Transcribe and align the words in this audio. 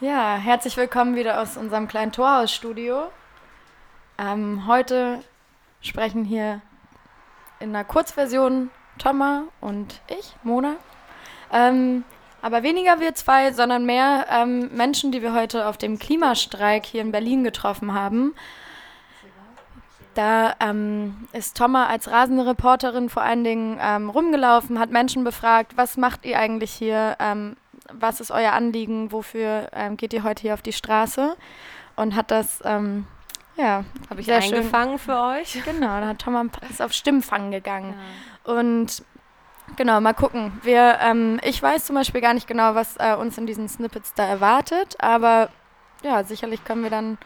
Ja, 0.00 0.36
herzlich 0.36 0.76
willkommen 0.76 1.14
wieder 1.14 1.40
aus 1.40 1.56
unserem 1.56 1.86
kleinen 1.86 2.10
Torhausstudio. 2.10 3.10
Ähm, 4.18 4.66
heute 4.66 5.22
sprechen 5.80 6.24
hier 6.24 6.60
in 7.60 7.68
einer 7.68 7.84
Kurzversion 7.84 8.70
Thomas 8.98 9.44
und 9.60 10.00
ich, 10.08 10.34
Mona. 10.42 10.76
Ähm, 11.52 12.04
aber 12.42 12.64
weniger 12.64 12.98
wir 12.98 13.14
zwei, 13.14 13.52
sondern 13.52 13.86
mehr 13.86 14.26
ähm, 14.30 14.70
Menschen, 14.76 15.12
die 15.12 15.22
wir 15.22 15.34
heute 15.34 15.66
auf 15.66 15.78
dem 15.78 15.98
Klimastreik 16.00 16.84
hier 16.84 17.02
in 17.02 17.12
Berlin 17.12 17.44
getroffen 17.44 17.94
haben. 17.94 18.34
Da 20.14 20.54
ähm, 20.60 21.28
ist 21.32 21.56
Thomas 21.56 21.88
als 21.88 22.10
rasende 22.10 22.46
Reporterin 22.46 23.08
vor 23.08 23.22
allen 23.22 23.44
Dingen 23.44 23.78
ähm, 23.80 24.10
rumgelaufen, 24.10 24.78
hat 24.78 24.90
Menschen 24.90 25.24
befragt, 25.24 25.76
was 25.76 25.96
macht 25.96 26.24
ihr 26.24 26.38
eigentlich 26.38 26.72
hier, 26.72 27.16
ähm, 27.20 27.56
was 27.92 28.20
ist 28.20 28.30
euer 28.30 28.52
Anliegen, 28.52 29.12
wofür 29.12 29.68
ähm, 29.72 29.96
geht 29.96 30.12
ihr 30.12 30.24
heute 30.24 30.42
hier 30.42 30.54
auf 30.54 30.62
die 30.62 30.72
Straße 30.72 31.36
und 31.96 32.14
hat 32.14 32.30
das, 32.30 32.60
ähm, 32.64 33.06
ja, 33.56 33.84
Habe 34.08 34.20
ich 34.20 34.26
Sehr 34.26 34.38
eingefangen 34.38 34.98
für 34.98 35.18
euch? 35.20 35.60
genau, 35.64 36.00
da 36.00 36.08
hat 36.08 36.20
Thomas 36.20 36.46
ist 36.70 36.82
auf 36.82 36.92
Stimmfang 36.92 37.50
gegangen. 37.50 37.94
Und 38.44 39.02
genau, 39.76 40.00
mal 40.00 40.14
gucken. 40.14 40.52
Wir, 40.62 40.98
ähm, 41.02 41.40
ich 41.42 41.62
weiß 41.62 41.86
zum 41.86 41.96
Beispiel 41.96 42.20
gar 42.20 42.34
nicht 42.34 42.46
genau, 42.46 42.74
was 42.74 42.96
äh, 42.98 43.14
uns 43.14 43.36
in 43.36 43.46
diesen 43.46 43.68
Snippets 43.68 44.14
da 44.14 44.24
erwartet, 44.24 44.96
aber 45.00 45.50
ja, 46.02 46.22
sicherlich 46.22 46.64
können 46.64 46.82
wir 46.82 46.90
dann, 46.90 47.18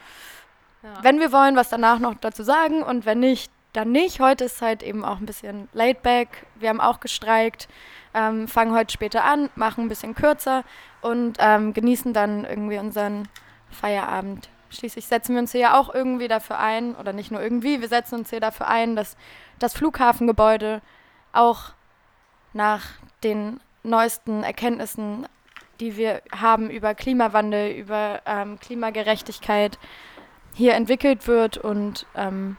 Wenn 1.03 1.21
wir 1.21 1.33
wollen, 1.33 1.57
was 1.57 1.69
danach 1.69 1.99
noch 1.99 2.15
dazu 2.15 2.43
sagen 2.43 2.83
und 2.83 3.07
wenn 3.07 3.21
nicht, 3.21 3.53
dann 3.73 3.93
nicht. 3.93 4.21
Heute 4.21 4.45
ist 4.45 4.61
halt 4.61 4.83
eben 4.83 5.05
auch 5.05 5.19
ein 5.19 5.27
bisschen 5.27 5.69
laid 5.73 6.03
back. 6.03 6.47
Wir 6.57 6.69
haben 6.69 6.81
auch 6.81 7.01
gestreikt, 7.01 7.69
ähm, 8.15 8.49
fangen 8.49 8.75
heute 8.75 8.93
später 8.93 9.25
an, 9.25 9.49
machen 9.55 9.85
ein 9.85 9.89
bisschen 9.89 10.15
kürzer 10.15 10.65
und 11.01 11.39
ähm, 11.39 11.73
genießen 11.73 12.13
dann 12.13 12.45
irgendwie 12.45 12.79
unseren 12.79 13.29
Feierabend. 13.71 14.49
Schließlich 14.71 15.07
setzen 15.07 15.35
wir 15.35 15.41
uns 15.41 15.53
hier 15.53 15.61
ja 15.61 15.79
auch 15.79 15.95
irgendwie 15.95 16.29
dafür 16.29 16.59
ein, 16.59 16.95
oder 16.97 17.13
nicht 17.13 17.31
nur 17.31 17.43
irgendwie, 17.43 17.81
wir 17.81 17.89
setzen 17.89 18.17
uns 18.17 18.31
hier 18.31 18.41
dafür 18.41 18.69
ein, 18.69 18.97
dass 18.97 19.17
das 19.59 19.75
Flughafengebäude 19.75 20.81
auch 21.33 21.73
nach 22.53 22.83
den 23.23 23.61
neuesten 23.83 24.43
Erkenntnissen, 24.43 25.27
die 25.81 25.97
wir 25.97 26.23
haben 26.35 26.71
über 26.71 26.95
Klimawandel, 26.95 27.73
über 27.73 28.23
ähm, 28.27 28.59
Klimagerechtigkeit, 28.61 29.79
hier 30.55 30.75
entwickelt 30.75 31.27
wird 31.27 31.57
und 31.59 32.07
ähm, 32.15 32.57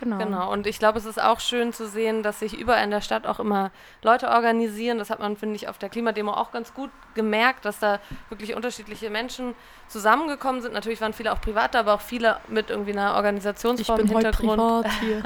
genau. 0.00 0.18
Genau, 0.18 0.52
und 0.52 0.66
ich 0.66 0.78
glaube, 0.78 0.98
es 0.98 1.04
ist 1.04 1.20
auch 1.20 1.40
schön 1.40 1.72
zu 1.72 1.88
sehen, 1.88 2.22
dass 2.22 2.40
sich 2.40 2.58
überall 2.58 2.84
in 2.84 2.90
der 2.90 3.00
Stadt 3.00 3.26
auch 3.26 3.40
immer 3.40 3.70
Leute 4.02 4.28
organisieren. 4.28 4.98
Das 4.98 5.10
hat 5.10 5.18
man, 5.18 5.36
finde 5.36 5.56
ich, 5.56 5.68
auf 5.68 5.78
der 5.78 5.88
Klimademo 5.88 6.32
auch 6.32 6.52
ganz 6.52 6.72
gut 6.74 6.90
gemerkt, 7.14 7.64
dass 7.64 7.78
da 7.78 7.98
wirklich 8.28 8.54
unterschiedliche 8.54 9.10
Menschen 9.10 9.54
zusammengekommen 9.88 10.62
sind. 10.62 10.74
Natürlich 10.74 11.00
waren 11.00 11.12
viele 11.12 11.32
auch 11.32 11.40
privat 11.40 11.74
da, 11.74 11.80
aber 11.80 11.94
auch 11.94 12.00
viele 12.00 12.38
mit 12.48 12.70
irgendwie 12.70 12.92
einer 12.92 13.10
Ich 13.10 13.16
Organisationsform 13.16 13.98
bin 13.98 14.08
im 14.08 14.14
heute 14.14 14.28
Hintergrund. 14.28 14.84
privat 14.84 14.92
hier. 15.00 15.22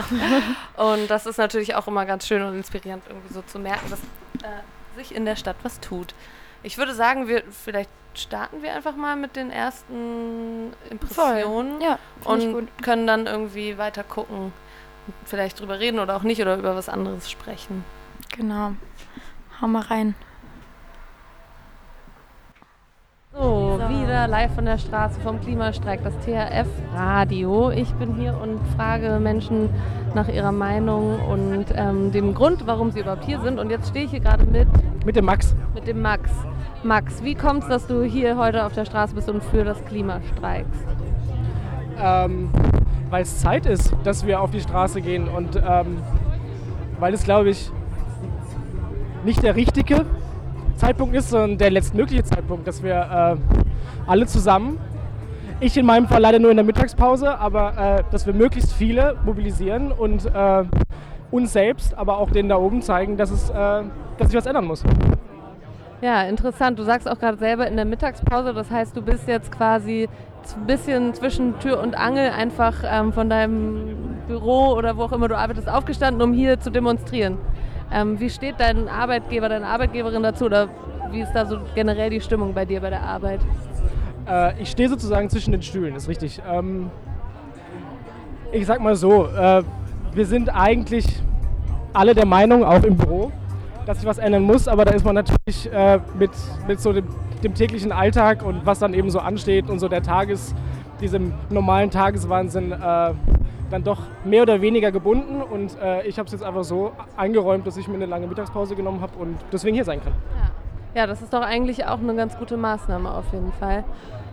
Und 0.76 1.10
das 1.10 1.26
ist 1.26 1.38
natürlich 1.38 1.74
auch 1.74 1.86
immer 1.86 2.06
ganz 2.06 2.26
schön 2.26 2.42
und 2.42 2.54
inspirierend, 2.54 3.04
irgendwie 3.08 3.32
so 3.32 3.42
zu 3.42 3.58
merken, 3.58 3.90
dass 3.90 4.00
äh, 4.42 4.96
sich 4.96 5.14
in 5.14 5.24
der 5.24 5.36
Stadt 5.36 5.56
was 5.62 5.80
tut. 5.80 6.14
Ich 6.62 6.78
würde 6.78 6.94
sagen, 6.94 7.28
wir 7.28 7.42
vielleicht 7.50 7.90
starten 8.14 8.62
wir 8.62 8.74
einfach 8.74 8.96
mal 8.96 9.16
mit 9.16 9.36
den 9.36 9.50
ersten 9.50 10.72
Impressionen 10.90 11.80
Ja, 11.80 11.98
finde 12.22 12.48
ich 12.48 12.54
und 12.54 12.82
können 12.82 13.06
dann 13.06 13.26
irgendwie 13.26 13.78
weiter 13.78 14.02
gucken 14.02 14.52
und 15.06 15.14
vielleicht 15.24 15.60
drüber 15.60 15.78
reden 15.78 16.00
oder 16.00 16.16
auch 16.16 16.22
nicht 16.22 16.40
oder 16.40 16.56
über 16.56 16.74
was 16.74 16.88
anderes 16.88 17.30
sprechen. 17.30 17.84
Genau. 18.36 18.72
Hau 19.60 19.66
mal 19.66 19.82
rein. 19.82 20.14
So, 23.32 23.78
So. 23.80 23.88
wieder 23.88 24.26
live 24.26 24.52
von 24.54 24.64
der 24.64 24.76
Straße 24.78 25.20
vom 25.20 25.40
Klimastreik, 25.40 26.00
das 26.02 26.12
THF 26.24 26.66
Radio. 26.94 27.70
Ich 27.70 27.92
bin 27.94 28.14
hier 28.16 28.36
und 28.42 28.58
frage 28.76 29.20
Menschen 29.20 29.68
nach 30.14 30.26
ihrer 30.28 30.50
Meinung 30.50 31.20
und 31.28 31.66
ähm, 31.76 32.10
dem 32.10 32.34
Grund, 32.34 32.66
warum 32.66 32.90
sie 32.90 33.00
überhaupt 33.00 33.24
hier 33.24 33.40
sind. 33.40 33.60
Und 33.60 33.70
jetzt 33.70 33.90
stehe 33.90 34.06
ich 34.06 34.10
hier 34.10 34.18
gerade 34.20 34.44
mit, 34.46 34.66
Mit 35.04 35.14
dem 35.14 35.26
Max. 35.26 35.54
mit 35.74 35.86
dem 35.86 36.02
Max. 36.02 36.28
Max, 36.82 37.22
wie 37.22 37.36
kommt 37.36 37.62
es, 37.62 37.68
dass 37.68 37.86
du 37.86 38.02
hier 38.02 38.36
heute 38.36 38.64
auf 38.66 38.72
der 38.72 38.84
Straße 38.84 39.14
bist 39.14 39.28
und 39.30 39.44
für 39.44 39.62
das 39.62 39.84
Klima 39.84 40.20
streikst? 40.36 40.84
Ähm, 42.02 42.50
weil 43.10 43.22
es 43.22 43.38
Zeit 43.38 43.64
ist, 43.66 43.94
dass 44.02 44.26
wir 44.26 44.40
auf 44.40 44.50
die 44.50 44.60
Straße 44.60 45.00
gehen 45.02 45.28
und 45.28 45.54
ähm, 45.56 45.98
weil 46.98 47.14
es, 47.14 47.22
glaube 47.22 47.50
ich, 47.50 47.70
nicht 49.24 49.42
der 49.44 49.54
richtige 49.54 50.04
Zeitpunkt 50.80 51.14
ist, 51.14 51.28
sondern 51.28 51.58
der 51.58 51.70
letztmögliche 51.70 52.24
Zeitpunkt, 52.24 52.66
dass 52.66 52.82
wir 52.82 52.94
äh, 52.94 54.10
alle 54.10 54.26
zusammen, 54.26 54.78
ich 55.60 55.76
in 55.76 55.84
meinem 55.84 56.08
Fall 56.08 56.22
leider 56.22 56.38
nur 56.38 56.50
in 56.50 56.56
der 56.56 56.64
Mittagspause, 56.64 57.38
aber 57.38 57.98
äh, 57.98 58.02
dass 58.10 58.26
wir 58.26 58.32
möglichst 58.32 58.72
viele 58.72 59.16
mobilisieren 59.24 59.92
und 59.92 60.24
äh, 60.24 60.64
uns 61.30 61.52
selbst, 61.52 61.96
aber 61.96 62.16
auch 62.16 62.30
denen 62.30 62.48
da 62.48 62.56
oben 62.56 62.80
zeigen, 62.80 63.18
dass, 63.18 63.30
es, 63.30 63.50
äh, 63.50 63.54
dass 64.16 64.28
sich 64.28 64.36
was 64.36 64.46
ändern 64.46 64.64
muss. 64.64 64.82
Ja, 66.00 66.22
interessant. 66.22 66.78
Du 66.78 66.82
sagst 66.82 67.06
auch 67.06 67.18
gerade 67.18 67.36
selber 67.36 67.66
in 67.66 67.76
der 67.76 67.84
Mittagspause, 67.84 68.54
das 68.54 68.70
heißt, 68.70 68.96
du 68.96 69.02
bist 69.02 69.28
jetzt 69.28 69.52
quasi 69.52 70.08
ein 70.56 70.66
bisschen 70.66 71.12
zwischen 71.12 71.58
Tür 71.58 71.80
und 71.80 71.94
Angel 71.94 72.30
einfach 72.30 72.76
ähm, 72.90 73.12
von 73.12 73.28
deinem 73.28 74.16
Büro 74.26 74.72
oder 74.72 74.96
wo 74.96 75.02
auch 75.02 75.12
immer 75.12 75.28
du 75.28 75.36
arbeitest 75.36 75.68
aufgestanden, 75.68 76.22
um 76.22 76.32
hier 76.32 76.58
zu 76.58 76.70
demonstrieren. 76.70 77.36
Ähm, 77.92 78.20
wie 78.20 78.30
steht 78.30 78.54
dein 78.58 78.88
Arbeitgeber, 78.88 79.48
deine 79.48 79.66
Arbeitgeberin 79.66 80.22
dazu 80.22 80.44
oder 80.44 80.68
wie 81.10 81.20
ist 81.20 81.32
da 81.32 81.44
so 81.44 81.58
generell 81.74 82.10
die 82.10 82.20
Stimmung 82.20 82.54
bei 82.54 82.64
dir 82.64 82.80
bei 82.80 82.90
der 82.90 83.02
Arbeit? 83.02 83.40
Äh, 84.28 84.62
ich 84.62 84.70
stehe 84.70 84.88
sozusagen 84.88 85.28
zwischen 85.28 85.52
den 85.52 85.62
Stühlen, 85.62 85.96
ist 85.96 86.08
richtig. 86.08 86.40
Ähm, 86.48 86.90
ich 88.52 88.66
sag 88.66 88.80
mal 88.80 88.94
so, 88.94 89.26
äh, 89.26 89.62
wir 90.14 90.26
sind 90.26 90.54
eigentlich 90.54 91.06
alle 91.92 92.14
der 92.14 92.26
Meinung, 92.26 92.64
auch 92.64 92.82
im 92.84 92.96
Büro, 92.96 93.32
dass 93.86 93.98
sich 93.98 94.06
was 94.06 94.18
ändern 94.18 94.44
muss, 94.44 94.68
aber 94.68 94.84
da 94.84 94.92
ist 94.92 95.04
man 95.04 95.16
natürlich 95.16 95.72
äh, 95.72 95.98
mit, 96.16 96.30
mit 96.68 96.80
so 96.80 96.92
dem, 96.92 97.06
dem 97.42 97.54
täglichen 97.54 97.90
Alltag 97.90 98.44
und 98.44 98.64
was 98.64 98.78
dann 98.78 98.94
eben 98.94 99.10
so 99.10 99.18
ansteht 99.18 99.68
und 99.68 99.80
so 99.80 99.88
der 99.88 100.02
Tages, 100.02 100.54
diesem 101.00 101.32
normalen 101.48 101.90
Tageswahnsinn 101.90 102.72
äh, 102.72 103.14
dann 103.70 103.84
doch 103.84 104.00
mehr 104.24 104.42
oder 104.42 104.60
weniger 104.60 104.90
gebunden 104.90 105.42
und 105.42 105.78
äh, 105.80 106.06
ich 106.06 106.18
habe 106.18 106.26
es 106.26 106.32
jetzt 106.32 106.42
einfach 106.42 106.64
so 106.64 106.92
eingeräumt, 107.16 107.66
dass 107.66 107.76
ich 107.76 107.88
mir 107.88 107.94
eine 107.94 108.06
lange 108.06 108.26
Mittagspause 108.26 108.74
genommen 108.74 109.00
habe 109.00 109.16
und 109.18 109.38
deswegen 109.52 109.74
hier 109.74 109.84
sein 109.84 110.02
kann. 110.02 110.12
Ja, 110.94 111.06
das 111.06 111.22
ist 111.22 111.32
doch 111.32 111.42
eigentlich 111.42 111.86
auch 111.86 112.00
eine 112.00 112.14
ganz 112.16 112.36
gute 112.36 112.56
Maßnahme 112.56 113.12
auf 113.12 113.32
jeden 113.32 113.52
Fall. 113.52 113.84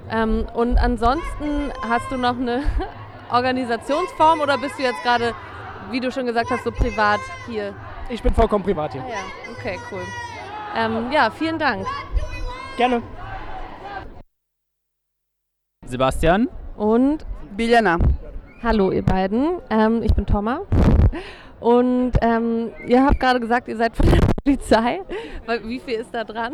Ähm, 0.10 0.48
und 0.56 0.78
ansonsten 0.78 1.72
hast 1.88 2.12
du 2.12 2.18
noch 2.18 2.38
eine 2.38 2.64
Organisationsform 3.32 4.42
oder 4.42 4.58
bist 4.58 4.80
du 4.80 4.84
jetzt 4.84 5.02
gerade, 5.04 5.34
wie 5.92 6.00
du 6.00 6.12
schon 6.12 6.26
gesagt 6.26 6.50
hast, 6.50 6.64
so 6.64 6.72
privat 6.72 7.20
hier? 7.48 7.74
Ich 8.10 8.24
bin 8.24 8.34
vollkommen 8.34 8.64
privat 8.64 8.94
hier. 8.94 9.04
Ah 9.04 9.10
ja, 9.10 9.54
okay, 9.56 9.78
cool. 9.92 10.02
Ähm, 10.76 11.12
ja, 11.12 11.30
vielen 11.30 11.60
Dank. 11.60 11.86
Gerne. 12.78 13.02
Sebastian, 15.86 16.50
Und 16.76 17.26
Biljana. 17.56 17.98
Hallo 18.64 18.92
ihr 18.92 19.04
beiden, 19.04 19.60
ähm, 19.70 20.02
ich 20.04 20.14
bin 20.14 20.26
Thomas. 20.26 20.62
Und 21.60 22.12
ähm, 22.22 22.72
ihr 22.86 23.04
habt 23.04 23.20
gerade 23.20 23.40
gesagt, 23.40 23.68
ihr 23.68 23.78
seid 23.78 23.96
von 23.96 24.08
der 24.10 24.20
Polizei. 24.44 25.02
Wie 25.64 25.80
viel 25.80 25.96
ist 25.96 26.14
da 26.14 26.24
dran? 26.24 26.54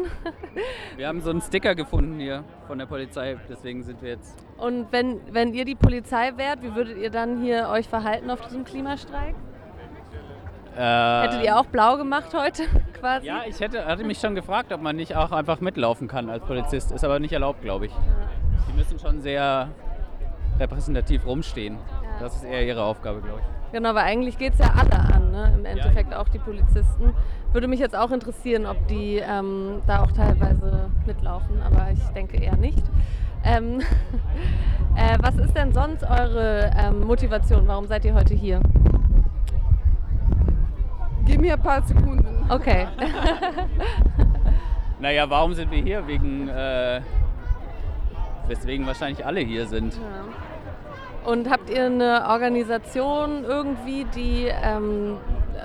wir 0.98 1.08
haben 1.08 1.22
so 1.22 1.30
einen 1.30 1.42
Sticker 1.42 1.76
gefunden 1.76 2.20
hier 2.20 2.44
von 2.68 2.80
der 2.80 2.86
Polizei, 2.86 3.38
deswegen 3.50 3.84
sind 3.84 4.02
wir 4.02 4.12
jetzt. 4.12 4.36
Und 4.58 4.92
wenn, 4.92 5.20
wenn 5.32 5.54
ihr 5.54 5.66
die 5.66 5.76
Polizei 5.76 6.32
wärt, 6.38 6.64
wie 6.64 6.74
würdet 6.76 6.98
ihr 6.98 7.10
dann 7.10 7.42
hier 7.42 7.68
euch 7.70 7.88
verhalten 7.88 8.30
auf 8.30 8.40
diesem 8.42 8.64
Klimastreik? 8.64 9.36
Äh, 10.78 11.22
Hättet 11.24 11.44
ihr 11.44 11.58
auch 11.60 11.66
blau 11.66 11.98
gemacht 11.98 12.34
heute 12.34 12.64
quasi? 13.00 13.28
Ja, 13.28 13.42
ich 13.48 13.60
hätte, 13.60 13.86
hatte 13.86 14.04
mich 14.04 14.20
schon 14.20 14.36
gefragt, 14.36 14.72
ob 14.72 14.82
man 14.82 14.96
nicht 14.96 15.16
auch 15.16 15.32
einfach 15.32 15.60
mitlaufen 15.60 16.08
kann 16.08 16.30
als 16.30 16.44
Polizist. 16.46 16.92
Ist 16.92 17.04
aber 17.04 17.20
nicht 17.20 17.34
erlaubt, 17.34 17.62
glaube 17.62 17.88
ich. 17.88 17.92
Die 18.70 18.74
müssen 18.78 18.98
schon 18.98 19.22
sehr 19.22 19.70
repräsentativ 20.60 21.26
rumstehen. 21.26 21.78
Das 22.20 22.36
ist 22.36 22.44
eher 22.44 22.66
ihre 22.66 22.84
Aufgabe, 22.84 23.22
glaube 23.22 23.40
ich. 23.40 23.72
Genau, 23.74 23.96
weil 23.96 24.04
eigentlich 24.04 24.38
geht 24.38 24.54
es 24.54 24.60
ja 24.60 24.72
alle 24.76 25.00
an, 25.00 25.32
ne? 25.32 25.52
im 25.56 25.66
Endeffekt 25.66 26.14
auch 26.14 26.30
die 26.30 26.38
Polizisten. 26.38 27.14
Würde 27.52 27.68
mich 27.68 27.80
jetzt 27.80 27.96
auch 27.96 28.12
interessieren, 28.12 28.66
ob 28.66 28.88
die 28.88 29.18
ähm, 29.18 29.82
da 29.88 30.04
auch 30.04 30.12
teilweise 30.12 30.90
mitlaufen, 31.08 31.62
aber 31.62 31.90
ich 31.92 32.04
denke 32.10 32.38
eher 32.38 32.56
nicht. 32.56 32.84
Ähm, 33.44 33.82
äh, 34.96 35.18
was 35.20 35.36
ist 35.38 35.56
denn 35.58 35.74
sonst 35.74 36.04
eure 36.04 36.72
ähm, 36.78 37.02
Motivation? 37.02 37.68
Warum 37.68 37.88
seid 37.88 38.06
ihr 38.06 38.14
heute 38.14 38.36
hier? 38.36 38.62
Gib 41.26 41.42
mir 41.42 41.54
ein 41.54 41.62
paar 41.62 41.82
Sekunden. 41.82 42.46
Okay. 42.50 42.88
Naja, 45.04 45.30
warum 45.30 45.54
sind 45.54 45.70
wir 45.70 45.84
hier? 45.84 46.08
Wegen, 46.08 46.48
äh, 46.48 47.02
weswegen 48.48 48.88
wahrscheinlich 48.88 49.26
alle 49.26 49.42
hier 49.42 49.68
sind. 49.68 50.00
Und 51.26 51.50
habt 51.50 51.70
ihr 51.70 51.86
eine 51.86 52.26
Organisation 52.28 53.46
irgendwie, 53.46 54.06
die 54.16 54.48
ähm, 54.64 55.18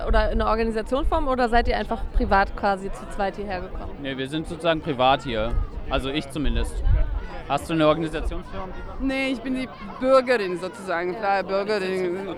oder 0.07 0.31
in 0.31 0.41
einer 0.41 0.51
Organisationsform 0.51 1.29
oder 1.29 1.49
seid 1.49 1.69
ihr 1.69 1.77
einfach 1.77 2.03
privat 2.15 2.57
quasi 2.57 2.93
zu 2.93 3.09
zweit 3.11 3.37
hierher 3.37 3.63
gekommen? 3.63 3.91
Nee, 4.01 4.17
wir 4.17 4.29
sind 4.29 4.47
sozusagen 4.47 4.81
privat 4.81 5.23
hier. 5.23 5.53
Also 5.91 6.11
ich 6.11 6.31
zumindest. 6.31 6.83
Hast 7.49 7.69
du 7.69 7.75
eine 7.75 7.89
Organisationsform? 7.89 8.71
Nee, 9.01 9.29
ich 9.29 9.41
bin 9.41 9.55
die 9.55 9.69
Bürgerin 10.01 10.59
sozusagen, 10.59 11.17
freie 11.17 11.43
Bürgerin. 11.43 12.37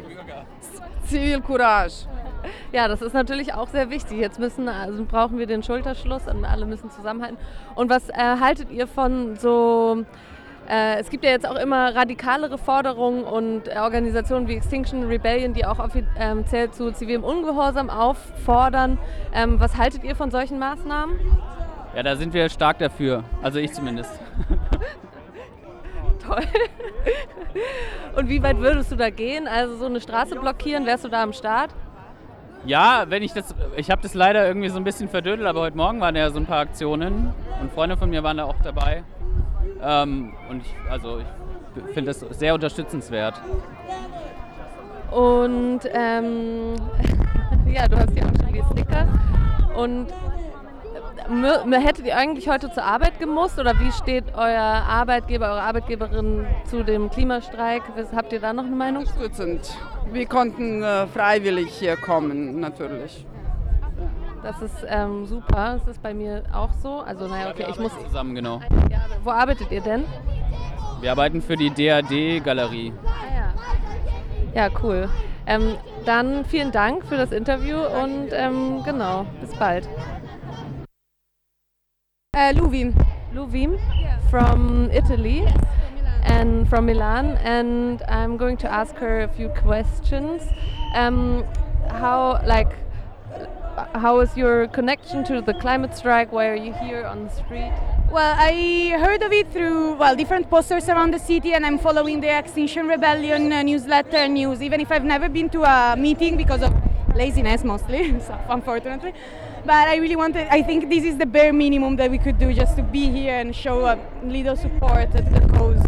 Zivilcourage. 1.05 2.07
Ja, 2.73 2.87
das 2.87 3.03
ist 3.03 3.13
natürlich 3.13 3.53
auch 3.53 3.69
sehr 3.69 3.91
wichtig. 3.91 4.19
Jetzt 4.19 4.39
müssen, 4.39 4.69
also 4.69 5.05
brauchen 5.05 5.39
wir 5.39 5.47
den 5.47 5.63
Schulterschluss 5.63 6.29
und 6.29 6.45
alle 6.45 6.65
müssen 6.65 6.91
zusammenhalten. 6.91 7.39
Und 7.75 7.91
was 7.91 8.09
äh, 8.09 8.15
haltet 8.15 8.71
ihr 8.71 8.87
von 8.87 9.37
so 9.37 10.05
äh, 10.71 11.01
es 11.01 11.11
gibt 11.11 11.25
ja 11.25 11.31
jetzt 11.31 11.49
auch 11.49 11.57
immer 11.57 11.97
radikalere 11.97 12.57
Forderungen 12.57 13.25
und 13.25 13.69
Organisationen 13.77 14.47
wie 14.47 14.55
Extinction 14.55 15.05
Rebellion, 15.05 15.53
die 15.53 15.65
auch 15.65 15.81
offiziell 15.81 16.71
zu 16.71 16.93
zivilem 16.93 17.25
Ungehorsam 17.25 17.91
auffordern. 17.91 18.99
Ähm, 19.35 19.59
was 19.59 19.77
haltet 19.77 20.05
ihr 20.05 20.15
von 20.15 20.31
solchen 20.31 20.59
Maßnahmen? 20.61 21.19
Ja, 21.97 22.05
da 22.05 22.15
sind 22.15 22.33
wir 22.33 22.49
stark 22.49 22.79
dafür. 22.79 23.25
Also 23.43 23.59
ich 23.59 23.73
zumindest. 23.73 24.13
Toll. 26.25 26.45
Und 28.17 28.29
wie 28.29 28.41
weit 28.43 28.59
würdest 28.59 28.93
du 28.93 28.97
da 28.97 29.11
gehen? 29.11 29.49
Also 29.49 29.77
so 29.77 29.87
eine 29.87 30.01
Straße 30.01 30.37
blockieren, 30.37 30.87
wärst 30.87 31.05
du 31.05 31.09
da 31.09 31.25
am 31.25 31.33
Start? 31.33 31.71
Ja, 32.65 33.07
wenn 33.09 33.25
ich 33.25 33.33
das, 33.33 33.55
ich 33.77 33.91
habe 33.91 34.03
das 34.03 34.15
leider 34.15 34.47
irgendwie 34.47 34.69
so 34.69 34.77
ein 34.77 34.85
bisschen 34.85 35.09
verdödelt, 35.09 35.49
aber 35.49 35.63
heute 35.63 35.77
Morgen 35.77 36.01
waren 36.01 36.15
ja 36.15 36.31
so 36.31 36.39
ein 36.39 36.47
paar 36.47 36.61
Aktionen 36.61 37.33
und 37.61 37.73
Freunde 37.73 37.97
von 37.97 38.11
mir 38.11 38.23
waren 38.23 38.37
da 38.37 38.45
auch 38.45 38.61
dabei. 38.63 39.03
Ähm, 39.83 40.33
und 40.49 40.63
ich, 40.63 40.75
also 40.91 41.21
ich 41.21 41.95
finde 41.95 42.13
das 42.13 42.21
sehr 42.39 42.55
unterstützenswert. 42.55 43.35
Und 45.11 45.81
ähm, 45.93 46.75
ja, 47.67 47.89
du 47.89 47.97
hast 47.97 48.17
ja 48.17 48.25
auch 48.25 48.45
schon 48.45 48.53
die 48.53 48.63
Sticker. 48.73 49.09
Und 49.77 50.09
hättet 51.73 52.07
ihr 52.07 52.17
eigentlich 52.17 52.49
heute 52.49 52.73
zur 52.73 52.83
Arbeit 52.83 53.19
gemusst 53.19 53.59
oder 53.59 53.79
wie 53.79 53.93
steht 53.93 54.25
euer 54.35 54.61
Arbeitgeber, 54.61 55.47
eure 55.47 55.63
Arbeitgeberin 55.63 56.47
zu 56.65 56.83
dem 56.83 57.11
Klimastreik? 57.11 57.83
Habt 58.15 58.33
ihr 58.33 58.41
da 58.41 58.53
noch 58.53 58.65
eine 58.65 58.77
Meinung? 58.77 59.03
Unterstützend. 59.03 59.77
Wir 60.13 60.27
konnten 60.27 60.83
äh, 60.83 61.07
freiwillig 61.07 61.71
hier 61.71 61.97
kommen, 61.97 62.59
natürlich. 62.59 63.25
Das 64.43 64.61
ist 64.63 64.87
ähm, 64.89 65.27
super. 65.27 65.79
Das 65.79 65.87
ist 65.87 66.03
bei 66.03 66.15
mir 66.15 66.45
auch 66.53 66.73
so. 66.83 67.01
Also 67.01 67.29
naja, 67.29 67.51
okay, 67.51 67.67
ich 67.69 67.79
muss 67.79 67.93
zusammen 68.05 68.35
genau. 68.35 68.61
Wo 69.23 69.31
arbeitet 69.31 69.71
ihr 69.71 69.81
denn? 69.81 70.05
Wir 71.01 71.13
arbeiten 71.13 71.43
für 71.43 71.57
die 71.57 71.71
DAD-Galerie. 71.71 72.93
Ah, 73.05 73.55
ja. 74.55 74.67
ja, 74.67 74.69
cool. 74.83 75.09
Ähm, 75.47 75.77
dann 76.05 76.45
vielen 76.45 76.73
Dank 76.73 77.05
für 77.07 77.17
das 77.17 77.33
Interview 77.33 77.79
und 77.79 78.29
ähm, 78.33 78.83
genau, 78.85 79.27
bis 79.41 79.55
bald. 79.55 79.89
Uh, 82.37 82.53
Luvim. 82.55 82.95
Luvim 83.35 83.79
from 84.31 84.91
Italy 84.91 85.45
and 86.25 86.69
from 86.69 86.87
Milan, 86.87 87.37
and 87.39 88.03
I'm 88.09 88.37
going 88.37 88.57
to 88.59 88.71
ask 88.71 88.95
her 88.97 89.23
a 89.23 89.29
few 89.29 89.49
questions. 89.49 90.43
Um, 90.95 91.45
how, 91.89 92.41
like, 92.47 92.73
how 93.95 94.21
is 94.21 94.37
your 94.37 94.69
connection 94.69 95.25
to 95.25 95.41
the 95.41 95.55
climate 95.55 95.97
strike? 95.97 96.33
Why 96.33 96.49
are 96.49 96.57
you 96.57 96.73
here 96.73 97.05
on 97.05 97.25
the 97.25 97.31
street? 97.31 97.73
Well, 98.11 98.35
I 98.39 98.97
heard 98.99 99.23
of 99.23 99.33
it 99.33 99.53
through 99.53 99.95
well 99.95 100.17
different 100.17 100.51
posters 100.51 100.89
around 100.89 101.13
the 101.13 101.19
city, 101.19 101.53
and 101.55 101.65
I'm 101.67 101.79
following 101.79 102.21
the 102.21 102.37
Extinction 102.37 102.89
Rebellion 102.89 103.53
uh, 103.53 103.63
newsletter 103.63 104.29
news. 104.29 104.63
Even 104.63 104.81
if 104.81 104.91
I've 104.91 105.05
never 105.05 105.29
been 105.29 105.49
to 105.51 105.63
a 105.63 105.97
meeting 105.97 106.37
because 106.37 106.63
of 106.63 106.73
laziness 107.15 107.65
mostly, 107.65 108.19
so 108.27 108.39
unfortunately. 108.49 109.13
But 109.65 109.89
I 109.89 109.97
really 109.97 110.17
wanted. 110.17 110.49
I 110.51 110.63
think 110.63 110.89
this 110.89 111.05
is 111.05 111.19
the 111.19 111.27
bare 111.27 111.53
minimum 111.53 111.97
that 111.97 112.11
we 112.11 112.19
could 112.19 112.39
do 112.39 112.53
just 112.53 112.77
to 112.77 112.83
be 112.83 113.11
here 113.11 113.35
and 113.35 113.55
show 113.55 113.87
a 113.87 113.99
little 114.23 114.57
support 114.57 115.13
to 115.13 115.23
the 115.23 115.41
cause. 115.55 115.83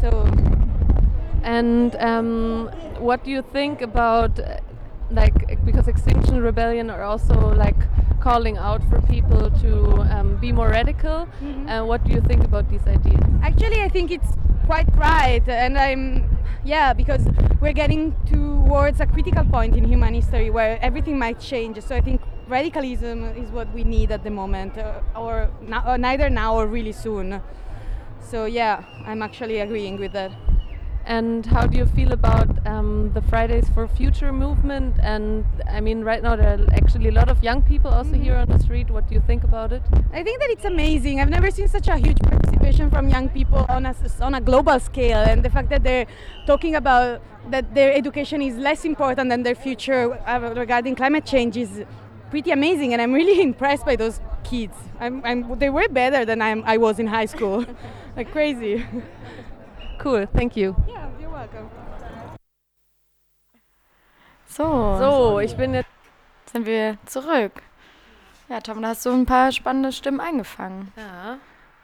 So. 0.00 0.28
And 1.44 1.96
um, 1.96 2.70
what 2.98 3.24
do 3.24 3.30
you 3.32 3.42
think 3.42 3.82
about 3.82 4.38
like 5.12 5.64
because 5.64 5.88
Extinction 5.88 6.42
Rebellion 6.42 6.90
are 6.90 7.02
also 7.02 7.54
like 7.54 7.76
calling 8.20 8.56
out 8.56 8.82
for 8.88 9.00
people 9.02 9.50
to 9.60 10.00
um, 10.14 10.36
be 10.36 10.52
more 10.52 10.68
radical. 10.68 11.28
Mm-hmm. 11.40 11.68
Uh, 11.68 11.84
what 11.84 12.04
do 12.04 12.12
you 12.12 12.20
think 12.20 12.44
about 12.44 12.68
these 12.70 12.86
ideas? 12.86 13.20
Actually, 13.42 13.80
I 13.80 13.88
think 13.88 14.10
it's 14.10 14.28
quite 14.66 14.88
right, 14.96 15.46
and 15.48 15.76
I'm 15.78 16.28
yeah 16.64 16.92
because 16.92 17.26
we're 17.60 17.72
getting 17.72 18.14
towards 18.26 19.00
a 19.00 19.06
critical 19.06 19.44
point 19.44 19.76
in 19.76 19.84
human 19.84 20.14
history 20.14 20.50
where 20.50 20.78
everything 20.82 21.18
might 21.18 21.40
change. 21.40 21.80
So 21.82 21.94
I 21.94 22.00
think 22.00 22.20
radicalism 22.48 23.24
is 23.36 23.50
what 23.50 23.72
we 23.72 23.84
need 23.84 24.10
at 24.12 24.24
the 24.24 24.30
moment, 24.30 24.78
uh, 24.78 25.00
or, 25.16 25.50
or 25.86 25.98
neither 25.98 26.30
now 26.30 26.54
or 26.54 26.66
really 26.66 26.92
soon. 26.92 27.40
So 28.20 28.46
yeah, 28.46 28.84
I'm 29.06 29.22
actually 29.22 29.58
agreeing 29.60 29.98
with 29.98 30.12
that. 30.12 30.32
And 31.04 31.44
how 31.46 31.66
do 31.66 31.76
you 31.76 31.86
feel 31.86 32.12
about 32.12 32.64
um, 32.66 33.10
the 33.12 33.22
Fridays 33.22 33.68
for 33.70 33.88
Future 33.88 34.32
movement? 34.32 34.96
And 35.00 35.44
I 35.68 35.80
mean, 35.80 36.04
right 36.04 36.22
now 36.22 36.36
there 36.36 36.54
are 36.54 36.74
actually 36.74 37.08
a 37.08 37.12
lot 37.12 37.28
of 37.28 37.42
young 37.42 37.62
people 37.62 37.90
also 37.90 38.12
here 38.12 38.36
on 38.36 38.48
the 38.48 38.58
street. 38.58 38.88
What 38.88 39.08
do 39.08 39.14
you 39.14 39.22
think 39.26 39.42
about 39.42 39.72
it? 39.72 39.82
I 40.12 40.22
think 40.22 40.40
that 40.40 40.50
it's 40.50 40.64
amazing. 40.64 41.20
I've 41.20 41.28
never 41.28 41.50
seen 41.50 41.66
such 41.66 41.88
a 41.88 41.96
huge 41.96 42.18
participation 42.20 42.88
from 42.88 43.08
young 43.08 43.28
people 43.28 43.66
on 43.68 43.84
a, 43.86 43.94
on 44.20 44.34
a 44.34 44.40
global 44.40 44.78
scale, 44.78 45.18
and 45.18 45.42
the 45.42 45.50
fact 45.50 45.70
that 45.70 45.82
they're 45.82 46.06
talking 46.46 46.76
about 46.76 47.20
that 47.50 47.74
their 47.74 47.92
education 47.92 48.40
is 48.40 48.56
less 48.56 48.84
important 48.84 49.28
than 49.28 49.42
their 49.42 49.56
future 49.56 50.14
uh, 50.26 50.52
regarding 50.56 50.94
climate 50.94 51.26
change 51.26 51.56
is 51.56 51.82
pretty 52.30 52.52
amazing. 52.52 52.92
And 52.92 53.02
I'm 53.02 53.12
really 53.12 53.42
impressed 53.50 53.84
by 53.84 53.96
those 53.96 54.20
kids. 54.44 54.76
I'm, 55.00 55.20
I'm, 55.24 55.58
they 55.58 55.68
were 55.68 55.88
better 55.88 56.24
than 56.24 56.40
I'm, 56.40 56.62
I 56.64 56.76
was 56.76 57.00
in 57.00 57.08
high 57.08 57.26
school, 57.26 57.66
like 58.16 58.30
crazy. 58.30 58.84
Cool, 60.04 60.26
thank 60.34 60.56
you. 60.56 60.74
Yeah, 60.88 61.06
you're 61.20 61.30
welcome. 61.30 61.70
So, 64.46 64.96
so, 64.98 65.38
ich 65.38 65.56
bin 65.56 65.74
jetzt. 65.74 65.88
Sind 66.52 66.66
wir 66.66 66.98
zurück. 67.06 67.62
Ja, 68.48 68.60
Tom, 68.60 68.82
da 68.82 68.88
hast 68.88 69.06
du 69.06 69.10
ein 69.10 69.26
paar 69.26 69.52
spannende 69.52 69.92
Stimmen 69.92 70.20
eingefangen. 70.20 70.92
Ja. 70.96 71.38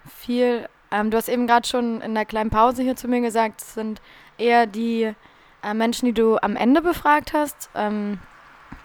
Viel, 0.07 0.69
ähm, 0.91 1.11
du 1.11 1.17
hast 1.17 1.29
eben 1.29 1.47
gerade 1.47 1.67
schon 1.67 2.01
in 2.01 2.15
der 2.15 2.25
kleinen 2.25 2.51
Pause 2.51 2.83
hier 2.83 2.97
zu 2.97 3.07
mir 3.07 3.21
gesagt, 3.21 3.63
es 3.63 3.75
sind 3.75 4.03
eher 4.37 4.67
die 4.67 5.15
äh, 5.63 5.75
Menschen, 5.75 6.07
die 6.07 6.13
du 6.13 6.39
am 6.39 6.57
Ende 6.57 6.83
befragt 6.83 7.33
hast. 7.33 7.71
Ähm, 7.75 8.19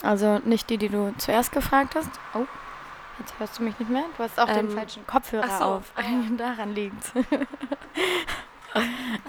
also 0.03 0.39
nicht 0.45 0.69
die, 0.69 0.77
die 0.77 0.89
du 0.89 1.13
zuerst 1.18 1.51
gefragt 1.51 1.95
hast. 1.95 2.12
Oh, 2.35 2.45
jetzt 3.19 3.33
hörst 3.39 3.57
du 3.57 3.63
mich 3.63 3.77
nicht 3.80 3.89
mehr. 3.89 4.06
Du 4.15 4.24
hast 4.24 4.39
auch 4.39 4.47
ähm, 4.47 4.68
den 4.68 4.69
falschen 4.69 5.07
Kopfhörer 5.07 5.57
so. 5.57 5.63
auf. 5.63 5.92
Daran 6.37 6.75
liegt 6.75 7.11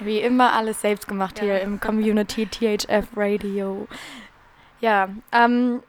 Wie 0.00 0.20
immer 0.20 0.52
alles 0.52 0.80
selbst 0.80 1.08
gemacht 1.08 1.38
ja. 1.38 1.44
hier 1.44 1.60
im 1.60 1.80
Community 1.80 2.46
THF 2.46 3.08
Radio. 3.16 3.86
Ja, 4.80 5.08
ähm, 5.32 5.82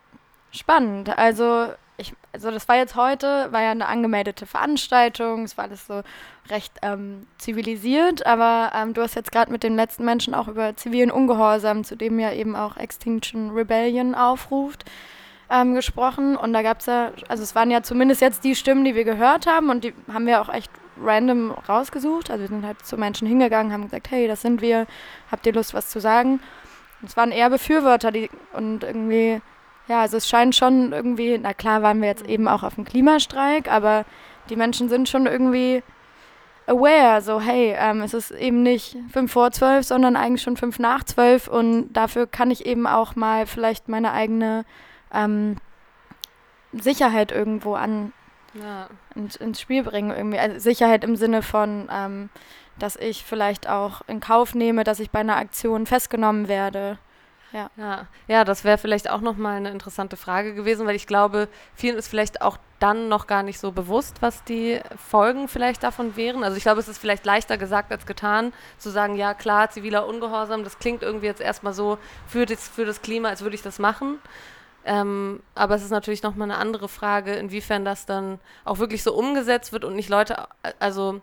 spannend. 0.52 1.18
Also, 1.18 1.68
ich, 1.98 2.14
also 2.34 2.52
das 2.52 2.68
war 2.68 2.76
jetzt 2.76 2.96
heute, 2.96 3.52
war 3.52 3.62
ja 3.62 3.72
eine 3.72 3.88
angemeldete 3.88 4.46
Veranstaltung, 4.46 5.44
es 5.44 5.58
war 5.58 5.66
alles 5.66 5.88
so 5.88 6.02
recht 6.50 6.74
ähm, 6.82 7.28
zivilisiert, 7.38 8.26
aber 8.26 8.72
ähm, 8.76 8.94
du 8.94 9.02
hast 9.02 9.16
jetzt 9.16 9.32
gerade 9.32 9.52
mit 9.52 9.64
den 9.64 9.76
letzten 9.76 10.06
Menschen 10.06 10.34
auch 10.34 10.48
über 10.48 10.76
zivilen 10.76 11.12
Ungehorsam, 11.12 11.84
zu 11.84 11.96
dem 11.96 12.20
ja 12.20 12.32
eben 12.32 12.56
auch 12.56 12.78
Extinction 12.78 13.52
Rebellion 13.52 14.14
aufruft, 14.16 14.86
ähm, 15.50 15.74
gesprochen. 15.74 16.36
Und 16.36 16.54
da 16.54 16.62
gab 16.62 16.80
es 16.80 16.86
ja, 16.86 17.12
also 17.28 17.44
es 17.44 17.56
waren 17.56 17.72
ja 17.72 17.82
zumindest 17.82 18.22
jetzt 18.22 18.44
die 18.44 18.56
Stimmen, 18.56 18.84
die 18.84 18.96
wir 18.96 19.06
gehört 19.06 19.48
haben 19.48 19.70
und 19.70 19.84
die 19.84 19.94
haben 20.12 20.28
wir 20.28 20.42
auch 20.42 20.50
echt 20.50 20.72
random 21.02 21.52
rausgesucht. 21.52 22.30
Also 22.32 22.42
wir 22.42 22.48
sind 22.48 22.66
halt 22.66 22.86
zu 22.86 22.98
Menschen 22.98 23.28
hingegangen, 23.28 23.72
haben 23.72 23.84
gesagt, 23.84 24.12
hey, 24.12 24.28
das 24.28 24.42
sind 24.42 24.62
wir, 24.62 24.88
habt 25.32 25.46
ihr 25.46 25.54
Lust, 25.54 25.74
was 25.74 25.90
zu 25.90 26.00
sagen? 26.00 26.40
Und 27.02 27.10
es 27.10 27.18
waren 27.18 27.32
eher 27.32 27.50
Befürworter, 27.50 28.12
die 28.12 28.30
und 28.54 28.84
irgendwie, 28.84 29.42
ja, 29.88 30.02
also 30.02 30.18
es 30.18 30.28
scheint 30.28 30.56
schon 30.56 30.94
irgendwie, 30.94 31.38
na 31.38 31.54
klar 31.54 31.82
waren 31.82 32.02
wir 32.02 32.08
jetzt 32.08 32.26
eben 32.26 32.48
auch 32.48 32.64
auf 32.64 32.76
dem 32.76 32.86
Klimastreik, 32.86 33.72
aber 33.72 34.06
die 34.50 34.56
Menschen 34.56 34.90
sind 34.90 35.10
schon 35.10 35.26
irgendwie 35.26 35.84
aware, 36.68 37.22
so 37.22 37.40
hey, 37.40 37.76
ähm, 37.78 38.02
es 38.02 38.14
ist 38.14 38.32
eben 38.32 38.64
nicht 38.64 38.98
fünf 39.12 39.32
vor 39.32 39.52
zwölf, 39.52 39.86
sondern 39.86 40.16
eigentlich 40.16 40.42
schon 40.42 40.58
fünf 40.58 40.80
nach 40.80 41.04
zwölf 41.04 41.48
und 41.48 41.94
dafür 41.94 42.28
kann 42.28 42.52
ich 42.52 42.66
eben 42.66 42.88
auch 42.88 43.16
mal 43.16 43.46
vielleicht 43.46 43.88
meine 43.88 44.12
eigene 44.14 44.66
ähm, 45.14 45.58
Sicherheit 46.74 47.32
irgendwo 47.32 47.76
an, 47.76 48.14
ja. 48.60 48.88
ins, 49.16 49.36
ins 49.36 49.62
Spiel 49.62 49.84
bringen. 49.84 50.12
Irgendwie. 50.16 50.40
Also 50.40 50.60
Sicherheit 50.60 51.04
im 51.04 51.16
Sinne 51.16 51.42
von, 51.42 51.90
ähm, 51.92 52.30
dass 52.80 52.96
ich 52.96 53.24
vielleicht 53.24 53.70
auch 53.70 54.02
in 54.08 54.20
Kauf 54.20 54.56
nehme, 54.56 54.84
dass 54.84 55.00
ich 55.00 55.12
bei 55.12 55.20
einer 55.20 55.38
Aktion 55.38 55.86
festgenommen 55.86 56.48
werde. 56.48 56.98
Ja, 57.52 57.70
ja, 57.78 58.08
ja 58.28 58.44
das 58.44 58.66
wäre 58.66 58.78
vielleicht 58.78 59.10
auch 59.10 59.22
nochmal 59.22 59.56
eine 59.56 59.72
interessante 59.72 60.18
Frage 60.18 60.54
gewesen, 60.54 60.86
weil 60.88 60.96
ich 60.96 61.08
glaube, 61.08 61.48
vielen 61.74 61.96
ist 61.96 62.10
vielleicht 62.10 62.42
auch 62.42 62.58
dann 62.80 63.08
noch 63.08 63.28
gar 63.28 63.44
nicht 63.44 63.60
so 63.60 63.72
bewusst, 63.72 64.18
was 64.22 64.44
die 64.44 64.82
Folgen 64.98 65.48
vielleicht 65.48 65.82
davon 65.84 66.18
wären. 66.18 66.44
Also 66.44 66.58
ich 66.58 66.64
glaube, 66.64 66.82
es 66.82 66.90
ist 66.90 66.98
vielleicht 66.98 67.26
leichter 67.26 67.58
gesagt 67.58 67.94
als 67.94 68.06
getan, 68.06 68.52
zu 68.78 68.90
sagen, 68.90 69.16
ja 69.16 69.34
klar, 69.34 69.70
ziviler 69.70 70.06
Ungehorsam, 70.06 70.66
das 70.66 70.80
klingt 70.80 71.02
irgendwie 71.02 71.28
jetzt 71.28 71.40
erstmal 71.40 71.74
so 71.74 71.98
für 72.28 72.46
das, 72.46 72.68
für 72.68 72.86
das 72.86 73.02
Klima, 73.02 73.30
als 73.30 73.42
würde 73.42 73.56
ich 73.56 73.62
das 73.62 73.80
machen. 73.80 74.20
Ähm, 74.86 75.42
aber 75.56 75.76
es 75.76 75.84
ist 75.84 75.90
natürlich 75.90 76.24
nochmal 76.24 76.50
eine 76.52 76.60
andere 76.60 76.88
Frage, 76.88 77.34
inwiefern 77.34 77.86
das 77.86 78.06
dann 78.06 78.40
auch 78.64 78.78
wirklich 78.78 79.02
so 79.02 79.14
umgesetzt 79.14 79.74
wird 79.74 79.84
und 79.84 79.96
nicht 79.96 80.10
Leute, 80.10 80.48
also 80.80 81.22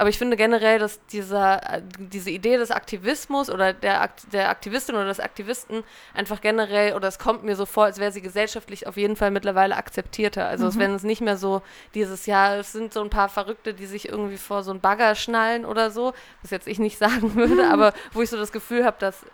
aber 0.00 0.08
ich 0.08 0.16
finde 0.16 0.38
generell, 0.38 0.78
dass 0.78 1.04
dieser, 1.08 1.60
diese 1.98 2.30
Idee 2.30 2.56
des 2.56 2.70
Aktivismus 2.70 3.50
oder 3.50 3.74
der, 3.74 4.08
der 4.32 4.48
Aktivistin 4.48 4.94
oder 4.94 5.04
des 5.04 5.20
Aktivisten 5.20 5.84
einfach 6.14 6.40
generell, 6.40 6.94
oder 6.94 7.06
es 7.06 7.18
kommt 7.18 7.44
mir 7.44 7.54
so 7.54 7.66
vor, 7.66 7.84
als 7.84 7.98
wäre 7.98 8.10
sie 8.10 8.22
gesellschaftlich 8.22 8.86
auf 8.86 8.96
jeden 8.96 9.14
Fall 9.14 9.30
mittlerweile 9.30 9.76
akzeptierter. 9.76 10.46
Also 10.46 10.68
mhm. 10.68 10.78
wenn 10.78 10.94
es 10.94 11.02
nicht 11.02 11.20
mehr 11.20 11.36
so 11.36 11.60
dieses, 11.94 12.24
ja, 12.24 12.56
es 12.56 12.72
sind 12.72 12.94
so 12.94 13.02
ein 13.02 13.10
paar 13.10 13.28
Verrückte, 13.28 13.74
die 13.74 13.84
sich 13.84 14.08
irgendwie 14.08 14.38
vor 14.38 14.62
so 14.62 14.70
ein 14.70 14.80
Bagger 14.80 15.14
schnallen 15.14 15.66
oder 15.66 15.90
so, 15.90 16.14
was 16.40 16.50
jetzt 16.50 16.66
ich 16.66 16.78
nicht 16.78 16.96
sagen 16.98 17.34
würde, 17.34 17.68
aber 17.70 17.92
wo 18.14 18.22
ich 18.22 18.30
so 18.30 18.38
das 18.38 18.52
Gefühl 18.52 18.86
habe, 18.86 18.96
dass 19.00 19.26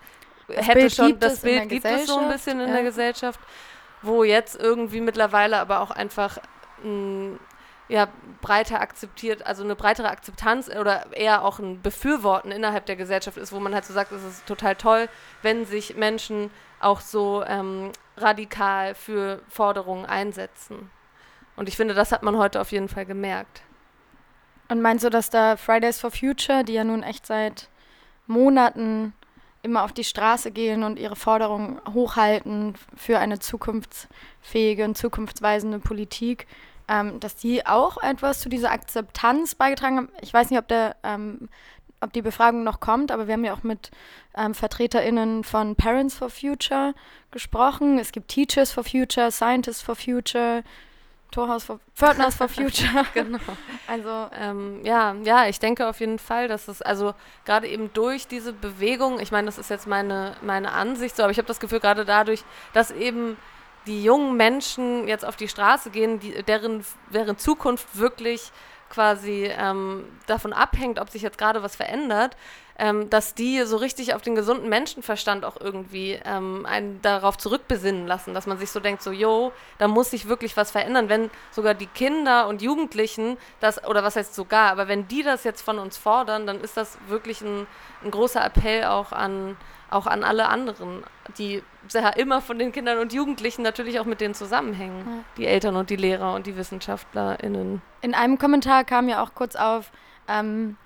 das 0.49 0.67
hätte 0.67 0.81
Bild 0.81 0.95
schon, 0.95 1.19
das 1.19 1.41
Bild 1.41 1.69
gibt 1.69 1.85
es 1.85 2.07
so 2.07 2.19
ein 2.19 2.31
bisschen 2.31 2.61
in 2.61 2.69
ja. 2.69 2.75
der 2.75 2.83
Gesellschaft, 2.85 3.41
wo 4.03 4.25
jetzt 4.25 4.57
irgendwie 4.57 5.01
mittlerweile 5.01 5.59
aber 5.59 5.81
auch 5.81 5.91
einfach 5.91 6.39
mh, 6.83 7.39
ja, 7.89 8.09
breiter 8.41 8.81
akzeptiert, 8.81 9.47
also 9.47 9.63
eine 9.63 9.77
breitere 9.77 10.09
Akzeptanz 10.09 10.69
oder 10.69 11.07
eher 11.13 11.45
auch 11.45 11.59
ein 11.59 11.83
Befürworten 11.83 12.51
innerhalb 12.51 12.87
der 12.87 12.97
Gesellschaft 12.97 13.37
ist, 13.37 13.53
wo 13.53 13.61
man 13.61 13.75
halt 13.75 13.85
so 13.85 13.95
sagt, 13.95 14.13
es 14.13 14.25
ist 14.25 14.47
total 14.47 14.75
toll, 14.75 15.09
wenn 15.43 15.67
sich 15.67 15.97
Menschen 15.97 16.51
auch 16.81 17.01
so 17.01 17.45
ähm, 17.47 17.93
radikal 18.17 18.95
für 18.95 19.41
Forderungen 19.49 20.05
einsetzen. 20.05 20.91
Und 21.55 21.69
ich 21.69 21.77
finde, 21.77 21.95
das 21.95 22.13
hat 22.13 22.23
man 22.23 22.37
heute 22.37 22.61
auf 22.61 22.73
jeden 22.73 22.89
Fall 22.89 23.07
gemerkt. 23.07 23.63
Und 24.69 24.83
meinst 24.83 25.05
du, 25.05 25.11
dass 25.11 25.31
da 25.31 25.57
Fridays 25.57 26.01
for 26.01 26.11
Future, 26.11 26.65
die 26.65 26.75
ja 26.75 26.85
nun 26.85 27.03
echt 27.03 27.25
seit 27.25 27.69
Monaten 28.27 29.15
immer 29.67 29.85
auf 29.85 29.93
die 29.93 30.05
Straße 30.05 30.51
gehen 30.53 30.83
und 30.83 30.99
ihre 30.99 31.17
Forderungen 31.17 31.81
hochhalten 31.93 32.75
für 32.97 33.19
eine 33.19 33.39
zukunftsfähige 33.39 34.85
und 34.85 34.97
zukunftsweisende 34.97 35.81
Politik, 35.81 36.47
ähm, 36.89 37.21
dass 37.21 37.37
die 37.37 37.67
auch 37.67 38.03
etwas 38.03 38.41
zu 38.41 38.49
dieser 38.49 38.71
Akzeptanz 38.71 39.55
beigetragen 39.55 39.97
haben. 39.99 40.09
Ich 40.23 40.33
weiß 40.33 40.51
nicht, 40.51 40.59
ob, 40.59 40.69
der, 40.69 40.97
ähm, 41.03 41.49
ob 42.01 42.13
die 42.13 42.23
Befragung 42.23 42.65
noch 42.65 42.81
kommt, 42.81 43.11
aber 43.11 43.27
wir 43.27 43.35
haben 43.35 43.45
ja 43.45 43.53
auch 43.53 43.65
mit 43.65 43.91
ähm, 44.37 44.55
VertreterInnen 44.55 45.45
von 45.45 45.75
Parents 45.75 46.17
for 46.17 46.31
Future 46.31 46.95
gesprochen. 47.33 47.99
Es 47.99 48.13
gibt 48.13 48.29
Teachers 48.29 48.73
for 48.73 48.85
Future, 48.85 49.31
Scientists 49.33 49.83
for 49.83 49.97
Future, 49.97 50.63
Torhaus 51.31 51.65
for 51.65 51.81
Pförtners 51.95 52.35
for 52.35 52.49
Future. 52.57 53.05
genau. 53.15 53.39
Also 53.87 54.29
ähm, 54.39 54.81
ja, 54.85 55.15
ja, 55.25 55.47
ich 55.49 55.59
denke 55.59 55.87
auf 55.87 56.01
jeden 56.01 56.19
Fall, 56.19 56.49
dass 56.49 56.69
es 56.69 56.83
also 56.83 57.15
gerade 57.45 57.69
eben 57.69 57.93
durch 57.93 58.27
diese 58.27 58.53
Bewegung, 58.53 59.21
ich 59.21 59.33
meine, 59.33 59.47
das 59.47 59.59
ist 59.59 59.71
jetzt 59.71 59.87
meine 59.87 60.37
meine 60.43 60.73
Ansicht 60.73 61.17
so, 61.17 61.23
aber 61.23 61.33
ich 61.33 61.39
habe 61.39 61.49
das 61.49 61.61
Gefühl 61.61 61.81
gerade 61.81 62.05
dadurch, 62.05 62.43
dass 62.73 62.91
eben 62.91 63.37
die 63.87 64.03
jungen 64.03 64.37
Menschen 64.37 65.07
jetzt 65.09 65.25
auf 65.25 65.37
die 65.37 65.49
Straße 65.49 65.91
gehen, 65.91 66.19
die, 66.19 66.43
deren, 66.43 66.85
deren 67.13 67.39
Zukunft 67.39 67.97
wirklich 67.97 68.51
quasi 68.91 69.51
ähm, 69.57 70.05
davon 70.27 70.53
abhängt, 70.53 70.99
ob 71.01 71.11
sich 71.11 71.23
jetzt 71.23 71.39
gerade 71.39 71.63
was 71.63 71.77
verändert, 71.77 72.37
ähm, 72.79 73.09
dass 73.09 73.35
die 73.35 73.63
so 73.65 73.77
richtig 73.77 74.15
auf 74.15 74.23
den 74.23 74.35
gesunden 74.35 74.69
Menschenverstand 74.69 75.45
auch 75.45 75.59
irgendwie 75.61 76.21
ähm, 76.25 76.67
einen 76.67 77.01
darauf 77.03 77.39
zurückbesinnen 77.39 78.07
lassen, 78.07 78.35
dass 78.35 78.47
man 78.47 78.59
sich 78.59 78.71
so 78.71 78.81
denkt, 78.81 79.03
so, 79.03 79.13
yo, 79.13 79.53
da 79.79 79.89
muss 79.89 80.11
sich 80.11 80.29
wirklich 80.29 80.57
was 80.57 80.71
verändern, 80.71 81.09
wenn 81.09 81.31
sogar 81.51 81.75
die 81.75 81.87
Kinder 81.87 82.49
und 82.49 82.63
Jugendlichen 82.63 83.39
das, 83.61 83.83
oder 83.85 84.05
was 84.05 84.17
heißt 84.17 84.35
sogar, 84.35 84.71
aber 84.71 84.89
wenn 84.89 85.09
die 85.09 85.23
das 85.23 85.45
jetzt 85.45 85.63
von 85.63 85.79
uns 85.79 85.97
fordern, 85.97 86.47
dann 86.47 86.61
ist 86.61 86.77
das 86.77 86.99
wirklich 87.09 87.41
ein, 87.41 87.67
ein 88.05 88.11
großer 88.11 88.45
Appell 88.45 88.85
auch 88.85 89.13
an, 89.13 89.57
auch 89.91 90.07
an 90.07 90.23
alle 90.23 90.49
anderen, 90.49 91.03
die 91.39 91.63
sehr 91.89 92.17
immer 92.17 92.43
von 92.43 92.59
den 92.59 92.73
Kindern 92.73 92.99
und 92.99 93.13
Jugendlichen 93.13 93.63
natürlich 93.63 94.01
auch 94.01 94.05
mit 94.05 94.21
denen 94.21 94.35
zusammenhängen, 94.35 94.99
ja. 95.07 95.25
die 95.37 95.47
Eltern 95.47 95.77
und 95.77 95.89
die 95.89 95.97
Lehrer 95.97 96.35
und 96.35 96.47
die 96.47 96.57
WissenschaftlerInnen. 96.57 97.81
In 98.03 98.15
einem 98.15 98.39
Kommentar 98.39 98.85
kam 98.85 99.09
ja 99.09 99.23
auch 99.23 99.35
kurz 99.35 99.57
auf, 99.57 99.91
ähm, 100.29 100.77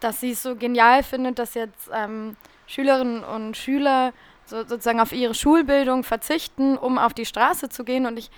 dass 0.00 0.20
sie 0.20 0.32
es 0.32 0.42
so 0.42 0.56
genial 0.56 1.02
findet, 1.02 1.38
dass 1.38 1.54
jetzt 1.54 1.90
ähm, 1.92 2.36
Schülerinnen 2.66 3.22
und 3.24 3.56
Schüler 3.56 4.12
so, 4.46 4.58
sozusagen 4.64 5.00
auf 5.00 5.12
ihre 5.12 5.34
Schulbildung 5.34 6.02
verzichten, 6.04 6.76
um 6.76 6.98
auf 6.98 7.14
die 7.14 7.26
Straße 7.26 7.68
zu 7.68 7.84
gehen. 7.84 8.06
Und 8.06 8.18
ich 8.18 8.30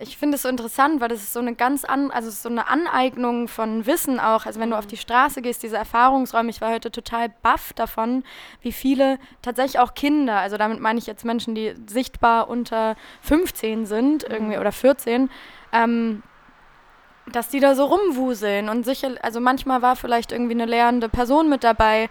ich 0.00 0.16
finde 0.16 0.36
es 0.36 0.42
so 0.42 0.48
interessant, 0.48 1.00
weil 1.00 1.08
das 1.08 1.22
ist 1.22 1.32
so 1.32 1.40
eine 1.40 1.54
ganz 1.54 1.84
an, 1.84 2.10
also 2.10 2.30
so 2.30 2.48
eine 2.48 2.68
Aneignung 2.68 3.48
von 3.48 3.86
Wissen 3.86 4.20
auch. 4.20 4.46
Also 4.46 4.60
wenn 4.60 4.70
du 4.70 4.78
auf 4.78 4.86
die 4.86 4.96
Straße 4.96 5.42
gehst, 5.42 5.62
diese 5.62 5.76
Erfahrungsräume, 5.76 6.50
ich 6.50 6.60
war 6.60 6.72
heute 6.72 6.90
total 6.90 7.30
baff 7.42 7.72
davon, 7.72 8.24
wie 8.62 8.72
viele 8.72 9.18
tatsächlich 9.42 9.78
auch 9.78 9.94
Kinder, 9.94 10.36
also 10.36 10.56
damit 10.56 10.80
meine 10.80 10.98
ich 10.98 11.06
jetzt 11.06 11.24
Menschen, 11.24 11.54
die 11.54 11.74
sichtbar 11.86 12.48
unter 12.48 12.96
15 13.22 13.86
sind, 13.86 14.24
irgendwie 14.24 14.54
mhm. 14.54 14.60
oder 14.60 14.72
14, 14.72 15.30
ähm, 15.72 16.22
dass 17.32 17.48
die 17.48 17.60
da 17.60 17.74
so 17.74 17.84
rumwuseln 17.86 18.68
und 18.68 18.84
sicher, 18.84 19.12
also 19.22 19.40
manchmal 19.40 19.82
war 19.82 19.96
vielleicht 19.96 20.32
irgendwie 20.32 20.54
eine 20.54 20.66
lehrende 20.66 21.08
Person 21.08 21.48
mit 21.48 21.64
dabei, 21.64 22.08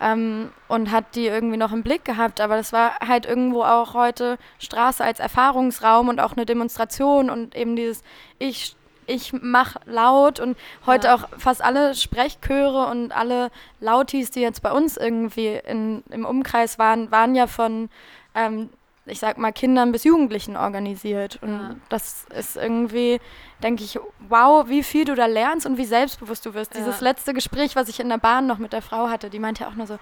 ähm, 0.00 0.50
und 0.66 0.90
hat 0.90 1.14
die 1.14 1.26
irgendwie 1.26 1.58
noch 1.58 1.72
im 1.72 1.82
Blick 1.82 2.04
gehabt. 2.04 2.40
Aber 2.40 2.56
das 2.56 2.72
war 2.72 2.98
halt 3.06 3.26
irgendwo 3.26 3.62
auch 3.62 3.94
heute 3.94 4.38
Straße 4.58 5.04
als 5.04 5.20
Erfahrungsraum 5.20 6.08
und 6.08 6.20
auch 6.20 6.32
eine 6.32 6.46
Demonstration 6.46 7.30
und 7.30 7.54
eben 7.54 7.76
dieses 7.76 8.02
Ich 8.38 8.74
ich 9.06 9.32
mach 9.32 9.74
laut 9.86 10.38
und 10.38 10.56
heute 10.86 11.08
ja. 11.08 11.16
auch 11.16 11.28
fast 11.36 11.64
alle 11.64 11.96
Sprechchöre 11.96 12.86
und 12.86 13.10
alle 13.10 13.50
Lautis, 13.80 14.30
die 14.30 14.40
jetzt 14.40 14.62
bei 14.62 14.70
uns 14.70 14.96
irgendwie 14.96 15.58
in, 15.66 16.04
im 16.10 16.24
Umkreis 16.24 16.78
waren, 16.78 17.10
waren 17.10 17.34
ja 17.34 17.48
von 17.48 17.88
ähm, 18.36 18.70
ich 19.06 19.18
sag 19.18 19.38
mal, 19.38 19.52
Kindern 19.52 19.92
bis 19.92 20.04
Jugendlichen 20.04 20.56
organisiert. 20.56 21.38
Und 21.42 21.52
ja. 21.52 21.76
das 21.88 22.26
ist 22.36 22.56
irgendwie, 22.56 23.20
denke 23.62 23.82
ich, 23.82 23.98
wow, 24.28 24.68
wie 24.68 24.82
viel 24.82 25.04
du 25.04 25.14
da 25.14 25.26
lernst 25.26 25.66
und 25.66 25.78
wie 25.78 25.84
selbstbewusst 25.84 26.44
du 26.46 26.54
wirst. 26.54 26.74
Ja. 26.74 26.80
Dieses 26.80 27.00
letzte 27.00 27.32
Gespräch, 27.32 27.76
was 27.76 27.88
ich 27.88 28.00
in 28.00 28.08
der 28.08 28.18
Bahn 28.18 28.46
noch 28.46 28.58
mit 28.58 28.72
der 28.72 28.82
Frau 28.82 29.08
hatte, 29.08 29.30
die 29.30 29.38
meinte 29.38 29.64
ja 29.64 29.70
auch 29.70 29.74
nur 29.74 29.86
so, 29.86 29.98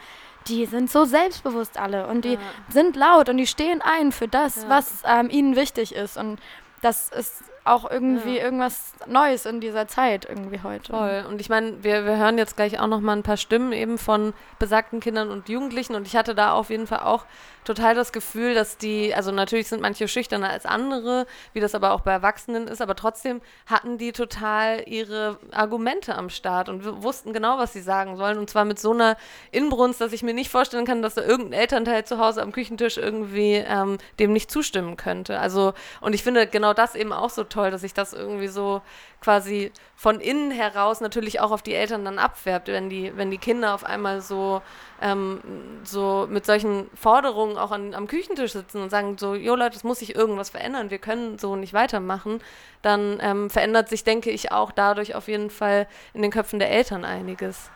die 0.49 0.67
sind 0.67 0.91
so 0.91 1.05
selbstbewusst 1.05 1.79
alle 1.79 2.07
und 2.07 2.25
die 2.25 2.35
ja. 2.35 2.41
sind 2.69 2.97
laut 2.97 3.29
und 3.29 3.37
die 3.37 3.47
stehen 3.47 3.83
ein 3.83 4.13
für 4.13 4.29
das, 4.29 4.69
was 4.69 5.03
ähm, 5.05 5.31
ihnen 5.31 5.57
wichtig 5.57 5.95
ist. 5.95 6.17
Und 6.17 6.41
das 6.83 7.09
ist 7.11 7.45
auch 7.69 7.91
irgendwie 7.91 8.37
ja. 8.37 8.45
irgendwas 8.45 8.93
Neues 9.07 9.47
in 9.47 9.61
dieser 9.61 9.87
Zeit 9.89 10.27
irgendwie 10.29 10.61
heute. 10.63 10.93
Toll. 10.93 11.25
Und 11.29 11.41
ich 11.41 11.49
meine, 11.49 11.83
wir, 11.83 12.05
wir 12.05 12.17
hören 12.17 12.39
jetzt 12.39 12.57
gleich 12.57 12.81
auch 12.81 12.87
noch 12.87 13.01
mal 13.01 13.17
ein 13.17 13.23
paar 13.23 13.37
Stimmen 13.37 13.73
eben 13.73 13.99
von 13.99 14.35
besagten 14.59 15.01
Kindern 15.01 15.31
und 15.31 15.49
Jugendlichen 15.49 15.95
und 15.95 16.07
ich 16.07 16.17
hatte 16.17 16.35
da 16.35 16.53
auf 16.53 16.71
jeden 16.71 16.87
Fall 16.87 17.01
auch 17.01 17.25
total 17.69 17.95
das 17.95 18.13
Gefühl, 18.13 18.55
dass 18.55 18.79
die, 18.79 19.15
also 19.15 19.31
natürlich 19.31 19.69
sind 19.69 19.83
manche 19.83 20.09
schüchterner 20.09 20.49
als 20.49 20.65
andere, 20.65 21.27
wie 21.53 21.61
das 21.61 21.75
aber 21.75 21.93
auch 21.93 22.01
bei 22.01 22.13
Erwachsenen 22.13 22.67
ist, 22.67 22.81
aber 22.81 22.97
trotzdem 22.97 23.43
hatten 23.67 23.99
die 23.99 24.13
total 24.13 24.83
ihre 24.87 25.39
Argumente 25.53 26.15
am 26.15 26.31
Start 26.31 26.71
und 26.71 27.03
wussten 27.03 27.35
genau, 27.35 27.59
was 27.59 27.75
sie 27.75 27.83
sagen 27.83 28.17
sollen 28.17 28.39
und 28.39 28.49
zwar 28.49 28.65
mit 28.65 28.79
so 28.79 28.93
einer 28.93 29.19
Inbrunst, 29.51 30.01
dass 30.01 30.15
ich 30.15 30.23
mir 30.23 30.33
nicht 30.33 30.51
vorstellen 30.51 30.87
kann, 30.87 31.03
dass 31.03 31.15
da 31.15 31.23
irgendein 31.23 31.61
Elternteil 31.61 32.05
zu 32.05 32.19
Hause 32.19 32.41
am 32.41 32.53
Küchentisch 32.53 32.97
irgendwie 32.97 33.57
ähm, 33.57 33.99
dem 34.19 34.33
nicht 34.33 34.51
zustimmen 34.51 34.97
könnte. 34.97 35.39
Also, 35.39 35.75
und 36.01 36.15
ich 36.15 36.23
finde 36.23 36.47
genau 36.47 36.73
das 36.73 36.95
eben 36.95 37.13
auch 37.13 37.31
so 37.31 37.45
toll, 37.45 37.58
dass 37.65 37.83
sich 37.83 37.95
das 37.95 38.13
irgendwie 38.13 38.49
so 38.49 38.83
quasi 39.21 39.73
von 39.97 40.21
innen 40.21 40.51
heraus 40.51 41.01
natürlich 41.01 41.41
auch 41.41 41.51
auf 41.51 41.63
die 41.63 41.75
Eltern 41.75 42.05
dann 42.05 42.19
abfärbt, 42.19 42.69
wenn 42.69 42.89
die, 42.89 43.17
wenn 43.17 43.31
die 43.31 43.39
Kinder 43.39 43.75
auf 43.75 43.85
einmal 43.85 44.21
so, 44.21 44.63
ähm, 45.03 45.41
so 45.83 46.27
mit 46.31 46.47
solchen 46.47 46.89
Forderungen 46.95 47.59
auch 47.59 47.71
an, 47.71 47.95
am 47.95 48.07
Küchentisch 48.07 48.53
sitzen 48.53 48.83
und 48.83 48.91
sagen 48.91 49.19
so, 49.19 49.35
jo 49.35 49.55
Leute, 49.57 49.77
es 49.77 49.85
muss 49.85 49.99
sich 49.99 50.15
irgendwas 50.15 50.51
verändern, 50.51 50.91
wir 50.91 50.99
können 50.99 51.39
so 51.39 51.57
nicht 51.57 51.73
weitermachen, 51.73 52.41
dann 52.83 53.19
ähm, 53.21 53.51
verändert 53.51 53.89
sich, 53.89 54.05
denke 54.05 54.31
ich, 54.31 54.53
auch 54.53 54.71
dadurch 54.71 55.15
auf 55.15 55.29
jeden 55.29 55.51
Fall 55.51 55.89
in 56.15 56.23
den 56.23 56.31
Köpfen 56.31 56.59
der 56.59 56.71
Eltern 56.71 57.05
einiges. 57.05 57.71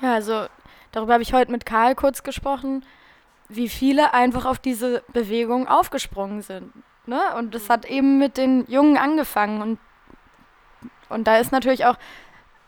Ja, 0.00 0.14
also 0.14 0.46
darüber 0.90 1.14
habe 1.14 1.22
ich 1.22 1.32
heute 1.32 1.52
mit 1.52 1.64
Karl 1.64 1.94
kurz 1.94 2.22
gesprochen, 2.22 2.84
wie 3.48 3.68
viele 3.68 4.14
einfach 4.14 4.46
auf 4.46 4.58
diese 4.58 5.02
Bewegung 5.12 5.68
aufgesprungen 5.68 6.42
sind. 6.42 6.72
Ne? 7.06 7.20
Und 7.36 7.54
das 7.54 7.68
hat 7.68 7.84
eben 7.84 8.18
mit 8.18 8.36
den 8.36 8.64
Jungen 8.68 8.96
angefangen 8.96 9.62
und 9.62 9.78
und 11.08 11.26
da 11.26 11.36
ist 11.36 11.52
natürlich 11.52 11.84
auch 11.84 11.96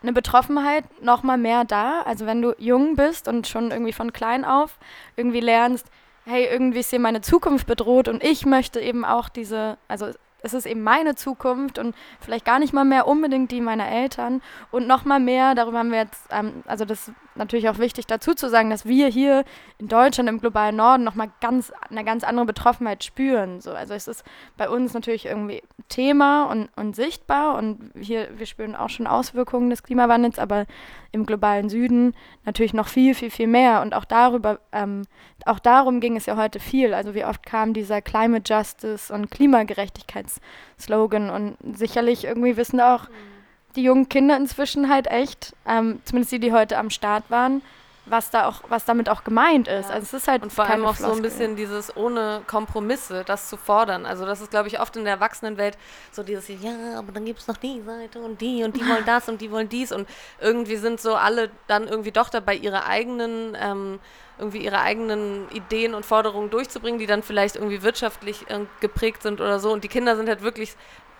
eine 0.03 0.13
Betroffenheit 0.13 0.83
noch 1.01 1.23
mal 1.23 1.37
mehr 1.37 1.65
da. 1.65 2.01
Also 2.01 2.25
wenn 2.27 2.41
du 2.41 2.53
jung 2.59 2.95
bist 2.95 3.27
und 3.27 3.47
schon 3.47 3.71
irgendwie 3.71 3.93
von 3.93 4.13
klein 4.13 4.45
auf 4.45 4.77
irgendwie 5.15 5.39
lernst, 5.39 5.87
hey, 6.25 6.45
irgendwie 6.45 6.79
ist 6.79 6.91
hier 6.91 6.99
meine 6.99 7.21
Zukunft 7.21 7.67
bedroht 7.67 8.07
und 8.07 8.23
ich 8.23 8.45
möchte 8.45 8.79
eben 8.79 9.03
auch 9.03 9.29
diese, 9.29 9.77
also 9.87 10.09
es 10.41 10.53
ist 10.53 10.65
eben 10.65 10.83
meine 10.83 11.15
Zukunft 11.15 11.79
und 11.79 11.95
vielleicht 12.19 12.45
gar 12.45 12.59
nicht 12.59 12.73
mal 12.73 12.85
mehr 12.85 13.07
unbedingt 13.07 13.51
die 13.51 13.61
meiner 13.61 13.87
Eltern 13.87 14.41
und 14.71 14.87
noch 14.87 15.05
mal 15.05 15.19
mehr, 15.19 15.55
darüber 15.55 15.79
haben 15.79 15.91
wir 15.91 15.99
jetzt, 15.99 16.27
ähm, 16.29 16.63
also 16.67 16.85
das 16.85 17.11
natürlich 17.35 17.69
auch 17.69 17.79
wichtig 17.79 18.07
dazu 18.07 18.33
zu 18.33 18.49
sagen, 18.49 18.69
dass 18.69 18.85
wir 18.85 19.07
hier 19.07 19.43
in 19.77 19.87
Deutschland 19.87 20.29
im 20.29 20.39
globalen 20.39 20.75
Norden 20.75 21.03
nochmal 21.03 21.31
ganz, 21.41 21.71
eine 21.89 22.03
ganz 22.03 22.23
andere 22.23 22.45
Betroffenheit 22.45 23.03
spüren. 23.03 23.61
So, 23.61 23.71
also 23.71 23.93
es 23.93 24.07
ist 24.07 24.23
bei 24.57 24.69
uns 24.69 24.93
natürlich 24.93 25.25
irgendwie 25.25 25.61
Thema 25.89 26.45
und, 26.45 26.69
und 26.75 26.95
sichtbar 26.95 27.57
und 27.57 27.91
hier, 27.99 28.29
wir 28.37 28.45
spüren 28.45 28.75
auch 28.75 28.89
schon 28.89 29.07
Auswirkungen 29.07 29.69
des 29.69 29.83
Klimawandels, 29.83 30.39
aber 30.39 30.65
im 31.11 31.25
globalen 31.25 31.69
Süden 31.69 32.13
natürlich 32.43 32.73
noch 32.73 32.87
viel, 32.87 33.13
viel, 33.15 33.29
viel 33.29 33.47
mehr. 33.47 33.81
Und 33.81 33.93
auch 33.93 34.05
darüber, 34.05 34.59
ähm, 34.71 35.03
auch 35.45 35.59
darum 35.59 35.99
ging 35.99 36.17
es 36.17 36.25
ja 36.25 36.37
heute 36.37 36.59
viel. 36.59 36.93
Also 36.93 37.15
wie 37.15 37.25
oft 37.25 37.45
kam 37.45 37.73
dieser 37.73 38.01
Climate 38.01 38.53
Justice 38.53 39.13
und 39.13 39.31
Klimagerechtigkeitsslogan 39.31 41.29
und 41.29 41.57
sicherlich 41.77 42.25
irgendwie 42.25 42.57
wissen 42.57 42.81
auch 42.81 43.07
mhm 43.09 43.34
die 43.75 43.83
jungen 43.83 44.09
Kinder 44.09 44.37
inzwischen 44.37 44.89
halt 44.89 45.07
echt, 45.07 45.55
ähm, 45.67 45.99
zumindest 46.05 46.31
die, 46.31 46.39
die 46.39 46.53
heute 46.53 46.77
am 46.77 46.89
Start 46.89 47.23
waren, 47.29 47.61
was 48.05 48.29
da 48.29 48.47
auch, 48.47 48.61
was 48.69 48.85
damit 48.85 49.09
auch 49.09 49.23
gemeint 49.23 49.67
ist. 49.67 49.89
Ja. 49.89 49.95
Also 49.95 50.03
es 50.03 50.13
ist 50.13 50.27
halt 50.27 50.43
und 50.43 50.53
vor 50.53 50.65
allem 50.65 50.85
auch 50.85 50.95
Floskel. 50.95 51.09
so 51.09 51.15
ein 51.15 51.21
bisschen 51.21 51.55
dieses 51.55 51.95
ohne 51.97 52.41
Kompromisse, 52.45 53.23
das 53.25 53.49
zu 53.49 53.57
fordern. 53.57 54.05
Also 54.05 54.25
das 54.25 54.41
ist, 54.41 54.51
glaube 54.51 54.67
ich, 54.67 54.79
oft 54.79 54.95
in 54.95 55.05
der 55.05 55.13
Erwachsenenwelt 55.13 55.77
so 56.11 56.23
dieses, 56.23 56.47
ja, 56.47 56.97
aber 56.97 57.11
dann 57.11 57.25
gibt 57.25 57.39
es 57.39 57.47
noch 57.47 57.57
die 57.57 57.81
Seite 57.81 58.19
und 58.19 58.41
die 58.41 58.63
und 58.63 58.75
die 58.75 58.87
wollen 58.87 59.03
das 59.05 59.27
und 59.27 59.41
die 59.41 59.51
wollen 59.51 59.69
dies 59.69 59.91
und 59.91 60.07
irgendwie 60.39 60.77
sind 60.77 61.01
so 61.01 61.15
alle 61.15 61.49
dann 61.67 61.87
irgendwie 61.87 62.11
doch 62.11 62.29
dabei, 62.29 62.55
ihre 62.55 62.85
eigenen 62.85 63.57
ähm, 63.59 63.99
irgendwie 64.37 64.57
ihre 64.59 64.81
eigenen 64.81 65.49
Ideen 65.51 65.93
und 65.93 66.05
Forderungen 66.05 66.49
durchzubringen, 66.49 66.99
die 66.99 67.05
dann 67.05 67.23
vielleicht 67.23 67.55
irgendwie 67.55 67.81
wirtschaftlich 67.83 68.49
äh, 68.49 68.65
geprägt 68.81 69.23
sind 69.23 69.39
oder 69.39 69.59
so. 69.59 69.71
Und 69.71 69.83
die 69.83 69.87
Kinder 69.87 70.15
sind 70.17 70.27
halt 70.27 70.41
wirklich 70.41 70.75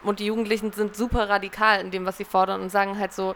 und 0.07 0.19
die 0.19 0.25
Jugendlichen 0.25 0.71
sind 0.71 0.95
super 0.95 1.29
radikal 1.29 1.81
in 1.81 1.91
dem, 1.91 2.05
was 2.05 2.17
sie 2.17 2.25
fordern 2.25 2.61
und 2.61 2.69
sagen 2.69 2.99
halt 2.99 3.13
so, 3.13 3.35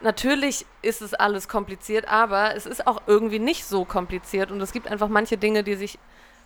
natürlich 0.00 0.66
ist 0.82 1.02
es 1.02 1.14
alles 1.14 1.48
kompliziert, 1.48 2.08
aber 2.08 2.54
es 2.54 2.66
ist 2.66 2.86
auch 2.86 3.02
irgendwie 3.06 3.38
nicht 3.38 3.64
so 3.64 3.84
kompliziert 3.84 4.50
und 4.50 4.60
es 4.60 4.72
gibt 4.72 4.88
einfach 4.88 5.08
manche 5.08 5.36
Dinge, 5.36 5.64
die 5.64 5.74
sich 5.74 5.98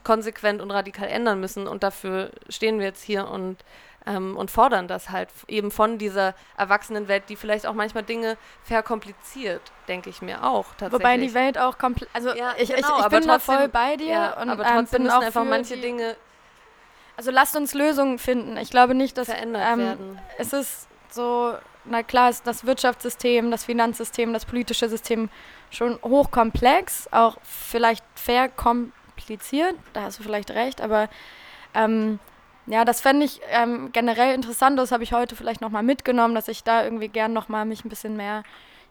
konsequent 0.04 0.60
und 0.60 0.70
radikal 0.70 1.08
ändern 1.08 1.40
müssen 1.40 1.66
und 1.66 1.82
dafür 1.82 2.30
stehen 2.48 2.78
wir 2.78 2.86
jetzt 2.86 3.02
hier 3.02 3.28
und, 3.28 3.58
ähm, 4.04 4.36
und 4.36 4.50
fordern 4.50 4.88
das 4.88 5.10
halt 5.10 5.28
eben 5.46 5.70
von 5.70 5.98
dieser 5.98 6.34
Erwachsenenwelt, 6.56 7.28
die 7.28 7.36
vielleicht 7.36 7.66
auch 7.66 7.74
manchmal 7.74 8.02
Dinge 8.02 8.36
verkompliziert, 8.64 9.62
denke 9.86 10.10
ich 10.10 10.20
mir 10.20 10.44
auch 10.44 10.66
tatsächlich. 10.76 10.92
Wobei 10.92 11.16
die 11.18 11.34
Welt 11.34 11.56
auch 11.56 11.78
komplett, 11.78 12.08
also 12.12 12.30
ja, 12.34 12.54
ich, 12.58 12.74
genau, 12.74 12.98
ich, 12.98 13.04
ich 13.04 13.10
bin 13.10 13.22
trotzdem, 13.22 13.28
da 13.28 13.38
voll 13.38 13.68
bei 13.68 13.96
dir 13.96 14.06
ja, 14.06 14.40
und 14.40 14.48
aber 14.48 14.64
ähm, 14.64 14.70
trotzdem 14.78 14.98
bin 14.98 15.02
müssen 15.04 15.16
auch 15.16 15.22
einfach 15.22 15.44
manche 15.44 15.76
Dinge 15.76 16.16
also 17.16 17.30
lasst 17.30 17.56
uns 17.56 17.74
Lösungen 17.74 18.18
finden. 18.18 18.56
Ich 18.56 18.70
glaube 18.70 18.94
nicht, 18.94 19.16
dass 19.18 19.28
verändert 19.28 19.62
ähm, 19.70 19.78
werden. 19.78 20.18
Es 20.38 20.52
ist 20.52 20.88
so, 21.10 21.54
na 21.84 22.02
klar, 22.02 22.30
ist 22.30 22.46
das 22.46 22.64
Wirtschaftssystem, 22.66 23.50
das 23.50 23.64
Finanzsystem, 23.64 24.32
das 24.32 24.44
politische 24.44 24.88
System 24.88 25.28
schon 25.70 25.98
hochkomplex, 26.02 27.08
auch 27.12 27.36
vielleicht 27.42 28.04
verkompliziert, 28.14 29.74
da 29.92 30.02
hast 30.02 30.18
du 30.18 30.22
vielleicht 30.22 30.50
recht, 30.50 30.80
aber 30.80 31.08
ähm, 31.74 32.18
ja, 32.66 32.84
das 32.84 33.00
fände 33.00 33.24
ich 33.24 33.40
ähm, 33.50 33.90
generell 33.92 34.34
interessant, 34.34 34.78
das 34.78 34.92
habe 34.92 35.02
ich 35.02 35.12
heute 35.12 35.34
vielleicht 35.34 35.60
nochmal 35.60 35.82
mitgenommen, 35.82 36.34
dass 36.34 36.48
ich 36.48 36.62
da 36.62 36.84
irgendwie 36.84 37.08
gern 37.08 37.32
nochmal 37.32 37.64
mich 37.64 37.84
ein 37.84 37.88
bisschen 37.88 38.16
mehr 38.16 38.44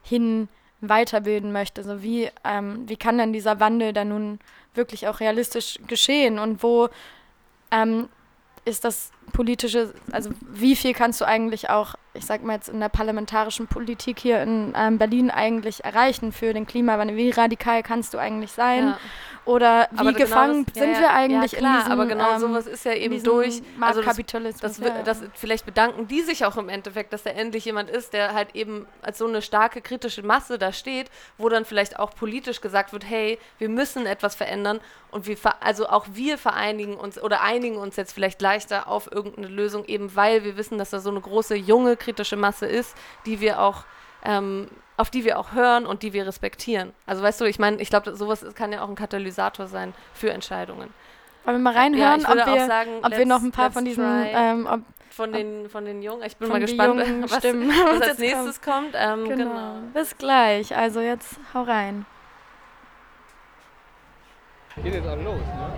hin 0.04 0.50
weiterbilden 0.82 1.51
möchte. 1.51 1.84
So 1.84 2.01
wie, 2.01 2.30
ähm, 2.44 2.84
wie 2.88 2.98
kann 2.98 3.18
denn 3.18 3.34
dieser 3.34 3.60
Wandel 3.60 3.94
dann 3.94 4.10
nun 4.10 4.40
wirklich 4.74 5.08
auch 5.08 5.20
realistisch 5.20 5.80
geschehen 5.88 6.40
und 6.40 6.63
wo 6.63 6.90
ähm, 7.72 8.10
ist 8.66 8.86
das 8.86 9.12
politische, 9.34 9.94
also 10.12 10.30
wie 10.51 10.75
viel 10.75 10.94
kannst 10.94 11.20
du 11.22 11.25
eigentlich 11.25 11.70
auch, 11.70 11.96
ich 12.13 12.25
sag 12.25 12.44
mal 12.44 12.54
jetzt 12.54 12.70
in 12.70 12.80
der 12.80 12.90
parlamentarischen 12.90 13.68
Politik 13.68 14.20
hier 14.20 14.42
in 14.44 14.74
ähm, 14.75 14.98
Berlin 14.98 15.32
eigentlich 15.32 15.84
erreichen 15.84 16.32
für 16.32 16.54
den 16.54 16.68
Klimawandel? 16.68 17.18
Wie 17.18 17.32
radikal 17.32 17.82
kannst 17.82 18.13
du 18.13 18.18
eigentlich 18.18 18.51
sein? 18.51 18.88
Ja. 18.90 19.00
Oder 19.43 19.88
wie 19.91 20.00
aber 20.00 20.13
gefangen 20.13 20.65
genau 20.65 20.71
das, 20.74 20.83
sind 20.83 20.93
ja, 20.93 21.00
wir 21.00 21.10
eigentlich 21.13 21.51
ja, 21.53 21.60
klar, 21.60 21.74
in 21.74 21.79
diesem 21.79 21.91
aber 21.91 22.05
genau 22.05 22.33
ähm, 22.33 22.39
sowas 22.39 22.67
ist 22.67 22.86
ja 22.86 22.93
eben 22.93 23.24
durch. 23.24 23.62
Also 23.79 24.01
das, 24.01 24.57
das, 24.60 24.79
das, 25.03 25.24
vielleicht 25.33 25.65
bedanken 25.65 26.07
die 26.07 26.21
sich 26.21 26.45
auch 26.45 26.57
im 26.57 26.69
Endeffekt, 26.69 27.12
dass 27.12 27.24
da 27.24 27.31
endlich 27.31 27.65
jemand 27.65 27.89
ist, 27.89 28.13
der 28.13 28.33
halt 28.33 28.55
eben 28.55 28.86
als 29.01 29.17
so 29.17 29.25
eine 29.25 29.41
starke 29.41 29.81
kritische 29.81 30.21
Masse 30.21 30.60
da 30.60 30.71
steht, 30.71 31.10
wo 31.39 31.50
dann 31.50 31.65
vielleicht 31.65 31.98
auch 31.98 32.13
politisch 32.13 32.62
gesagt 32.62 32.93
wird, 32.93 33.03
hey, 33.10 33.39
wir 33.57 33.69
müssen 33.69 34.05
etwas 34.05 34.36
verändern 34.36 34.79
und 35.10 35.25
wir 35.25 35.38
also 35.60 35.88
auch 35.88 36.05
wir 36.13 36.38
vereinigen 36.38 36.95
uns 36.95 37.21
oder 37.21 37.41
einigen 37.41 37.77
uns 37.77 37.95
jetzt 37.95 38.13
vielleicht 38.13 38.41
leichter 38.41 38.88
auf 38.88 39.12
irgendeine 39.12 39.48
Lösung, 39.48 39.86
eben 39.86 40.15
weil 40.15 40.43
wir 40.43 40.55
wissen, 40.55 40.77
dass 40.77 40.91
da 40.91 41.00
so 41.00 41.10
eine 41.10 41.21
große 41.21 41.55
junge 41.55 41.98
kritische 41.98 42.36
Masse 42.36 42.67
ist, 42.67 42.95
die 43.25 43.41
wir 43.41 43.60
auch 43.60 43.86
ähm, 44.24 44.67
auf 45.01 45.10
die 45.10 45.25
wir 45.25 45.39
auch 45.39 45.53
hören 45.53 45.88
und 45.88 46.04
die 46.04 46.13
wir 46.13 46.28
respektieren. 46.28 46.93
Also 47.08 47.23
weißt 47.23 47.41
du, 47.41 47.45
ich 47.45 47.58
meine, 47.58 47.82
ich 47.82 47.89
glaube, 47.89 48.15
sowas 48.15 48.45
kann 48.54 48.71
ja 48.71 48.84
auch 48.84 48.89
ein 48.89 48.95
Katalysator 48.95 49.67
sein 49.67 49.93
für 50.13 50.32
Entscheidungen. 50.32 50.93
Wollen 51.43 51.58
wir 51.58 51.63
mal 51.63 51.73
reinhören, 51.73 52.21
ja, 52.21 52.30
ob, 52.30 52.36
wir, 52.36 52.67
sagen, 52.67 52.91
ob 53.02 53.17
wir 53.17 53.26
noch 53.26 53.41
ein 53.41 53.52
paar 53.52 53.71
von 53.71 53.84
diesen 53.84 54.06
ähm, 54.06 54.67
ob, 54.71 54.82
von 55.10 55.34
den 55.34 55.69
von 55.69 55.86
den 55.86 56.04
Jungen. 56.04 56.21
Ich 56.23 56.38
bin 56.38 56.49
mal 56.49 56.60
gespannt, 56.60 56.99
was, 57.23 57.32
was, 57.32 58.10
als 58.10 58.19
nächstes 58.19 58.62
kommt. 58.62 58.93
kommt. 58.93 58.95
Ähm, 58.95 59.28
genau. 59.28 59.49
genau. 59.49 59.73
Bis 59.93 60.15
gleich. 60.17 60.78
Also 60.78 61.02
jetzt 61.02 61.39
hau 61.54 61.63
rein. 61.63 62.06
Geht 64.84 64.93
jetzt 64.93 65.08
auch 65.08 65.17
los, 65.17 65.36
ne? 65.36 65.71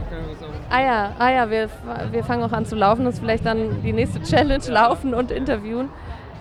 Ah 0.69 0.82
ja, 0.82 1.15
ah 1.17 1.30
ja 1.32 1.50
wir, 1.50 1.69
wir 2.12 2.24
fangen 2.24 2.43
auch 2.43 2.52
an 2.52 2.65
zu 2.65 2.76
laufen. 2.76 3.06
Das 3.06 3.15
ist 3.15 3.19
vielleicht 3.21 3.45
dann 3.45 3.82
die 3.82 3.93
nächste 3.93 4.21
Challenge, 4.21 4.63
ja. 4.63 4.71
laufen 4.71 5.13
und 5.13 5.32
interviewen. 5.32 5.89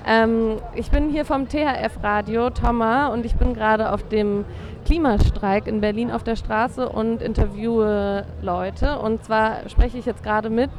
Ähm, 0.06 0.56
ich 0.74 0.90
bin 0.90 1.10
hier 1.10 1.24
vom 1.24 1.48
THF-Radio, 1.48 2.50
Thomas, 2.50 3.12
und 3.12 3.24
ich 3.24 3.34
bin 3.36 3.54
gerade 3.54 3.92
auf 3.92 4.02
dem 4.08 4.44
Klimastreik 4.84 5.66
in 5.66 5.80
Berlin 5.80 6.10
auf 6.10 6.24
der 6.24 6.36
Straße 6.36 6.88
und 6.88 7.22
interviewe 7.22 8.24
Leute. 8.42 8.98
Und 8.98 9.24
zwar 9.24 9.68
spreche 9.68 9.98
ich 9.98 10.06
jetzt 10.06 10.22
gerade 10.22 10.50
mit 10.50 10.70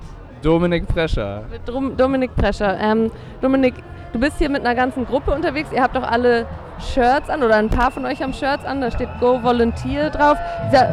Dominik 0.42 0.88
Prescher. 0.88 1.44
Mit 1.50 1.62
Dominik 2.00 2.36
Prescher. 2.36 2.78
Ähm, 2.80 3.12
Dominik, 3.42 3.76
du 4.12 4.20
bist 4.20 4.38
hier 4.40 4.50
mit 4.50 4.66
einer 4.66 4.76
ganzen 4.76 5.06
Gruppe 5.06 5.32
unterwegs. 5.32 5.70
Ihr 5.72 5.82
habt 5.82 5.96
doch 5.96 6.04
alle 6.04 6.46
Shirts 6.80 7.30
an 7.30 7.44
oder 7.44 7.56
ein 7.56 7.70
paar 7.70 7.92
von 7.92 8.06
euch 8.06 8.22
haben 8.22 8.34
Shirts 8.34 8.66
an. 8.66 8.82
Da 8.82 8.92
steht 8.92 9.08
Go 9.22 9.42
Volunteer 9.42 10.10
drauf. 10.10 10.38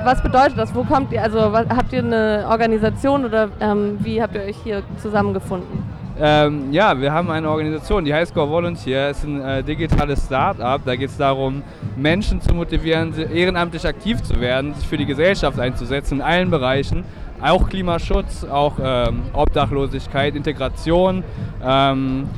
Was 0.04 0.22
bedeutet 0.22 0.56
das? 0.56 0.72
Wo 0.72 0.84
kommt 0.84 1.12
ihr? 1.12 1.22
Also 1.22 1.52
habt 1.52 1.92
ihr 1.92 1.98
eine 1.98 2.46
Organisation 2.48 3.24
oder 3.24 3.48
ähm, 3.60 3.98
wie 4.00 4.22
habt 4.22 4.36
ihr 4.36 4.42
euch 4.42 4.56
hier 4.62 4.82
zusammengefunden? 4.98 5.99
Ähm, 6.22 6.70
ja, 6.70 7.00
wir 7.00 7.12
haben 7.12 7.30
eine 7.30 7.48
Organisation, 7.48 8.04
die 8.04 8.12
Go 8.34 8.48
Volunteer. 8.48 9.08
Ist 9.08 9.24
ein 9.24 9.40
äh, 9.40 9.62
digitales 9.62 10.26
Start-up. 10.26 10.82
Da 10.84 10.94
geht 10.94 11.08
es 11.08 11.16
darum, 11.16 11.62
Menschen 11.96 12.42
zu 12.42 12.54
motivieren, 12.54 13.14
ehrenamtlich 13.32 13.86
aktiv 13.86 14.22
zu 14.22 14.38
werden, 14.38 14.74
sich 14.74 14.86
für 14.86 14.98
die 14.98 15.06
Gesellschaft 15.06 15.58
einzusetzen 15.58 16.16
in 16.16 16.20
allen 16.20 16.50
Bereichen. 16.50 17.04
Auch 17.40 17.70
Klimaschutz, 17.70 18.44
auch 18.44 18.74
ähm, 18.82 19.22
Obdachlosigkeit, 19.32 20.36
Integration. 20.36 21.24
Ähm, 21.64 22.28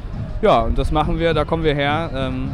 ja, 0.43 0.61
und 0.61 0.79
das 0.79 0.93
machen 0.93 1.19
wir, 1.19 1.35
da 1.35 1.45
kommen 1.45 1.65
wir 1.65 1.75
her. 1.75 2.09
Ähm, 2.15 2.51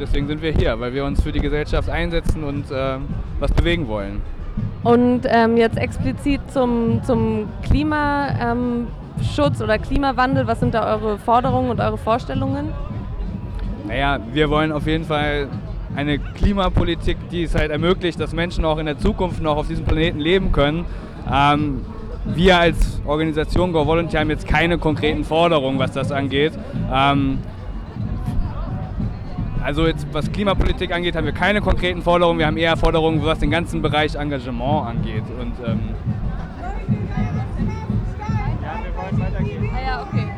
deswegen 0.00 0.26
sind 0.26 0.40
wir 0.40 0.52
hier, 0.52 0.80
weil 0.80 0.94
wir 0.94 1.04
uns 1.04 1.22
für 1.22 1.32
die 1.32 1.40
Gesellschaft 1.40 1.90
einsetzen 1.90 2.44
und 2.44 2.64
ähm, 2.72 3.08
was 3.40 3.52
bewegen 3.52 3.88
wollen. 3.88 4.22
Und 4.82 5.22
ähm, 5.26 5.58
jetzt 5.58 5.76
explizit 5.76 6.40
zum, 6.50 7.02
zum 7.04 7.46
Klima 7.62 8.28
Klimaschutz 9.20 9.60
oder 9.60 9.78
Klimawandel? 9.78 10.46
Was 10.46 10.60
sind 10.60 10.74
da 10.74 10.94
eure 10.94 11.18
Forderungen 11.18 11.70
und 11.70 11.80
eure 11.80 11.98
Vorstellungen? 11.98 12.72
Naja, 13.86 14.18
wir 14.32 14.50
wollen 14.50 14.72
auf 14.72 14.86
jeden 14.86 15.04
Fall 15.04 15.48
eine 15.94 16.18
Klimapolitik, 16.18 17.16
die 17.30 17.44
es 17.44 17.54
halt 17.54 17.70
ermöglicht, 17.70 18.20
dass 18.20 18.32
Menschen 18.32 18.64
auch 18.64 18.78
in 18.78 18.86
der 18.86 18.98
Zukunft 18.98 19.42
noch 19.42 19.56
auf 19.56 19.68
diesem 19.68 19.84
Planeten 19.84 20.20
leben 20.20 20.52
können. 20.52 20.84
Ähm, 21.30 21.84
wir 22.24 22.58
als 22.58 23.00
Organisation 23.04 23.72
Go 23.72 23.86
Volunteer 23.86 24.20
haben 24.20 24.30
jetzt 24.30 24.46
keine 24.46 24.78
konkreten 24.78 25.24
Forderungen, 25.24 25.78
was 25.78 25.92
das 25.92 26.12
angeht. 26.12 26.52
Ähm, 26.92 27.38
also 29.62 29.86
jetzt 29.86 30.06
was 30.12 30.30
Klimapolitik 30.32 30.92
angeht, 30.92 31.16
haben 31.16 31.26
wir 31.26 31.32
keine 31.32 31.60
konkreten 31.60 32.02
Forderungen. 32.02 32.38
Wir 32.38 32.46
haben 32.46 32.56
eher 32.56 32.76
Forderungen, 32.76 33.24
was 33.24 33.40
den 33.40 33.50
ganzen 33.50 33.82
Bereich 33.82 34.14
Engagement 34.14 34.86
angeht. 34.86 35.24
Und 35.38 35.52
ähm, 35.66 35.80
Ah 39.12 39.86
ja, 39.86 40.02
okay. 40.02 40.28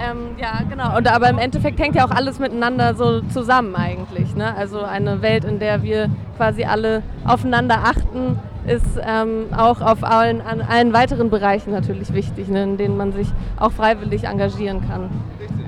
Ähm, 0.00 0.36
ja, 0.38 0.60
genau. 0.68 0.96
Und, 0.96 1.08
aber 1.08 1.28
im 1.28 1.38
Endeffekt 1.38 1.80
hängt 1.80 1.96
ja 1.96 2.06
auch 2.06 2.10
alles 2.10 2.38
miteinander 2.38 2.94
so 2.94 3.20
zusammen 3.22 3.74
eigentlich. 3.74 4.34
Ne? 4.36 4.54
Also 4.54 4.80
eine 4.82 5.22
Welt, 5.22 5.44
in 5.44 5.58
der 5.58 5.82
wir 5.82 6.08
quasi 6.36 6.64
alle 6.64 7.02
aufeinander 7.24 7.78
achten, 7.84 8.38
ist 8.66 9.00
ähm, 9.02 9.46
auch 9.56 9.80
auf 9.80 10.04
allen, 10.04 10.40
an 10.40 10.60
allen 10.60 10.92
weiteren 10.92 11.30
Bereichen 11.30 11.72
natürlich 11.72 12.12
wichtig, 12.12 12.48
ne? 12.48 12.62
in 12.62 12.76
denen 12.76 12.96
man 12.96 13.12
sich 13.12 13.28
auch 13.58 13.72
freiwillig 13.72 14.24
engagieren 14.24 14.86
kann. 14.86 15.10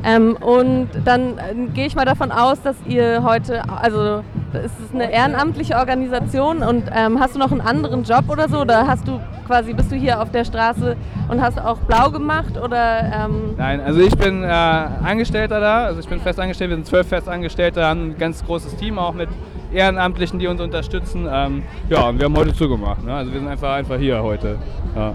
Ähm, 0.05 0.37
und 0.37 0.89
dann 1.05 1.39
äh, 1.39 1.67
gehe 1.75 1.87
ich 1.87 1.97
mal 1.97 2.05
davon 2.05 2.31
aus, 2.31 2.63
dass 2.63 2.77
ihr 2.87 3.23
heute, 3.23 3.63
also 3.69 4.23
ist 4.55 4.75
es 4.85 4.95
eine 4.95 5.13
ehrenamtliche 5.13 5.77
Organisation 5.77 6.63
und 6.63 6.85
ähm, 6.95 7.21
hast 7.21 7.35
du 7.35 7.39
noch 7.39 7.53
einen 7.53 7.61
anderen 7.61 8.03
Job 8.05 8.25
oder 8.29 8.49
so? 8.49 8.61
Oder 8.61 8.87
hast 8.87 9.07
du 9.07 9.21
quasi, 9.47 9.73
bist 9.73 9.91
du 9.91 9.97
hier 9.97 10.21
auf 10.21 10.31
der 10.31 10.45
Straße 10.45 10.97
und 11.29 11.41
hast 11.41 11.61
auch 11.61 11.79
blau 11.79 12.11
gemacht 12.11 12.57
oder? 12.57 13.13
Ähm 13.13 13.55
Nein, 13.57 13.81
also 13.81 14.01
ich 14.01 14.17
bin 14.17 14.43
äh, 14.43 14.47
Angestellter 14.47 15.61
da, 15.61 15.85
also 15.85 16.01
ich 16.01 16.09
bin 16.09 16.21
fest 16.21 16.39
angestellt, 16.39 16.71
wir 16.71 16.77
sind 16.77 16.87
zwölf 16.87 17.09
Festangestellte, 17.09 17.85
haben 17.85 18.11
ein 18.11 18.19
ganz 18.19 18.45
großes 18.45 18.77
Team 18.77 18.99
auch 18.99 19.13
mit 19.15 19.29
Ehrenamtlichen, 19.73 20.39
die 20.39 20.47
uns 20.47 20.61
unterstützen. 20.61 21.29
Ähm, 21.31 21.63
ja, 21.89 22.09
und 22.09 22.19
wir 22.19 22.27
haben 22.27 22.37
heute 22.37 22.53
zugemacht. 22.55 23.05
Ne? 23.05 23.15
Also 23.15 23.33
wir 23.33 23.41
sind 23.41 23.49
einfach, 23.49 23.75
einfach 23.75 23.97
hier 23.97 24.23
heute, 24.23 24.59
ja, 24.95 25.13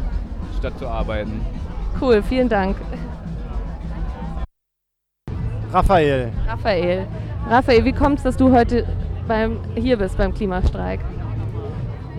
statt 0.59 0.73
zu 0.79 0.87
arbeiten. 0.87 1.41
Cool, 1.99 2.21
vielen 2.21 2.49
Dank. 2.49 2.75
Raphael. 5.71 6.31
Raphael. 6.47 7.07
Raphael, 7.49 7.85
wie 7.85 7.93
kommt 7.93 8.17
es, 8.17 8.23
dass 8.23 8.37
du 8.37 8.51
heute 8.51 8.85
beim, 9.27 9.59
hier 9.75 9.97
bist 9.97 10.17
beim 10.17 10.33
Klimastreik? 10.33 10.99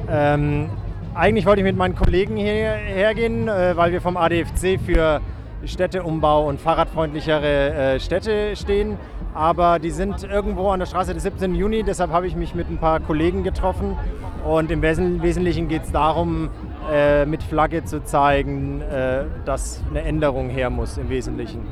Ähm, 0.08 0.68
eigentlich 1.14 1.46
wollte 1.46 1.60
ich 1.60 1.66
mit 1.66 1.76
meinen 1.76 1.94
Kollegen 1.94 2.36
hierher 2.36 3.14
gehen, 3.14 3.48
äh, 3.48 3.76
weil 3.76 3.92
wir 3.92 4.00
vom 4.00 4.16
ADFC 4.16 4.78
für 4.78 5.20
Städteumbau 5.64 6.48
und 6.48 6.60
fahrradfreundlichere 6.60 7.94
äh, 7.94 8.00
Städte 8.00 8.54
stehen. 8.56 8.98
Aber 9.34 9.78
die 9.78 9.90
sind 9.90 10.24
irgendwo 10.24 10.70
an 10.70 10.80
der 10.80 10.86
Straße 10.86 11.12
des 11.12 11.22
17. 11.24 11.54
Juni, 11.54 11.82
deshalb 11.82 12.10
habe 12.10 12.26
ich 12.26 12.36
mich 12.36 12.54
mit 12.54 12.70
ein 12.70 12.78
paar 12.78 13.00
Kollegen 13.00 13.42
getroffen. 13.42 13.96
Und 14.44 14.70
im 14.70 14.80
Wesentlichen 14.80 15.68
geht 15.68 15.82
es 15.82 15.92
darum, 15.92 16.50
äh, 16.90 17.26
mit 17.26 17.42
Flagge 17.42 17.84
zu 17.84 18.04
zeigen, 18.04 18.80
äh, 18.80 19.24
dass 19.44 19.82
eine 19.90 20.02
Änderung 20.02 20.48
her 20.48 20.70
muss 20.70 20.96
im 20.98 21.08
Wesentlichen. 21.08 21.62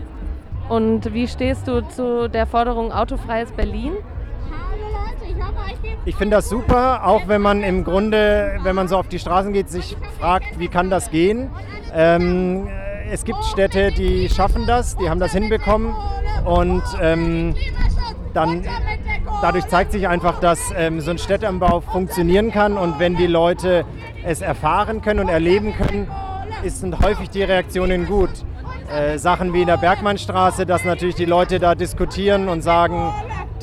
Und 0.68 1.12
wie 1.12 1.28
stehst 1.28 1.68
du 1.68 1.82
zu 1.88 2.28
der 2.28 2.46
Forderung 2.46 2.90
autofreies 2.90 3.52
Berlin? 3.52 3.92
Ich 6.06 6.16
finde 6.16 6.36
das 6.36 6.48
super, 6.48 7.06
auch 7.06 7.28
wenn 7.28 7.40
man 7.40 7.62
im 7.62 7.84
Grunde, 7.84 8.58
wenn 8.62 8.76
man 8.76 8.88
so 8.88 8.96
auf 8.96 9.08
die 9.08 9.18
Straßen 9.18 9.52
geht, 9.52 9.70
sich 9.70 9.96
fragt, 10.18 10.58
wie 10.58 10.68
kann 10.68 10.90
das 10.90 11.10
gehen. 11.10 11.50
Ähm, 11.94 12.68
es 13.10 13.24
gibt 13.24 13.42
Städte, 13.44 13.90
die 13.92 14.28
schaffen 14.28 14.66
das, 14.66 14.96
die 14.96 15.08
haben 15.08 15.20
das 15.20 15.32
hinbekommen 15.32 15.94
und 16.44 16.82
ähm, 17.00 17.54
dann 18.34 18.64
dadurch 19.40 19.66
zeigt 19.68 19.92
sich 19.92 20.08
einfach, 20.08 20.40
dass 20.40 20.72
ähm, 20.76 21.00
so 21.00 21.10
ein 21.10 21.18
Städteanbau 21.18 21.80
funktionieren 21.80 22.50
kann 22.50 22.76
und 22.76 22.98
wenn 22.98 23.16
die 23.16 23.26
Leute 23.26 23.84
es 24.24 24.40
erfahren 24.40 25.02
können 25.02 25.20
und 25.20 25.28
erleben 25.28 25.74
können, 25.74 26.08
sind 26.64 27.00
häufig 27.00 27.30
die 27.30 27.42
Reaktionen 27.42 28.06
gut. 28.06 28.30
Äh, 28.92 29.18
Sachen 29.18 29.52
wie 29.52 29.62
in 29.62 29.66
der 29.66 29.76
Bergmannstraße, 29.76 30.66
dass 30.66 30.84
natürlich 30.84 31.14
die 31.14 31.24
Leute 31.24 31.58
da 31.58 31.74
diskutieren 31.74 32.48
und 32.48 32.62
sagen, 32.62 33.12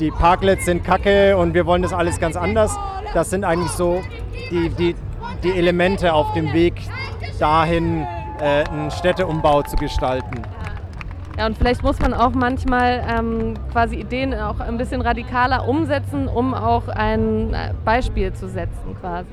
die 0.02 0.10
Parklets 0.10 0.64
sind 0.64 0.82
kacke 0.82 1.36
und 1.36 1.54
wir 1.54 1.64
wollen 1.64 1.82
das 1.82 1.92
alles 1.92 2.18
ganz 2.18 2.36
anders. 2.36 2.76
Das 3.14 3.30
sind 3.30 3.44
eigentlich 3.44 3.70
so 3.70 4.02
die, 4.50 4.68
die, 4.70 4.96
die 5.44 5.52
Elemente 5.52 6.12
auf 6.12 6.32
dem 6.32 6.52
Weg 6.52 6.74
dahin, 7.38 8.04
äh, 8.40 8.64
einen 8.68 8.90
Städteumbau 8.90 9.62
zu 9.62 9.76
gestalten. 9.76 10.42
Ja, 11.38 11.46
und 11.46 11.56
vielleicht 11.56 11.84
muss 11.84 12.00
man 12.00 12.14
auch 12.14 12.32
manchmal 12.32 13.04
ähm, 13.08 13.54
quasi 13.70 13.94
Ideen 13.96 14.34
auch 14.34 14.58
ein 14.58 14.76
bisschen 14.76 15.00
radikaler 15.02 15.68
umsetzen, 15.68 16.26
um 16.26 16.52
auch 16.52 16.88
ein 16.88 17.54
äh, 17.54 17.72
Beispiel 17.84 18.32
zu 18.32 18.48
setzen 18.48 18.96
quasi. 19.00 19.30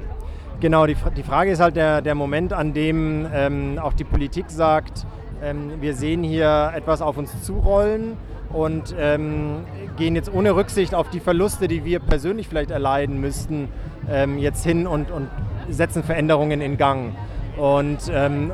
Genau, 0.60 0.86
die, 0.86 0.95
die 1.17 1.23
Frage 1.23 1.49
ist 1.49 1.62
halt 1.62 1.77
der, 1.77 2.03
der 2.03 2.13
Moment, 2.13 2.53
an 2.53 2.73
dem 2.73 3.27
ähm, 3.34 3.79
auch 3.82 3.93
die 3.93 4.03
Politik 4.03 4.45
sagt, 4.49 5.08
ähm, 5.41 5.82
wir 5.82 5.95
sehen 5.95 6.21
hier 6.21 6.71
etwas 6.75 7.01
auf 7.01 7.17
uns 7.17 7.41
zurollen 7.41 8.17
und 8.51 8.95
ähm, 8.97 9.65
gehen 9.97 10.15
jetzt 10.15 10.33
ohne 10.33 10.55
Rücksicht 10.55 10.95
auf 10.95 11.09
die 11.09 11.19
Verluste, 11.19 11.67
die 11.67 11.85
wir 11.85 11.99
persönlich 11.99 12.47
vielleicht 12.47 12.71
erleiden 12.71 13.19
müssten, 13.19 13.69
ähm, 14.09 14.38
jetzt 14.38 14.63
hin 14.65 14.88
und, 14.88 15.12
und 15.12 15.29
setzen 15.69 16.03
Veränderungen 16.03 16.62
in 16.62 16.77
Gang. 16.77 17.15
Und 17.57 17.99
ähm, 18.12 18.51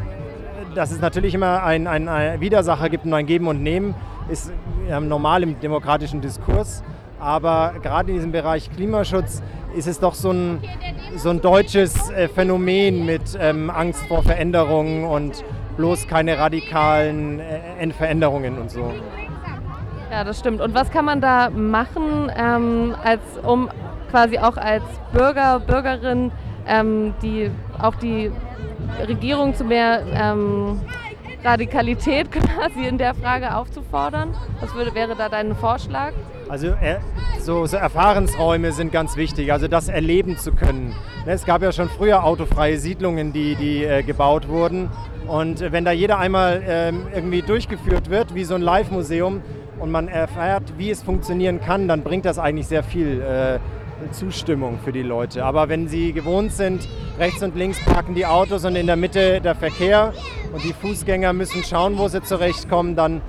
dass 0.73 0.91
es 0.91 0.99
natürlich 0.99 1.33
immer 1.33 1.63
ein, 1.63 1.87
ein, 1.87 2.09
ein 2.09 2.41
Widersacher 2.41 2.89
gibt 2.89 3.05
und 3.05 3.13
ein 3.13 3.25
Geben 3.25 3.47
und 3.47 3.63
Nehmen, 3.63 3.95
ist 4.29 4.51
normal 5.01 5.43
im 5.43 5.59
demokratischen 5.59 6.21
Diskurs. 6.21 6.83
Aber 7.19 7.73
gerade 7.81 8.09
in 8.09 8.17
diesem 8.17 8.31
Bereich 8.31 8.69
Klimaschutz 8.71 9.41
ist 9.75 9.87
es 9.87 9.99
doch 9.99 10.13
so 10.13 10.31
ein, 10.31 10.59
so 11.15 11.29
ein 11.29 11.41
deutsches 11.41 12.09
äh, 12.09 12.27
Phänomen 12.27 13.05
mit 13.05 13.37
ähm, 13.39 13.69
Angst 13.69 14.05
vor 14.07 14.23
Veränderungen 14.23 15.05
und 15.05 15.43
bloß 15.77 16.07
keine 16.07 16.37
radikalen 16.37 17.39
äh, 17.39 17.89
Veränderungen 17.91 18.57
und 18.57 18.71
so. 18.71 18.91
Ja, 20.11 20.23
das 20.23 20.39
stimmt. 20.39 20.61
Und 20.61 20.73
was 20.73 20.91
kann 20.91 21.05
man 21.05 21.21
da 21.21 21.49
machen, 21.49 22.31
ähm, 22.35 22.95
als, 23.03 23.21
um 23.43 23.69
quasi 24.11 24.37
auch 24.37 24.57
als 24.57 24.83
Bürger, 25.11 25.59
Bürgerin 25.59 26.31
ähm, 26.67 27.13
die, 27.21 27.51
auch 27.79 27.95
die 27.95 28.31
Regierung 29.07 29.55
zu 29.55 29.63
mehr 29.63 30.03
ähm, 30.13 30.79
Radikalität 31.43 32.31
quasi 32.31 32.87
in 32.87 32.97
der 32.97 33.13
Frage 33.13 33.55
aufzufordern? 33.55 34.33
Was 34.61 34.73
würde, 34.75 34.93
wäre 34.93 35.15
da 35.15 35.29
dein 35.29 35.55
Vorschlag? 35.55 36.13
Also 36.47 36.67
äh, 36.67 36.97
so, 37.39 37.65
so, 37.65 37.77
Erfahrensräume 37.77 38.71
sind 38.71 38.91
ganz 38.91 39.17
wichtig, 39.17 39.51
also 39.51 39.67
das 39.67 39.89
erleben 39.89 40.37
zu 40.37 40.51
können. 40.51 40.95
Ne, 41.25 41.33
es 41.33 41.45
gab 41.45 41.63
ja 41.63 41.71
schon 41.71 41.89
früher 41.89 42.23
autofreie 42.23 42.77
Siedlungen, 42.77 43.33
die, 43.33 43.55
die 43.55 43.83
äh, 43.83 44.03
gebaut 44.03 44.47
wurden. 44.47 44.89
Und 45.27 45.61
äh, 45.61 45.71
wenn 45.71 45.85
da 45.85 45.91
jeder 45.91 46.19
einmal 46.19 46.63
ähm, 46.67 47.07
irgendwie 47.13 47.41
durchgeführt 47.41 48.11
wird, 48.11 48.35
wie 48.35 48.43
so 48.43 48.53
ein 48.53 48.61
Live-Museum, 48.61 49.41
und 49.79 49.91
man 49.91 50.07
erfährt, 50.07 50.77
wie 50.77 50.89
es 50.89 51.03
funktionieren 51.03 51.59
kann, 51.61 51.87
dann 51.87 52.01
bringt 52.01 52.25
das 52.25 52.39
eigentlich 52.39 52.67
sehr 52.67 52.83
viel 52.83 53.21
äh, 53.21 53.59
Zustimmung 54.11 54.79
für 54.83 54.91
die 54.91 55.01
Leute. 55.01 55.45
Aber 55.45 55.69
wenn 55.69 55.87
sie 55.87 56.13
gewohnt 56.13 56.51
sind, 56.51 56.87
rechts 57.17 57.41
und 57.43 57.55
links 57.55 57.83
parken 57.83 58.15
die 58.15 58.25
Autos 58.25 58.65
und 58.65 58.75
in 58.75 58.87
der 58.87 58.95
Mitte 58.95 59.41
der 59.41 59.55
Verkehr 59.55 60.13
und 60.53 60.63
die 60.63 60.73
Fußgänger 60.73 61.33
müssen 61.33 61.63
schauen, 61.63 61.97
wo 61.97 62.07
sie 62.07 62.21
zurechtkommen, 62.21 62.95
dann, 62.95 63.21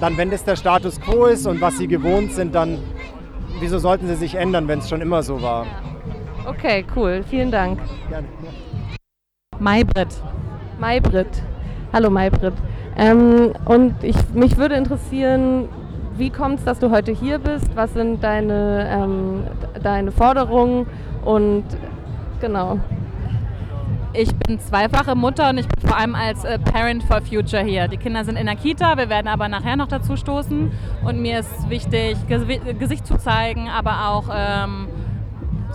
dann 0.00 0.16
wenn 0.16 0.30
das 0.30 0.44
der 0.44 0.56
Status 0.56 1.00
quo 1.00 1.26
ist 1.26 1.46
und 1.46 1.60
was 1.60 1.78
sie 1.78 1.88
gewohnt 1.88 2.32
sind, 2.32 2.54
dann 2.54 2.78
wieso 3.60 3.78
sollten 3.78 4.06
sie 4.06 4.14
sich 4.14 4.34
ändern, 4.34 4.68
wenn 4.68 4.78
es 4.80 4.88
schon 4.88 5.00
immer 5.00 5.22
so 5.22 5.42
war? 5.42 5.66
Okay, 6.46 6.84
cool. 6.96 7.22
Vielen 7.28 7.50
Dank. 7.50 7.78
Gerne. 8.08 8.26
Maybrit. 9.58 10.08
Maybrit. 10.78 11.42
Hallo 11.92 12.10
Maybrit. 12.10 12.54
Ähm, 12.98 13.52
und 13.64 14.02
ich, 14.02 14.16
mich 14.34 14.56
würde 14.56 14.74
interessieren, 14.74 15.68
wie 16.16 16.30
kommt 16.30 16.58
es, 16.58 16.64
dass 16.64 16.80
du 16.80 16.90
heute 16.90 17.12
hier 17.12 17.38
bist? 17.38 17.76
Was 17.76 17.94
sind 17.94 18.22
deine, 18.24 18.88
ähm, 18.90 19.44
deine 19.82 20.10
Forderungen? 20.10 20.86
Und 21.24 21.64
genau. 22.40 22.80
Ich 24.14 24.34
bin 24.34 24.58
zweifache 24.58 25.14
Mutter 25.14 25.50
und 25.50 25.58
ich 25.58 25.68
bin 25.68 25.88
vor 25.88 25.96
allem 25.96 26.16
als 26.16 26.42
äh, 26.42 26.58
Parent 26.58 27.04
for 27.04 27.20
Future 27.20 27.62
hier. 27.62 27.86
Die 27.86 27.98
Kinder 27.98 28.24
sind 28.24 28.36
in 28.36 28.46
der 28.46 28.56
Kita, 28.56 28.96
wir 28.96 29.08
werden 29.08 29.28
aber 29.28 29.48
nachher 29.48 29.76
noch 29.76 29.86
dazu 29.86 30.16
stoßen. 30.16 30.72
Und 31.04 31.22
mir 31.22 31.38
ist 31.38 31.70
wichtig, 31.70 32.16
Gesicht 32.26 33.06
zu 33.06 33.16
zeigen, 33.16 33.68
aber 33.68 34.08
auch 34.08 34.24
ähm, 34.34 34.88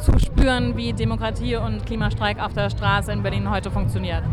zu 0.02 0.20
spüren, 0.20 0.76
wie 0.76 0.92
Demokratie 0.92 1.56
und 1.56 1.86
Klimastreik 1.86 2.44
auf 2.44 2.54
der 2.54 2.70
Straße 2.70 3.14
in 3.14 3.24
Berlin 3.24 3.50
heute 3.50 3.72
funktioniert. 3.72 4.24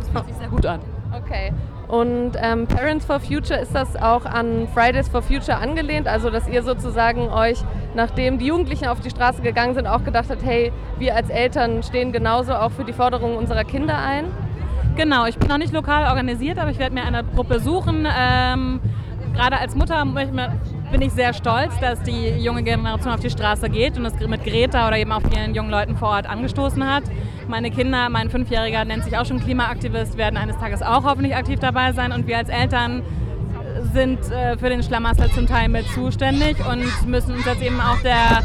Das 0.00 0.08
fühlt 0.08 0.26
sich 0.26 0.36
sehr 0.36 0.48
gut 0.48 0.66
an. 0.66 0.80
Okay. 1.12 1.52
Und 1.88 2.32
ähm, 2.42 2.66
Parents 2.66 3.04
for 3.04 3.20
Future 3.20 3.60
ist 3.60 3.74
das 3.74 3.94
auch 3.96 4.24
an 4.24 4.66
Fridays 4.74 5.08
for 5.08 5.22
Future 5.22 5.56
angelehnt, 5.56 6.08
also 6.08 6.30
dass 6.30 6.48
ihr 6.48 6.62
sozusagen 6.62 7.28
euch, 7.28 7.58
nachdem 7.94 8.38
die 8.38 8.46
Jugendlichen 8.46 8.86
auf 8.86 9.00
die 9.00 9.10
Straße 9.10 9.40
gegangen 9.40 9.74
sind, 9.74 9.86
auch 9.86 10.02
gedacht 10.02 10.26
habt, 10.28 10.44
hey, 10.44 10.72
wir 10.98 11.14
als 11.14 11.30
Eltern 11.30 11.82
stehen 11.84 12.10
genauso 12.10 12.54
auch 12.54 12.72
für 12.72 12.84
die 12.84 12.92
Forderungen 12.92 13.36
unserer 13.36 13.64
Kinder 13.64 13.96
ein? 13.98 14.26
Genau, 14.96 15.26
ich 15.26 15.38
bin 15.38 15.48
noch 15.48 15.58
nicht 15.58 15.72
lokal 15.72 16.08
organisiert, 16.08 16.58
aber 16.58 16.70
ich 16.70 16.78
werde 16.78 16.94
mir 16.94 17.04
eine 17.04 17.22
Gruppe 17.22 17.60
suchen. 17.60 18.06
Ähm, 18.18 18.80
gerade 19.34 19.58
als 19.58 19.76
Mutter 19.76 20.04
bin 20.90 21.02
ich 21.02 21.12
sehr 21.12 21.32
stolz, 21.34 21.78
dass 21.80 22.02
die 22.02 22.28
junge 22.38 22.62
Generation 22.62 23.12
auf 23.12 23.20
die 23.20 23.30
Straße 23.30 23.68
geht 23.68 23.96
und 23.96 24.06
es 24.06 24.14
mit 24.26 24.44
Greta 24.44 24.86
oder 24.88 24.98
eben 24.98 25.12
auch 25.12 25.22
vielen 25.30 25.54
jungen 25.54 25.70
Leuten 25.70 25.96
vor 25.96 26.08
Ort 26.08 26.26
angestoßen 26.26 26.86
hat. 26.86 27.04
Meine 27.48 27.70
Kinder, 27.70 28.08
mein 28.08 28.30
Fünfjähriger 28.30 28.84
nennt 28.84 29.04
sich 29.04 29.16
auch 29.16 29.26
schon 29.26 29.40
Klimaaktivist, 29.40 30.16
werden 30.16 30.36
eines 30.36 30.56
Tages 30.58 30.82
auch 30.82 31.04
hoffentlich 31.04 31.34
aktiv 31.36 31.58
dabei 31.60 31.92
sein. 31.92 32.12
Und 32.12 32.26
wir 32.26 32.38
als 32.38 32.48
Eltern 32.48 33.02
sind 33.92 34.18
äh, 34.30 34.56
für 34.58 34.68
den 34.68 34.82
Schlamassel 34.82 35.30
zum 35.30 35.46
Teil 35.46 35.68
mit 35.68 35.86
zuständig 35.88 36.56
und 36.66 37.08
müssen 37.08 37.34
uns 37.34 37.44
jetzt 37.44 37.62
eben 37.62 37.80
auch 37.80 37.98
der 38.02 38.42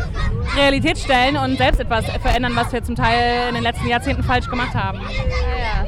Realität 0.58 0.98
stellen 0.98 1.38
und 1.38 1.58
selbst 1.58 1.80
etwas 1.80 2.06
verändern, 2.06 2.54
was 2.56 2.72
wir 2.74 2.84
zum 2.84 2.96
Teil 2.96 3.50
in 3.50 3.56
den 3.56 3.64
letzten 3.64 3.88
Jahrzehnten 3.88 4.24
falsch 4.24 4.50
gemacht 4.50 4.74
haben. 4.74 5.00
Ja, 5.00 5.86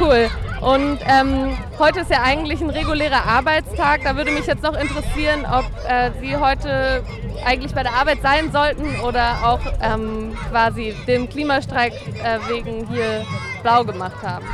cool. 0.00 0.28
Und 0.62 1.00
ähm, 1.08 1.58
heute 1.80 2.00
ist 2.00 2.10
ja 2.10 2.22
eigentlich 2.22 2.60
ein 2.60 2.70
regulärer 2.70 3.24
Arbeitstag. 3.26 4.02
Da 4.04 4.16
würde 4.16 4.30
mich 4.30 4.46
jetzt 4.46 4.62
noch 4.62 4.78
interessieren, 4.80 5.44
ob 5.44 5.64
äh, 5.88 6.12
Sie 6.20 6.36
heute 6.36 7.02
eigentlich 7.44 7.74
bei 7.74 7.82
der 7.82 7.94
Arbeit 7.94 8.22
sein 8.22 8.52
sollten 8.52 9.00
oder 9.00 9.38
auch 9.44 9.60
ähm, 9.82 10.36
quasi 10.50 10.94
dem 11.08 11.28
Klimastreik 11.28 11.92
äh, 11.92 12.38
wegen 12.48 12.86
hier 12.86 13.26
blau 13.62 13.82
gemacht 13.84 14.22
haben. 14.22 14.46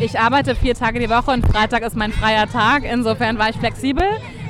Ich 0.00 0.18
arbeite 0.18 0.56
vier 0.56 0.74
Tage 0.74 0.98
die 0.98 1.08
Woche 1.08 1.30
und 1.30 1.46
Freitag 1.46 1.82
ist 1.82 1.94
mein 1.94 2.12
freier 2.12 2.50
Tag. 2.50 2.82
Insofern 2.82 3.38
war 3.38 3.48
ich 3.48 3.56
flexibel. 3.56 4.06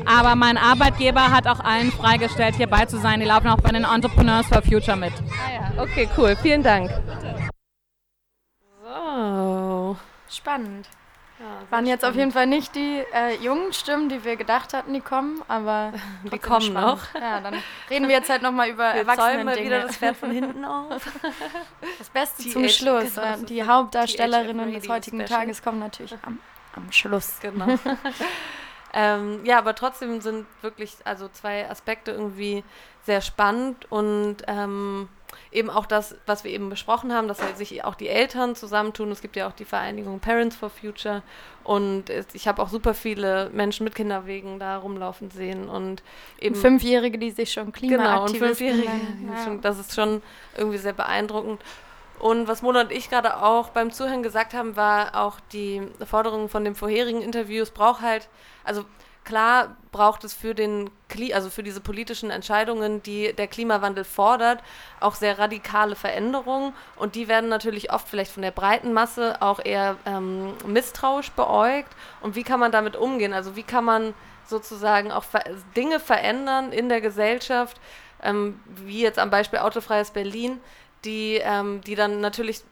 Aber 0.07 0.37
mein 0.37 0.57
Arbeitgeber 0.57 1.31
hat 1.31 1.47
auch 1.47 1.61
allen 1.61 1.93
freigestellt, 1.93 2.57
hierbei 2.57 2.87
zu 2.87 2.99
sein. 2.99 3.21
Die 3.21 3.27
laufen 3.27 3.49
auch 3.49 3.61
bei 3.61 3.73
den 3.73 3.85
Entrepreneurs 3.85 4.47
for 4.47 4.63
Future 4.63 4.97
mit. 4.97 5.13
Ah 5.13 5.53
ja, 5.77 5.83
okay, 5.83 6.09
cool. 6.17 6.35
Vielen 6.43 6.63
Dank. 6.63 6.91
So. 7.21 7.35
Spannend. 10.35 10.89
Ja, 11.41 11.47
Waren 11.71 11.87
jetzt 11.87 12.05
auf 12.05 12.15
jeden 12.15 12.31
Fall 12.31 12.47
nicht 12.47 12.77
die 12.77 13.03
äh, 13.13 13.35
jungen 13.43 13.73
Stimmen, 13.73 14.09
die 14.09 14.23
wir 14.23 14.37
gedacht 14.37 14.73
hatten, 14.73 14.95
die 14.95 15.01
kommen, 15.01 15.43
aber 15.49 15.93
Die 16.33 16.39
kommen 16.39 16.61
spannend. 16.61 16.99
noch. 17.15 17.21
Ja, 17.21 17.41
dann 17.41 17.57
reden 17.91 18.07
wir 18.07 18.15
jetzt 18.15 18.31
halt 18.31 18.43
nochmal 18.43 18.69
über 18.69 18.95
Wir 18.95 19.05
mal 19.05 19.19
Erwachsenen-Dinge. 19.19 19.67
wieder 19.67 19.81
das 19.81 19.97
Pferd 19.97 20.17
von 20.17 20.31
hinten 20.31 20.65
auf. 20.65 21.03
Das 21.99 22.09
Beste 22.11 22.43
TH 22.45 22.53
zum 22.53 22.69
Schluss. 22.69 23.15
genau, 23.17 23.37
die 23.49 23.65
Hauptdarstellerinnen 23.65 24.73
des 24.75 24.89
heutigen 24.89 25.21
Special. 25.27 25.41
Tages 25.41 25.61
kommen 25.63 25.81
natürlich 25.81 26.15
am, 26.23 26.39
am 26.77 26.93
Schluss. 26.93 27.39
Genau. 27.41 27.67
ähm, 28.95 29.41
ja, 29.45 29.59
aber 29.59 29.75
trotzdem 29.75 30.21
sind 30.21 30.47
wirklich 30.63 30.95
also 31.05 31.27
zwei 31.29 31.69
Aspekte 31.69 32.13
irgendwie 32.13 32.63
sehr 33.03 33.21
spannend 33.21 33.91
und 33.91 34.37
ähm, 34.47 35.09
eben 35.55 35.71
auch 35.71 35.87
das, 35.87 36.17
was 36.27 36.45
wir 36.45 36.51
eben 36.51 36.69
besprochen 36.69 37.13
haben, 37.15 37.29
dass 37.29 37.41
halt 37.41 37.57
sich 37.57 37.85
auch 37.85 37.95
die 37.95 38.09
Eltern 38.09 38.55
zusammentun. 38.57 39.11
Es 39.13 39.23
gibt 39.23 39.37
ja 39.37 39.47
auch 39.49 39.53
die 39.53 39.65
Vereinigung 39.65 40.21
Parents 40.21 40.57
for 40.57 40.69
Future 40.69 41.23
und 41.63 42.05
ich 42.35 42.47
habe 42.49 42.61
auch 42.61 42.69
super 42.69 42.93
viele 42.93 43.49
Menschen 43.51 43.85
mit 43.85 43.95
Kinderwegen 43.95 44.59
da 44.59 44.77
rumlaufen 44.79 45.31
sehen 45.31 45.69
und 45.69 46.03
eben 46.41 46.55
Fünfjährige, 46.57 47.19
die 47.19 47.31
sich 47.31 47.53
schon 47.53 47.73
Genau, 47.73 48.25
und 48.25 48.37
Fünfjährige. 48.37 48.89
nennen. 48.89 49.29
Das 49.31 49.39
ist 49.39 49.39
Ja. 49.39 49.45
schon- 49.53 49.61
Das 49.63 49.79
ist 49.79 49.95
schon 49.95 50.23
irgendwie 50.57 50.79
sehr 50.79 50.93
beeindruckend. 50.93 51.63
Und 52.19 52.47
was 52.49 52.63
Mona 52.63 52.83
und 52.83 52.93
ich 52.93 53.11
gerade 53.11 53.43
auch 53.43 53.71
beim 53.71 53.91
Zuhören 53.91 54.23
gesagt 54.23 54.55
haben, 54.55 54.77
war 54.77 55.15
auch 55.15 55.41
die 55.53 55.83
Forderung 56.07 56.49
von 56.49 56.65
dem 56.65 56.75
vorherigen 56.75 57.23
Interview. 57.23 57.63
Es 57.63 57.71
braucht 57.71 58.03
halt, 58.03 58.29
also 58.65 58.85
klar 59.25 59.77
braucht 59.93 60.25
es 60.25 60.35
für 60.35 60.55
den 60.55 60.91
also 61.33 61.49
für 61.49 61.63
diese 61.63 61.81
politischen 61.81 62.31
Entscheidungen, 62.31 63.01
die 63.03 63.33
der 63.33 63.47
Klimawandel 63.47 64.03
fordert, 64.03 64.61
auch 64.99 65.15
sehr 65.15 65.39
radikale 65.39 65.95
Veränderungen. 65.95 66.73
Und 66.97 67.15
die 67.15 67.29
werden 67.29 67.49
natürlich 67.49 67.93
oft 67.93 68.09
vielleicht 68.09 68.33
von 68.33 68.43
der 68.43 68.51
breiten 68.51 68.93
Masse 68.93 69.41
auch 69.41 69.65
eher 69.65 69.97
ähm, 70.07 70.55
misstrauisch 70.67 71.31
beäugt. 71.31 71.95
Und 72.21 72.35
wie 72.35 72.43
kann 72.43 72.59
man 72.59 72.73
damit 72.73 72.97
umgehen? 72.97 73.33
Also 73.33 73.55
wie 73.55 73.63
kann 73.63 73.85
man 73.85 74.13
sozusagen 74.47 75.13
auch 75.13 75.25
Dinge 75.77 76.01
verändern 76.01 76.73
in 76.73 76.89
der 76.89 77.01
Gesellschaft, 77.01 77.81
ähm, 78.23 78.61
wie 78.67 79.01
jetzt 79.01 79.21
am 79.21 79.31
Beispiel 79.31 79.61
Autofreies 79.61 80.11
Berlin, 80.11 80.61
die, 81.05 81.41
ähm, 81.43 81.81
die 81.83 81.95
dann 81.95 82.21
natürlich 82.21 82.65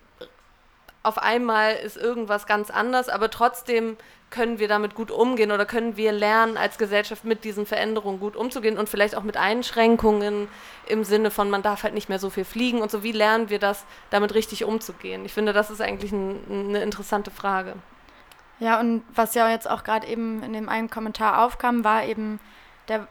auf 1.05 1.19
einmal 1.19 1.75
ist 1.75 1.97
irgendwas 1.97 2.47
ganz 2.47 2.71
anders, 2.71 3.09
aber 3.09 3.31
trotzdem 3.31 3.97
können 4.33 4.59
wir 4.59 4.67
damit 4.67 4.97
gut 4.97 5.13
umgehen 5.13 5.53
oder 5.53 5.65
können 5.65 5.97
wir 5.97 6.11
lernen, 6.11 6.57
als 6.57 6.79
Gesellschaft 6.79 7.25
mit 7.25 7.45
diesen 7.45 7.67
Veränderungen 7.67 8.19
gut 8.19 8.35
umzugehen 8.35 8.79
und 8.79 8.89
vielleicht 8.89 9.15
auch 9.15 9.23
mit 9.23 9.37
Einschränkungen 9.37 10.49
im 10.89 11.05
Sinne 11.05 11.31
von, 11.31 11.51
man 11.51 11.63
darf 11.63 11.85
halt 11.85 11.95
nicht 11.95 12.09
mehr 12.09 12.19
so 12.19 12.31
viel 12.31 12.45
fliegen 12.45 12.83
und 12.83 12.91
so. 12.91 13.05
Wie 13.05 13.13
lernen 13.13 13.51
wir 13.51 13.61
das, 13.61 13.85
damit 14.11 14.35
richtig 14.35 14.65
umzugehen? 14.65 15.25
Ich 15.25 15.33
finde, 15.33 15.53
das 15.53 15.71
ist 15.71 15.81
eigentlich 15.81 16.11
ein, 16.11 16.41
eine 16.49 16.83
interessante 16.83 17.31
Frage. 17.31 17.75
Ja, 18.59 18.81
und 18.81 19.05
was 19.15 19.35
ja 19.35 19.49
jetzt 19.49 19.69
auch 19.69 19.85
gerade 19.85 20.07
eben 20.07 20.43
in 20.43 20.53
dem 20.53 20.69
einen 20.69 20.91
Kommentar 20.91 21.45
aufkam, 21.45 21.85
war 21.85 22.05
eben 22.05 22.41
der 22.89 23.07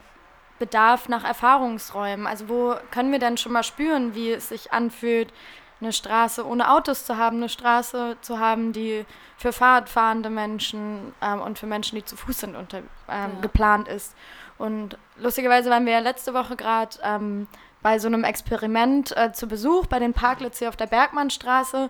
Bedarf 0.60 1.10
nach 1.10 1.24
Erfahrungsräumen. 1.24 2.28
Also 2.28 2.50
wo 2.50 2.76
können 2.92 3.12
wir 3.12 3.20
denn 3.20 3.38
schon 3.38 3.52
mal 3.52 3.64
spüren, 3.64 4.16
wie 4.16 4.32
es 4.32 4.50
sich 4.50 4.74
anfühlt, 4.74 5.34
eine 5.82 5.91
Straße 5.94 6.46
ohne 6.46 6.72
Autos 6.72 7.06
zu 7.06 7.17
haben, 7.17 7.38
eine 7.38 7.50
Straße 7.50 8.17
zu 8.22 8.39
haben, 8.39 8.72
die 8.74 9.06
für 9.38 9.52
Fahrradfahrende 9.52 10.30
Menschen 10.30 11.13
ähm, 11.22 11.41
und 11.41 11.58
für 11.60 11.65
Menschen, 11.65 11.96
die 11.96 12.06
zu 12.06 12.15
Fuß 12.15 12.39
sind, 12.41 12.56
unter, 12.56 12.78
ähm, 12.80 12.86
Ja. 13.10 13.28
geplant 13.41 13.88
ist. 13.88 14.15
Und 14.58 14.98
lustigerweise 15.17 15.70
waren 15.72 15.86
wir 15.86 15.94
ja 15.94 16.00
letzte 16.00 16.34
Woche 16.34 16.56
gerade 16.56 16.98
ähm, 17.04 17.48
bei 17.82 17.98
so 17.98 18.08
einem 18.08 18.24
Experiment 18.24 19.15
äh, 19.17 19.32
zu 19.34 19.48
Besuch 19.48 19.88
bei 19.88 19.98
den 19.98 20.13
Parklets 20.13 20.60
hier 20.60 20.70
auf 20.70 20.76
der 20.78 20.86
Bergmannstraße. 20.88 21.89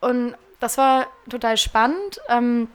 Und 0.00 0.34
das 0.58 0.76
war 0.76 1.06
total 1.28 1.56
spannend. 1.56 2.20
Ähm, 2.28 2.66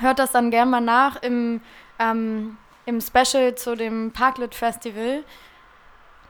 hört 0.00 0.18
das 0.18 0.32
dann 0.32 0.50
gerne 0.50 0.70
mal 0.70 0.80
nach 0.80 1.20
im, 1.22 1.60
ähm, 1.98 2.56
im 2.86 3.00
Special 3.02 3.54
zu 3.56 3.76
dem 3.76 4.12
Parklit 4.12 4.54
Festival, 4.54 5.22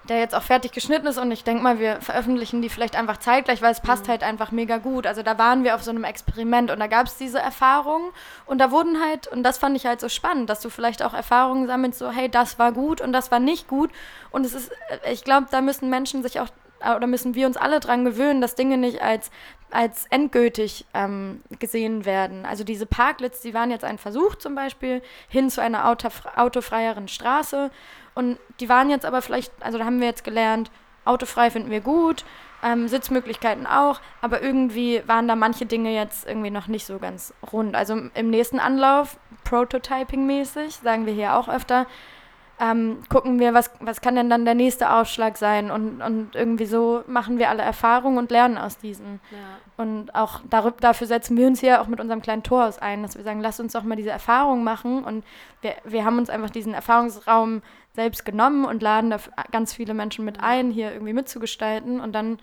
der 0.09 0.19
jetzt 0.19 0.35
auch 0.35 0.43
fertig 0.43 0.73
geschnitten 0.73 1.07
ist. 1.07 1.19
Und 1.19 1.31
ich 1.31 1.45
denke 1.45 1.63
mal, 1.63 1.79
wir 1.79 2.01
veröffentlichen 2.01 2.63
die 2.63 2.69
vielleicht 2.69 2.97
einfach 2.97 3.19
zeitgleich, 3.19 3.63
weil 3.63 3.73
es 3.73 3.81
passt 3.81 4.09
halt 4.09 4.23
einfach 4.23 4.51
mega 4.51 4.79
gut. 4.79 5.07
Also 5.07 5.23
da 5.23 5.39
waren 5.39 5.65
wir 5.65 5.75
auf 5.75 5.83
so 5.83 5.91
einem 5.91 6.05
Experiment 6.05 6.71
und 6.71 6.81
da 6.81 6.87
gab 6.87 7.07
es 7.07 7.17
diese 7.17 7.39
Erfahrungen 7.39 8.11
und 8.47 8.59
da 8.59 8.71
wurden 8.71 9.01
halt, 9.01 9.27
und 9.27 9.43
das 9.43 9.59
fand 9.59 9.77
ich 9.77 9.87
halt 9.87 10.01
so 10.01 10.09
spannend, 10.09 10.51
dass 10.51 10.61
du 10.61 10.71
vielleicht 10.71 11.03
auch 11.03 11.15
Erfahrungen 11.15 11.67
sammelst, 11.67 11.99
so 11.99 12.11
hey, 12.11 12.29
das 12.29 12.59
war 12.59 12.73
gut 12.73 13.01
und 13.01 13.13
das 13.13 13.31
war 13.31 13.41
nicht 13.41 13.69
gut. 13.69 13.91
Und 14.31 14.47
es 14.47 14.55
ist, 14.55 14.71
äh, 15.05 15.13
ich 15.13 15.25
glaube, 15.25 15.49
da 15.51 15.61
müssen 15.61 15.91
Menschen 15.91 16.23
sich 16.23 16.41
auch 16.41 16.49
oder 16.97 17.07
müssen 17.07 17.35
wir 17.35 17.47
uns 17.47 17.57
alle 17.57 17.81
dran 17.81 18.05
gewöhnen, 18.05 18.41
dass 18.41 18.55
Dinge 18.55 18.77
nicht 18.77 19.03
als, 19.03 19.31
als 19.71 20.07
endgültig 20.11 20.87
ähm, 20.95 21.43
gesehen 21.59 22.05
werden. 22.05 22.47
Also 22.47 22.65
diese 22.65 22.87
Parklets, 22.87 23.41
die 23.41 23.55
waren 23.55 23.71
jetzt 23.71 23.85
ein 23.85 23.99
Versuch 23.99 24.37
zum 24.37 24.55
Beispiel 24.55 25.03
hin 25.29 25.51
zu 25.51 25.61
einer 25.61 25.89
autofre 25.89 26.37
autofreieren 26.39 27.09
Straße 27.09 27.71
und 28.19 28.37
die 28.59 28.69
waren 28.69 28.91
jetzt 28.91 29.07
aber 29.07 29.23
vielleicht, 29.23 29.53
also 29.61 29.79
da 29.79 29.85
haben 29.85 30.01
wir 30.01 30.09
jetzt 30.09 30.25
gelernt, 30.25 30.73
autofrei 31.05 31.51
finden 31.51 31.71
wir 31.71 31.81
gut, 31.81 32.25
ähm, 32.65 32.89
Sitzmöglichkeiten 32.89 33.67
auch, 33.67 34.01
aber 34.21 34.43
irgendwie 34.43 35.03
waren 35.07 35.29
da 35.29 35.37
manche 35.37 35.65
Dinge 35.67 35.95
jetzt 35.95 36.27
irgendwie 36.27 36.51
noch 36.51 36.67
nicht 36.67 36.85
so 36.85 36.99
ganz 36.99 37.33
rund. 37.53 37.77
Also 37.77 37.97
im- 38.15 38.31
nächsten 38.31 38.59
Anlauf, 38.59 39.17
Prototyping-mäßig, 39.45 40.83
sagen 40.83 41.07
wir 41.07 41.13
hier 41.13 41.35
auch 41.37 41.49
öfter, 41.49 41.87
ähm, 42.61 43.05
gucken 43.09 43.39
wir, 43.39 43.55
was, 43.55 43.71
was 43.79 44.01
kann 44.01 44.17
denn 44.17 44.29
dann 44.29 44.45
der 44.45 44.55
nächste 44.57 44.91
Ausschlag 44.91 45.37
sein 45.37 45.71
und, 45.71 46.03
und 46.03 46.35
irgendwie 46.35 46.67
so 46.67 47.05
machen 47.07 47.39
wir 47.39 47.51
alle 47.51 47.63
Erfahrungen 47.63 48.19
und 48.19 48.33
lernen 48.33 48.59
aus 48.59 48.79
diesen. 48.79 49.21
Ja. 49.31 49.39
Und 49.85 50.13
auch 50.17 50.41
darüber, 50.51 50.77
dafür 50.81 51.07
setzen 51.07 51.37
wir 51.37 51.47
uns 51.47 51.61
hier 51.61 51.81
auch 51.81 51.87
mit 51.87 52.01
unserem 52.01 52.21
kleinen 52.21 52.43
Torhaus 52.43 52.81
ein, 52.81 53.03
dass 53.05 53.17
wir 53.17 53.23
sagen, 53.23 53.41
lasst 53.41 53.61
uns 53.61 53.75
doch 53.75 53.85
mal 53.85 53.95
diese 53.95 54.11
Erfahrung 54.11 54.65
machen. 54.65 55.05
Und 55.05 55.25
wir, 55.61 55.75
wir 55.85 56.05
haben 56.05 56.19
uns 56.19 56.31
einfach 56.31 56.51
diesen 56.51 56.75
Erfahrungsraum 56.75 57.63
selbst 57.99 58.25
genommen 58.25 58.65
und 58.65 58.81
laden 58.81 59.11
da 59.11 59.19
ganz 59.51 59.75
viele 59.75 59.93
Menschen 59.93 60.25
mit 60.25 60.39
ein, 60.41 60.71
hier 60.71 60.93
irgendwie 60.93 61.13
mitzugestalten. 61.13 61.99
Und 62.01 62.13
dann 62.13 62.39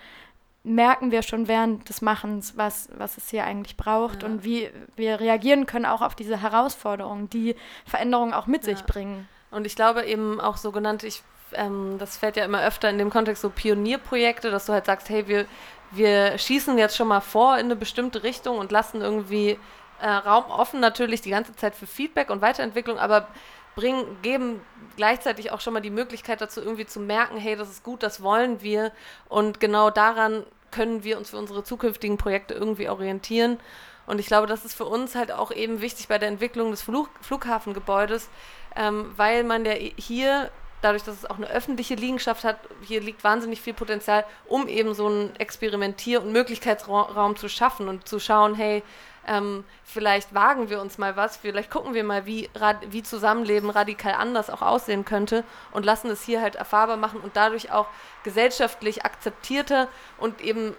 merken 0.64 1.12
wir 1.12 1.22
schon 1.22 1.48
während 1.48 1.88
des 1.88 2.02
Machens, 2.02 2.58
was, 2.58 2.90
was 2.98 3.16
es 3.18 3.30
hier 3.30 3.46
eigentlich 3.46 3.78
braucht 3.78 4.22
Ja. 4.22 4.28
und 4.28 4.44
wie 4.44 4.70
wir 4.98 5.22
reagieren 5.22 5.66
können 5.66 5.86
auch 5.86 6.02
auf 6.02 6.14
diese 6.14 6.42
Herausforderungen, 6.42 7.30
die 7.30 7.56
Veränderungen 7.86 8.34
auch 8.34 8.48
mit 8.48 8.66
sich 8.66 8.80
Ja. 8.80 8.86
bringen. 8.86 9.30
Und 9.50 9.66
ich 9.66 9.76
glaube 9.78 10.04
eben 10.04 10.42
auch 10.42 10.58
sogenannte, 10.58 11.08
ich, 11.08 11.24
ähm, 11.54 11.96
das 12.00 12.18
fällt 12.18 12.36
ja 12.36 12.44
immer 12.44 12.62
öfter 12.62 12.90
in 12.90 12.98
dem 12.98 13.10
Kontext 13.10 13.42
so 13.42 13.50
Pionierprojekte, 13.50 14.52
dass 14.52 14.66
du 14.66 14.74
halt 14.74 14.86
sagst, 14.88 15.08
hey, 15.08 15.26
wir, 15.30 15.46
wir 15.92 16.38
schießen 16.38 16.78
jetzt 16.78 16.98
schon 16.98 17.08
mal 17.08 17.22
vor 17.22 17.54
in 17.58 17.66
eine 17.68 17.78
bestimmte 17.78 18.24
Richtung 18.24 18.58
und 18.58 18.74
lassen 18.74 19.00
irgendwie 19.02 19.58
äh, 20.02 20.10
Raum 20.10 20.46
offen 20.50 20.82
natürlich 20.82 21.22
die 21.22 21.30
ganze 21.30 21.56
Zeit 21.56 21.76
für 21.76 21.88
Feedback 21.88 22.30
und 22.30 22.42
Weiterentwicklung, 22.42 23.00
aber 23.00 23.28
bringen, 23.76 24.06
geben 24.22 24.62
gleichzeitig 24.96 25.52
auch 25.52 25.62
schon 25.62 25.74
mal 25.74 25.82
die 25.82 25.90
Möglichkeit 25.90 26.42
dazu, 26.42 26.62
irgendwie 26.62 26.86
zu 26.86 27.00
merken, 27.00 27.38
hey, 27.38 27.56
das 27.56 27.70
ist 27.70 27.84
gut, 27.84 28.04
das 28.04 28.24
wollen 28.24 28.62
wir 28.62 28.92
und 29.30 29.60
genau 29.60 29.90
daran 29.90 30.46
können 30.72 31.04
wir 31.04 31.18
uns 31.18 31.30
für 31.30 31.38
unsere 31.38 31.64
zukünftigen 31.64 32.18
Projekte 32.18 32.54
irgendwie 32.54 32.90
orientieren. 32.90 33.60
Und 34.08 34.20
ich 34.20 34.28
glaube, 34.28 34.46
das 34.46 34.66
ist 34.66 34.76
für 34.76 34.86
uns 34.86 35.16
halt 35.16 35.32
auch 35.32 35.52
eben 35.52 35.82
wichtig 35.82 36.08
bei 36.08 36.18
der 36.18 36.30
Entwicklung 36.30 36.72
des 36.72 36.82
Flug 36.82 37.10
Flughafengebäudes, 37.22 38.30
ähm, 38.76 39.12
weil 39.16 39.44
man 39.44 39.66
ja 39.66 39.72
hier, 39.72 40.52
dadurch, 40.86 41.04
dass 41.04 41.16
es 41.16 41.30
auch 41.30 41.38
eine 41.38 41.50
öffentliche 41.50 41.96
Liegenschaft 41.96 42.44
hat, 42.44 42.58
hier 42.84 43.02
liegt 43.02 43.24
wahnsinnig 43.24 43.60
viel 43.60 43.74
Potenzial, 43.74 44.24
um 44.46 44.68
eben 44.68 44.94
so 44.94 45.08
einen 45.08 45.36
Experimentier- 45.38 46.22
und 46.22 46.32
Möglichkeitsraum 46.32 47.36
zu 47.36 47.50
schaffen 47.50 47.90
und 47.90 48.08
zu 48.08 48.20
schauen, 48.20 48.54
hey, 48.54 48.84
ähm, 49.28 49.64
vielleicht 49.84 50.36
wagen 50.36 50.70
wir 50.70 50.80
uns 50.80 51.00
mal 51.00 51.16
was, 51.16 51.38
vielleicht 51.38 51.72
gucken 51.72 51.96
wir 51.96 52.04
mal, 52.04 52.28
wie, 52.28 52.50
wie 52.92 53.02
Zusammenleben 53.02 53.72
radikal 53.72 54.14
anders 54.14 54.52
auch 54.52 54.62
aussehen 54.62 55.04
könnte 55.04 55.44
und 55.72 55.84
lassen 55.84 56.12
es 56.12 56.24
hier 56.24 56.42
halt 56.42 56.56
erfahrbar 56.56 56.98
machen 56.98 57.20
und 57.20 57.36
dadurch 57.36 57.72
auch 57.72 57.88
gesellschaftlich 58.24 59.04
akzeptierter 59.04 59.88
und 60.20 60.42
eben 60.42 60.76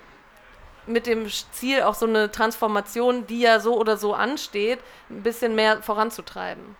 mit 0.86 1.08
dem 1.08 1.26
Ziel 1.50 1.82
auch 1.82 1.94
so 1.94 2.06
eine 2.06 2.30
Transformation, 2.30 3.26
die 3.26 3.40
ja 3.40 3.58
so 3.58 3.76
oder 3.76 3.96
so 3.96 4.14
ansteht, 4.14 4.78
ein 5.10 5.24
bisschen 5.24 5.56
mehr 5.56 5.82
voranzutreiben. 5.82 6.76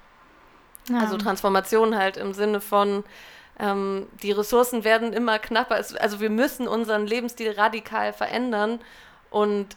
Ja. 0.89 1.01
Also 1.01 1.17
Transformation 1.17 1.97
halt 1.97 2.17
im 2.17 2.33
Sinne 2.33 2.61
von, 2.61 3.05
ähm, 3.59 4.07
die 4.23 4.33
Ressourcen 4.33 4.85
werden 4.85 5.13
immer 5.13 5.39
knapper. 5.39 5.77
Also 5.77 6.21
wir 6.21 6.31
müssen 6.31 6.69
unseren 6.69 7.07
Lebensstil 7.07 7.53
radikal 7.53 8.13
verändern 8.13 8.81
und 9.31 9.77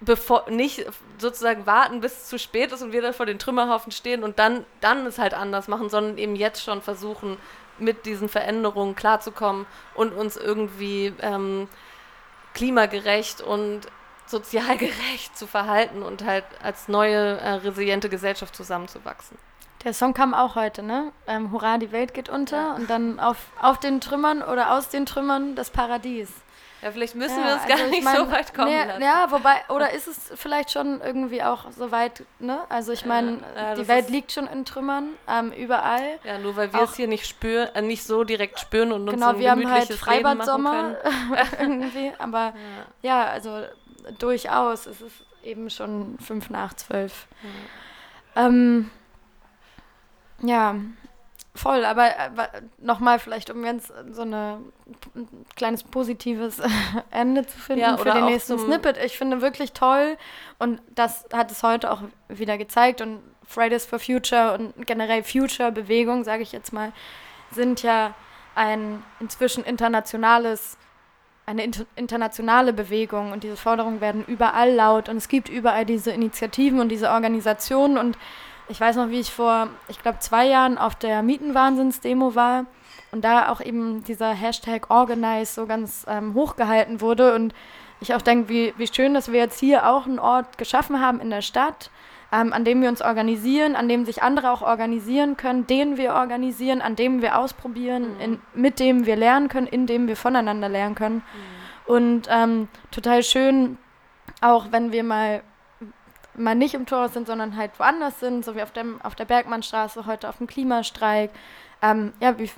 bevor 0.00 0.48
nicht 0.50 0.86
sozusagen 1.18 1.66
warten, 1.66 2.00
bis 2.00 2.12
es 2.12 2.28
zu 2.28 2.38
spät 2.38 2.72
ist 2.72 2.82
und 2.82 2.92
wir 2.92 3.02
dann 3.02 3.12
vor 3.12 3.26
den 3.26 3.38
Trümmerhaufen 3.38 3.92
stehen 3.92 4.24
und 4.24 4.38
dann, 4.38 4.64
dann 4.80 5.06
es 5.06 5.18
halt 5.18 5.34
anders 5.34 5.68
machen, 5.68 5.90
sondern 5.90 6.16
eben 6.18 6.36
jetzt 6.36 6.64
schon 6.64 6.80
versuchen, 6.80 7.36
mit 7.78 8.06
diesen 8.06 8.28
Veränderungen 8.28 8.94
klarzukommen 8.94 9.66
und 9.94 10.12
uns 10.12 10.36
irgendwie 10.36 11.12
ähm, 11.20 11.68
klimagerecht 12.54 13.40
und 13.42 13.82
sozial 14.26 14.76
gerecht 14.78 15.36
zu 15.36 15.46
verhalten 15.46 16.02
und 16.02 16.24
halt 16.24 16.44
als 16.62 16.88
neue, 16.88 17.38
äh, 17.38 17.50
resiliente 17.54 18.08
Gesellschaft 18.08 18.54
zusammenzuwachsen. 18.54 19.36
Der 19.84 19.94
Song 19.94 20.12
kam 20.12 20.34
auch 20.34 20.56
heute, 20.56 20.82
ne? 20.82 21.12
Ähm, 21.26 21.52
Hurra, 21.52 21.78
die 21.78 21.90
Welt 21.90 22.12
geht 22.12 22.28
unter 22.28 22.74
und 22.74 22.90
dann 22.90 23.18
auf, 23.18 23.46
auf 23.60 23.78
den 23.78 24.00
Trümmern 24.00 24.42
oder 24.42 24.72
aus 24.72 24.90
den 24.90 25.06
Trümmern 25.06 25.54
das 25.54 25.70
Paradies. 25.70 26.30
Ja, 26.82 26.90
vielleicht 26.92 27.14
müssen 27.14 27.38
ja, 27.40 27.46
wir 27.46 27.54
uns 27.54 27.66
gar 27.66 27.78
also 27.78 27.90
nicht 27.90 28.04
mein, 28.04 28.16
so 28.16 28.30
weit 28.30 28.54
kommen 28.54 28.68
nee, 28.68 28.84
lassen. 28.84 29.02
Ja, 29.02 29.26
wobei, 29.30 29.56
oder 29.68 29.92
ist 29.92 30.06
es 30.06 30.32
vielleicht 30.34 30.70
schon 30.70 31.00
irgendwie 31.02 31.42
auch 31.42 31.70
so 31.72 31.90
weit, 31.90 32.24
ne? 32.38 32.60
Also 32.70 32.92
ich 32.92 33.04
meine, 33.04 33.38
ja, 33.54 33.74
die 33.74 33.86
Welt 33.86 34.08
liegt 34.08 34.32
schon 34.32 34.46
in 34.46 34.64
Trümmern, 34.64 35.10
ähm, 35.28 35.52
überall. 35.52 36.18
Ja, 36.24 36.38
nur 36.38 36.56
weil 36.56 36.72
wir 36.72 36.80
es 36.82 36.96
hier 36.96 37.08
nicht 37.08 37.26
spüren, 37.26 37.68
äh, 37.74 37.82
nicht 37.82 38.04
so 38.04 38.24
direkt 38.24 38.60
spüren 38.60 38.92
und 38.92 39.02
uns 39.02 39.12
genau, 39.12 39.38
wir 39.38 39.50
haben 39.50 39.70
halt 39.70 39.92
Freibad-Sommer 39.92 40.96
irgendwie, 41.60 42.12
aber 42.18 42.54
ja. 43.02 43.24
ja. 43.24 43.26
also 43.26 43.62
durchaus, 44.18 44.86
es 44.86 45.02
ist 45.02 45.16
eben 45.42 45.68
schon 45.68 46.18
fünf 46.18 46.48
nach 46.48 46.72
zwölf. 46.74 47.26
Ähm, 48.36 48.90
ja, 50.42 50.76
Voll, 51.52 51.84
aber 51.84 52.06
äh, 52.06 52.30
nochmal 52.78 53.18
vielleicht, 53.18 53.50
um 53.50 53.64
jetzt 53.64 53.92
so 54.12 54.22
eine, 54.22 54.60
ein 55.16 55.28
kleines 55.56 55.82
positives 55.82 56.62
Ende 57.10 57.44
zu 57.44 57.58
finden 57.58 57.82
ja, 57.82 57.96
für 57.96 58.12
den 58.12 58.26
nächsten 58.26 58.56
Snippet. 58.56 58.96
Ich 59.04 59.18
finde 59.18 59.40
wirklich 59.40 59.72
toll 59.72 60.16
und 60.60 60.80
das 60.94 61.26
hat 61.32 61.50
es 61.50 61.64
heute 61.64 61.90
auch 61.90 62.02
wieder 62.28 62.56
gezeigt 62.56 63.00
und 63.00 63.20
Fridays 63.44 63.84
for 63.84 63.98
Future 63.98 64.54
und 64.54 64.86
generell 64.86 65.24
Future-Bewegung, 65.24 66.22
sage 66.22 66.44
ich 66.44 66.52
jetzt 66.52 66.72
mal, 66.72 66.92
sind 67.50 67.82
ja 67.82 68.14
ein 68.54 69.02
inzwischen 69.18 69.64
internationales 69.64 70.76
eine 71.46 71.64
inter 71.64 71.84
internationale 71.96 72.72
Bewegung 72.72 73.32
und 73.32 73.42
diese 73.42 73.56
Forderungen 73.56 74.00
werden 74.00 74.24
überall 74.24 74.72
laut 74.72 75.08
und 75.08 75.16
es 75.16 75.26
gibt 75.26 75.48
überall 75.48 75.84
diese 75.84 76.12
Initiativen 76.12 76.78
und 76.78 76.90
diese 76.90 77.10
Organisationen 77.10 77.98
und 77.98 78.16
ich 78.70 78.80
weiß 78.80 78.96
noch, 78.96 79.10
wie 79.10 79.20
ich 79.20 79.32
vor, 79.32 79.68
ich 79.88 80.00
glaube, 80.00 80.20
zwei 80.20 80.46
Jahren 80.46 80.78
auf 80.78 80.94
der 80.94 81.22
Mietenwahnsinns-Demo 81.22 82.34
war 82.34 82.66
und 83.10 83.24
da 83.24 83.50
auch 83.50 83.60
eben 83.60 84.04
dieser 84.04 84.32
Hashtag 84.32 84.90
Organize 84.90 85.52
so 85.52 85.66
ganz 85.66 86.06
ähm, 86.08 86.34
hochgehalten 86.34 87.00
wurde 87.00 87.34
und 87.34 87.52
ich 88.00 88.14
auch 88.14 88.22
denke, 88.22 88.48
wie, 88.48 88.72
wie 88.78 88.86
schön, 88.86 89.12
dass 89.12 89.30
wir 89.30 89.40
jetzt 89.40 89.58
hier 89.58 89.88
auch 89.88 90.06
einen 90.06 90.18
Ort 90.18 90.56
geschaffen 90.56 91.00
haben 91.00 91.20
in 91.20 91.30
der 91.30 91.42
Stadt, 91.42 91.90
ähm, 92.32 92.52
an 92.52 92.64
dem 92.64 92.80
wir 92.80 92.88
uns 92.88 93.02
organisieren, 93.02 93.76
an 93.76 93.88
dem 93.88 94.06
sich 94.06 94.22
andere 94.22 94.52
auch 94.52 94.62
organisieren 94.62 95.36
können, 95.36 95.66
den 95.66 95.96
wir 95.96 96.14
organisieren, 96.14 96.80
an 96.80 96.96
dem 96.96 97.20
wir 97.20 97.38
ausprobieren, 97.38 98.14
mhm. 98.14 98.20
in, 98.20 98.40
mit 98.54 98.78
dem 98.78 99.04
wir 99.04 99.16
lernen 99.16 99.48
können, 99.48 99.66
in 99.66 99.86
dem 99.86 100.06
wir 100.06 100.16
voneinander 100.16 100.68
lernen 100.68 100.94
können. 100.94 101.16
Mhm. 101.16 101.92
Und 101.92 102.28
ähm, 102.30 102.68
total 102.92 103.24
schön, 103.24 103.76
auch 104.40 104.70
wenn 104.70 104.92
wir 104.92 105.02
mal 105.02 105.42
mal 106.40 106.54
nicht 106.54 106.74
im 106.74 106.86
Torhaus 106.86 107.12
sind, 107.12 107.26
sondern 107.26 107.56
halt 107.56 107.72
woanders 107.78 108.20
sind, 108.20 108.44
so 108.44 108.56
wie 108.56 108.62
auf, 108.62 108.72
dem, 108.72 109.00
auf 109.02 109.14
der 109.14 109.24
Bergmannstraße, 109.24 110.06
heute 110.06 110.28
auf 110.28 110.38
dem 110.38 110.46
Klimastreik, 110.46 111.30
ähm, 111.82 112.12
ja, 112.20 112.38
wie, 112.38 112.50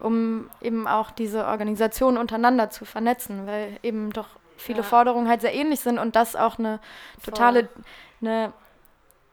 um 0.00 0.50
eben 0.60 0.86
auch 0.86 1.10
diese 1.10 1.46
Organisationen 1.46 2.18
untereinander 2.18 2.70
zu 2.70 2.84
vernetzen, 2.84 3.46
weil 3.46 3.78
eben 3.82 4.12
doch 4.12 4.28
viele 4.56 4.78
ja. 4.78 4.84
Forderungen 4.84 5.28
halt 5.28 5.40
sehr 5.40 5.54
ähnlich 5.54 5.80
sind 5.80 5.98
und 5.98 6.16
das 6.16 6.36
auch 6.36 6.58
eine 6.58 6.80
totale, 7.24 7.68
eine 8.20 8.52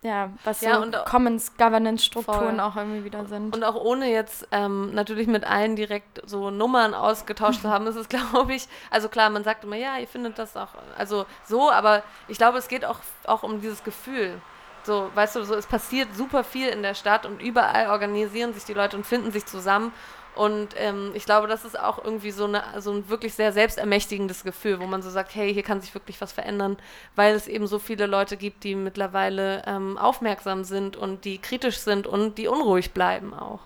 ja, 0.03 0.31
was 0.43 0.61
ja, 0.61 0.81
so 0.81 0.91
Commons 1.05 1.55
Governance 1.57 2.03
Strukturen 2.03 2.59
auch 2.59 2.75
irgendwie 2.75 3.03
wieder 3.03 3.25
sind. 3.25 3.55
Und 3.55 3.63
auch 3.63 3.75
ohne 3.75 4.11
jetzt 4.11 4.47
ähm, 4.51 4.93
natürlich 4.95 5.27
mit 5.27 5.43
allen 5.43 5.75
direkt 5.75 6.21
so 6.25 6.49
Nummern 6.49 6.95
ausgetauscht 6.95 7.61
zu 7.61 7.69
haben, 7.69 7.85
ist 7.85 7.95
es, 7.95 8.09
glaube 8.09 8.55
ich, 8.55 8.67
also 8.89 9.09
klar, 9.09 9.29
man 9.29 9.43
sagt 9.43 9.63
immer, 9.63 9.75
ja, 9.75 9.97
ihr 9.97 10.07
findet 10.07 10.39
das 10.39 10.57
auch, 10.57 10.69
also 10.97 11.25
so, 11.45 11.71
aber 11.71 12.01
ich 12.27 12.37
glaube, 12.37 12.57
es 12.57 12.67
geht 12.67 12.83
auch, 12.83 12.99
auch 13.27 13.43
um 13.43 13.61
dieses 13.61 13.83
Gefühl. 13.83 14.41
So, 14.83 15.11
weißt 15.13 15.35
du, 15.35 15.43
so, 15.43 15.53
es 15.53 15.67
passiert 15.67 16.15
super 16.15 16.43
viel 16.43 16.67
in 16.67 16.81
der 16.81 16.95
Stadt 16.95 17.27
und 17.27 17.39
überall 17.39 17.89
organisieren 17.89 18.55
sich 18.55 18.65
die 18.65 18.73
Leute 18.73 18.97
und 18.97 19.05
finden 19.05 19.31
sich 19.31 19.45
zusammen 19.45 19.93
und 20.35 20.69
ähm, 20.77 21.11
ich 21.13 21.25
glaube, 21.25 21.47
das 21.47 21.65
ist 21.65 21.77
auch 21.77 22.03
irgendwie 22.03 22.31
so, 22.31 22.45
eine, 22.45 22.63
so 22.79 22.91
ein 22.91 23.09
wirklich 23.09 23.33
sehr 23.33 23.51
selbstermächtigendes 23.51 24.43
Gefühl, 24.43 24.79
wo 24.79 24.85
man 24.85 25.01
so 25.01 25.09
sagt, 25.09 25.35
hey, 25.35 25.53
hier 25.53 25.63
kann 25.63 25.81
sich 25.81 25.93
wirklich 25.93 26.21
was 26.21 26.31
verändern, 26.31 26.77
weil 27.15 27.35
es 27.35 27.47
eben 27.47 27.67
so 27.67 27.79
viele 27.79 28.05
Leute 28.05 28.37
gibt, 28.37 28.63
die 28.63 28.75
mittlerweile 28.75 29.63
ähm, 29.65 29.97
aufmerksam 29.97 30.63
sind 30.63 30.95
und 30.95 31.25
die 31.25 31.37
kritisch 31.37 31.79
sind 31.79 32.07
und 32.07 32.37
die 32.37 32.47
unruhig 32.47 32.91
bleiben 32.93 33.33
auch. 33.33 33.59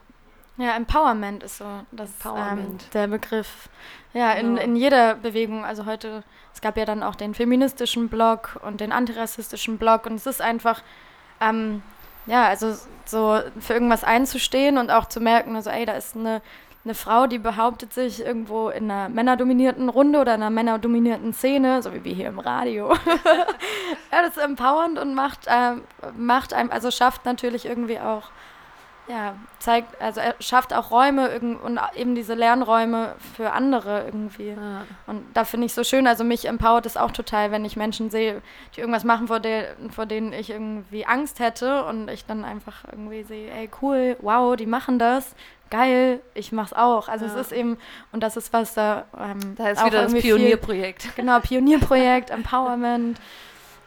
Ja, 0.58 0.76
Empowerment 0.76 1.44
ist 1.44 1.58
so 1.58 1.66
das 1.92 2.10
ähm, 2.26 2.78
der 2.94 3.08
Begriff. 3.08 3.70
Ja, 4.14 4.32
in, 4.32 4.56
genau. 4.56 4.62
in 4.62 4.76
jeder 4.78 5.16
Bewegung. 5.16 5.66
Also 5.66 5.86
heute, 5.86 6.24
es 6.54 6.62
gab 6.62 6.78
ja 6.78 6.86
dann 6.86 7.04
auch 7.04 7.16
den 7.16 7.34
feministischen 7.34 8.08
Blog 8.08 8.60
und 8.64 8.80
den 8.80 8.94
antirassistischen 8.94 9.78
Blog 9.78 10.06
und 10.06 10.16
es 10.16 10.26
ist 10.26 10.42
einfach, 10.42 10.82
ähm, 11.42 11.84
ja, 12.26 12.48
also 12.48 12.76
so 13.06 13.40
für 13.60 13.74
irgendwas 13.74 14.04
einzustehen 14.04 14.78
und 14.78 14.90
auch 14.90 15.06
zu 15.06 15.20
merken, 15.20 15.56
also 15.56 15.70
ey, 15.70 15.86
da 15.86 15.94
ist 15.94 16.16
eine, 16.16 16.42
eine 16.84 16.96
Frau, 16.96 17.28
die 17.28 17.40
behauptet 17.40 17.94
sich 17.94 18.24
irgendwo 18.24 18.70
in 18.70 18.90
einer 18.90 19.10
männerdominierten 19.10 19.90
Runde 19.90 20.20
oder 20.20 20.36
in 20.36 20.42
einer 20.42 20.50
männerdominierten 20.50 21.34
Szene, 21.34 21.82
so 21.82 21.94
wie 21.94 22.04
wir 22.04 22.14
hier 22.14 22.28
im 22.28 22.40
Radio. 22.40 22.94
ja, 24.12 24.22
das 24.22 24.38
ist 24.38 24.44
empowernd 24.44 25.00
und 25.00 25.16
macht, 25.16 25.48
äh, 25.48 25.76
macht 26.18 26.54
einem, 26.54 26.72
also 26.72 26.92
schafft 26.92 27.26
natürlich 27.26 27.66
irgendwie 27.66 28.00
auch 28.00 28.30
ja, 29.08 29.36
zeigt, 29.60 30.02
also 30.02 30.20
er 30.20 30.36
schafft 30.40 30.74
auch 30.74 30.90
Räume 30.92 31.40
und 31.64 31.80
eben 31.96 32.16
diese 32.16 32.34
Lernräume 32.34 33.16
für 33.36 33.52
andere 33.52 34.06
irgendwie. 34.06 34.50
Ja. 34.50 34.86
Und 35.06 35.24
da 35.34 35.46
finde 35.46 35.68
ich 35.68 35.74
so 35.74 35.84
schön, 35.84 36.08
also 36.08 36.24
mich 36.24 36.48
empowert 36.48 36.86
es 36.86 36.98
auch 36.98 37.12
total, 37.12 37.52
wenn 37.52 37.66
ich 37.66 37.76
Menschen 37.76 38.10
sehe, 38.10 38.42
die 38.76 38.82
irgendwas 38.82 39.04
machen, 39.04 39.28
vor, 39.28 39.40
der, 39.40 39.76
vor 39.92 40.06
denen 40.06 40.34
ich 40.34 40.50
irgendwie 40.50 41.06
Angst 41.06 41.40
hätte 41.40 41.86
und 41.86 42.10
ich 42.10 42.26
dann 42.26 42.44
einfach 42.44 42.84
irgendwie 42.92 43.24
sehe, 43.24 43.52
ey 43.52 43.70
cool, 43.82 44.18
wow, 44.22 44.56
die 44.56 44.66
machen 44.66 44.98
das, 44.98 45.36
geil, 45.70 46.22
ich 46.34 46.52
mach's 46.52 46.74
auch. 46.74 47.08
Also 47.08 47.26
ja. 47.26 47.32
es 47.34 47.48
ist 47.48 47.52
eben, 47.52 47.78
und 48.12 48.22
das 48.22 48.38
ist 48.38 48.54
was 48.54 48.74
da. 48.74 49.06
Ähm, 49.20 49.56
da 49.56 49.70
ist 49.70 49.86
wieder 49.86 50.04
das 50.04 50.14
Pionierprojekt. 50.14 51.04
Viel, 51.04 51.12
genau, 51.16 51.40
Pionierprojekt, 51.40 52.30
Empowerment. 52.32 53.20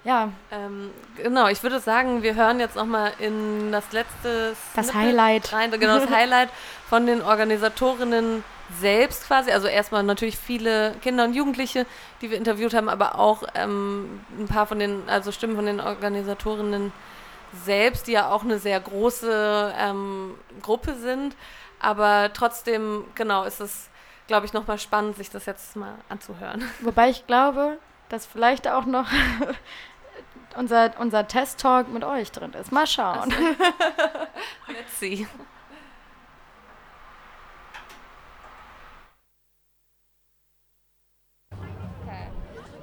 Ja. 0.08 0.32
Ähm, 0.50 0.90
genau, 1.22 1.48
ich 1.48 1.62
würde 1.62 1.80
sagen, 1.80 2.22
wir 2.22 2.34
hören 2.34 2.60
jetzt 2.60 2.76
nochmal 2.76 3.12
in 3.18 3.70
das 3.70 3.92
letzte 3.92 4.56
das 4.74 4.86
Snippet 4.86 4.94
Highlight. 4.94 5.52
Rein, 5.52 5.70
genau, 5.72 5.98
das 5.98 6.08
Highlight 6.10 6.48
von 6.88 7.04
den 7.04 7.20
Organisatorinnen 7.20 8.42
selbst 8.80 9.26
quasi. 9.26 9.50
Also 9.50 9.68
erstmal 9.68 10.02
natürlich 10.02 10.38
viele 10.38 10.94
Kinder 11.02 11.24
und 11.24 11.34
Jugendliche, 11.34 11.84
die 12.22 12.30
wir 12.30 12.38
interviewt 12.38 12.72
haben, 12.72 12.88
aber 12.88 13.18
auch 13.18 13.42
ähm, 13.54 14.20
ein 14.38 14.46
paar 14.46 14.66
von 14.66 14.78
den, 14.78 15.02
also 15.08 15.30
Stimmen 15.30 15.56
von 15.56 15.66
den 15.66 15.78
Organisatorinnen 15.78 16.90
selbst, 17.66 18.06
die 18.06 18.12
ja 18.12 18.30
auch 18.30 18.44
eine 18.44 18.58
sehr 18.58 18.80
große 18.80 19.74
ähm, 19.78 20.36
Gruppe 20.62 20.94
sind. 20.94 21.36
Aber 21.80 22.30
trotzdem, 22.32 23.04
genau, 23.14 23.44
ist 23.44 23.60
es, 23.60 23.90
glaube 24.26 24.46
ich, 24.46 24.54
nochmal 24.54 24.78
spannend, 24.78 25.16
sich 25.16 25.28
das 25.28 25.44
jetzt 25.44 25.76
mal 25.76 25.96
anzuhören. 26.08 26.64
Wobei 26.80 27.10
ich 27.10 27.26
glaube, 27.26 27.76
dass 28.08 28.26
vielleicht 28.26 28.68
auch 28.68 28.86
noch 28.86 29.06
unser, 30.58 30.90
unser 30.98 31.26
Test-Talk 31.26 31.92
mit 31.92 32.04
euch 32.04 32.32
drin 32.32 32.52
ist. 32.60 32.72
Mal 32.72 32.86
schauen. 32.86 33.32
Also, 33.32 33.36
let's 34.68 34.98
see. 34.98 35.26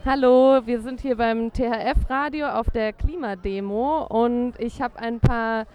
Hallo, 0.06 0.62
wir 0.66 0.82
sind 0.82 1.02
hier 1.02 1.18
beim 1.18 1.52
THF-Radio 1.52 2.48
auf 2.50 2.70
der 2.70 2.94
Klimademo 2.94 4.04
und 4.04 4.54
ich 4.60 4.80
habe 4.80 5.00
ein 5.00 5.20
paar 5.20 5.66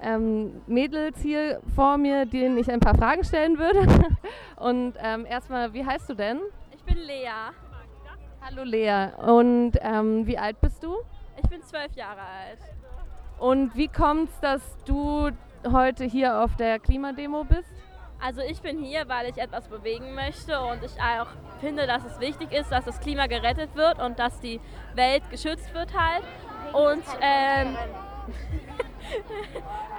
ähm, 0.00 0.62
Mädels 0.68 1.20
hier 1.20 1.60
vor 1.74 1.98
mir, 1.98 2.24
denen 2.24 2.56
ich 2.56 2.70
ein 2.70 2.78
paar 2.80 2.94
Fragen 2.94 3.24
stellen 3.24 3.58
würde. 3.58 3.86
Und 4.56 4.94
ähm, 5.02 5.26
erstmal, 5.26 5.74
wie 5.74 5.84
heißt 5.84 6.08
du 6.08 6.14
denn? 6.14 6.40
Ich 6.74 6.82
bin 6.84 6.96
Lea. 6.96 7.52
Hallo 8.40 8.62
Lea. 8.62 9.08
Und 9.26 9.72
ähm, 9.82 10.26
wie 10.26 10.38
alt 10.38 10.58
bist 10.60 10.82
du? 10.82 10.96
Ich 11.42 11.48
bin 11.48 11.62
zwölf 11.62 11.94
Jahre 11.94 12.20
alt. 12.20 12.58
Und 13.38 13.74
wie 13.74 13.88
kommt 13.88 14.28
es, 14.30 14.40
dass 14.40 14.76
du 14.84 15.30
heute 15.70 16.04
hier 16.04 16.42
auf 16.42 16.54
der 16.56 16.78
Klimademo 16.78 17.44
bist? 17.44 17.72
Also 18.20 18.42
ich 18.42 18.60
bin 18.60 18.78
hier, 18.78 19.08
weil 19.08 19.30
ich 19.30 19.38
etwas 19.38 19.66
bewegen 19.68 20.14
möchte 20.14 20.60
und 20.60 20.84
ich 20.84 21.00
auch 21.00 21.28
finde, 21.60 21.86
dass 21.86 22.04
es 22.04 22.20
wichtig 22.20 22.52
ist, 22.52 22.70
dass 22.70 22.84
das 22.84 23.00
Klima 23.00 23.26
gerettet 23.26 23.74
wird 23.74 23.98
und 23.98 24.18
dass 24.18 24.38
die 24.40 24.60
Welt 24.94 25.22
geschützt 25.30 25.72
wird 25.72 25.94
halt. 25.98 26.24
Und 26.74 27.04
ähm, 27.22 27.76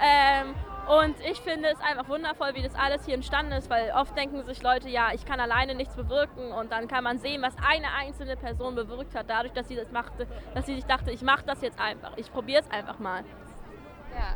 ähm, 0.00 0.54
und 0.88 1.14
ich 1.20 1.40
finde 1.40 1.68
es 1.68 1.80
einfach 1.80 2.08
wundervoll, 2.08 2.54
wie 2.54 2.62
das 2.62 2.74
alles 2.74 3.04
hier 3.04 3.14
entstanden 3.14 3.52
ist, 3.52 3.70
weil 3.70 3.92
oft 3.92 4.16
denken 4.16 4.42
sich 4.44 4.62
Leute, 4.62 4.88
ja, 4.88 5.10
ich 5.14 5.24
kann 5.24 5.38
alleine 5.40 5.74
nichts 5.74 5.94
bewirken 5.94 6.52
und 6.52 6.72
dann 6.72 6.88
kann 6.88 7.04
man 7.04 7.18
sehen, 7.18 7.40
was 7.42 7.54
eine 7.64 7.92
einzelne 7.92 8.36
Person 8.36 8.74
bewirkt 8.74 9.14
hat, 9.14 9.26
dadurch, 9.28 9.52
dass 9.52 9.68
sie 9.68 9.76
das 9.76 9.90
machte, 9.92 10.26
dass 10.54 10.66
sie 10.66 10.74
sich 10.74 10.84
dachte, 10.84 11.10
ich 11.10 11.22
mache 11.22 11.44
das 11.46 11.60
jetzt 11.62 11.80
einfach, 11.80 12.16
ich 12.16 12.32
probiere 12.32 12.62
es 12.62 12.70
einfach 12.70 12.98
mal. 12.98 13.22
Ja. 14.14 14.34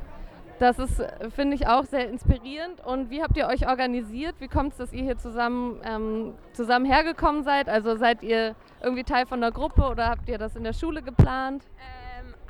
Das 0.59 0.79
ist, 0.79 1.03
finde 1.35 1.55
ich, 1.55 1.67
auch 1.67 1.85
sehr 1.85 2.09
inspirierend. 2.09 2.81
Und 2.85 3.11
wie 3.11 3.23
habt 3.23 3.37
ihr 3.37 3.47
euch 3.47 3.69
organisiert? 3.69 4.37
Wie 4.39 4.49
kommt 4.49 4.73
es, 4.73 4.79
dass 4.79 4.93
ihr 4.93 5.03
hier 5.03 5.19
zusammen, 5.19 5.81
ähm, 5.85 6.35
zusammen 6.55 6.87
hergekommen 6.87 7.45
seid? 7.45 7.69
Also 7.69 7.97
seid 7.97 8.23
ihr 8.23 8.55
irgendwie 8.83 9.05
Teil 9.05 9.27
von 9.27 9.43
der 9.43 9.53
Gruppe 9.53 9.83
oder 9.83 10.09
habt 10.09 10.29
ihr 10.29 10.39
das 10.39 10.57
in 10.57 10.65
der 10.65 10.73
Schule 10.73 11.03
geplant? 11.03 11.63
Ähm, 11.79 11.96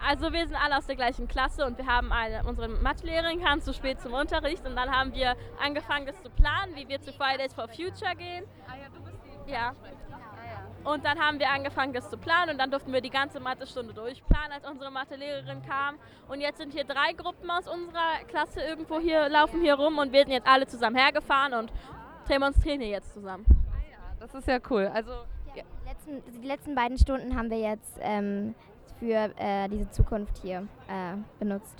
Also 0.08 0.32
wir 0.32 0.46
sind 0.46 0.54
alle 0.54 0.76
aus 0.76 0.86
der 0.86 0.94
gleichen 0.94 1.26
Klasse 1.26 1.66
und 1.66 1.78
wir 1.78 1.86
haben 1.86 2.12
eine, 2.12 2.44
unsere 2.44 2.68
Mathelehrerin 2.68 3.42
kam 3.42 3.60
zu 3.60 3.74
spät 3.74 4.00
zum 4.00 4.12
Unterricht 4.12 4.64
und 4.64 4.76
dann 4.76 4.88
haben 4.88 5.12
wir 5.12 5.34
angefangen, 5.60 6.06
das 6.06 6.22
zu 6.22 6.30
planen, 6.30 6.76
wie 6.76 6.86
wir 6.86 7.00
zu 7.00 7.12
Fridays 7.12 7.52
for 7.52 7.66
Future 7.66 8.14
gehen. 8.16 8.44
Ah 8.68 8.76
ja, 8.76 8.88
du 8.94 9.02
bist 9.02 9.18
die. 9.24 9.50
Ja. 9.50 9.74
Und 10.84 11.04
dann 11.04 11.18
haben 11.18 11.40
wir 11.40 11.50
angefangen, 11.50 11.92
das 11.92 12.08
zu 12.08 12.16
planen 12.16 12.52
und 12.52 12.58
dann 12.58 12.70
durften 12.70 12.92
wir 12.92 13.00
die 13.00 13.10
ganze 13.10 13.40
Mathestunde 13.40 13.92
durchplanen, 13.94 14.52
als 14.52 14.64
unsere 14.64 14.92
Mathelehrerin 14.92 15.60
kam. 15.66 15.96
Und 16.28 16.40
jetzt 16.40 16.58
sind 16.58 16.72
hier 16.72 16.84
drei 16.84 17.12
Gruppen 17.12 17.50
aus 17.50 17.66
unserer 17.66 18.22
Klasse 18.28 18.60
irgendwo 18.60 19.00
hier, 19.00 19.28
laufen 19.28 19.60
hier 19.60 19.74
rum 19.74 19.98
und 19.98 20.12
wir 20.12 20.20
sind 20.20 20.30
jetzt 20.30 20.46
alle 20.46 20.68
zusammen 20.68 20.94
hergefahren 20.94 21.54
und 21.54 21.72
demonstrieren 22.30 22.80
hier 22.80 22.90
jetzt 22.90 23.12
zusammen. 23.12 23.44
Ah 23.72 23.90
ja, 23.90 23.98
das 24.20 24.32
ist 24.36 24.46
ja 24.46 24.60
cool. 24.70 24.88
Also 24.94 25.10
Die 25.64 25.88
letzten, 25.88 26.40
die 26.42 26.46
letzten 26.46 26.74
beiden 26.74 26.98
Stunden 26.98 27.36
haben 27.36 27.50
wir 27.50 27.58
jetzt 27.58 27.98
ähm, 28.00 28.54
für 28.98 29.30
äh, 29.38 29.68
diese 29.68 29.90
Zukunft 29.90 30.38
hier 30.38 30.66
äh, 30.88 31.16
benutzt. 31.38 31.76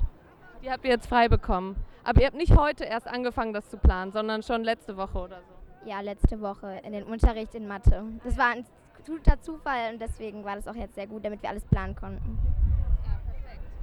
die 0.63 0.71
habt 0.71 0.85
ihr 0.85 0.91
jetzt 0.91 1.07
frei 1.07 1.29
bekommen. 1.29 1.77
Aber 2.05 2.21
ihr 2.21 2.29
habt 2.29 2.37
nicht 2.37 2.57
heute 2.57 2.85
erst 2.85 3.09
angefangen, 3.09 3.53
das 3.53 3.69
zu 3.69 3.79
planen, 3.79 4.13
sondern 4.13 4.43
schon 4.43 4.63
letzte 4.63 4.97
Woche 4.97 5.19
oder 5.19 5.41
so. 5.41 5.89
Ja, 5.91 6.01
letzte 6.01 6.41
Woche 6.41 6.81
in 6.85 6.93
den 6.93 7.05
Unterricht 7.05 7.55
in 7.55 7.67
Mathe. 7.67 8.05
Das 8.25 8.37
war 8.39 8.51
ein 8.51 8.65
guter 9.07 9.41
Zufall 9.41 9.93
und 9.93 10.01
deswegen 10.01 10.45
war 10.45 10.57
das 10.57 10.67
auch 10.69 10.75
jetzt 10.75 10.95
sehr 10.95 11.07
gut, 11.07 11.25
damit 11.25 11.43
wir 11.43 11.51
alles 11.51 11.65
planen 11.65 11.95
konnten. 11.95 12.39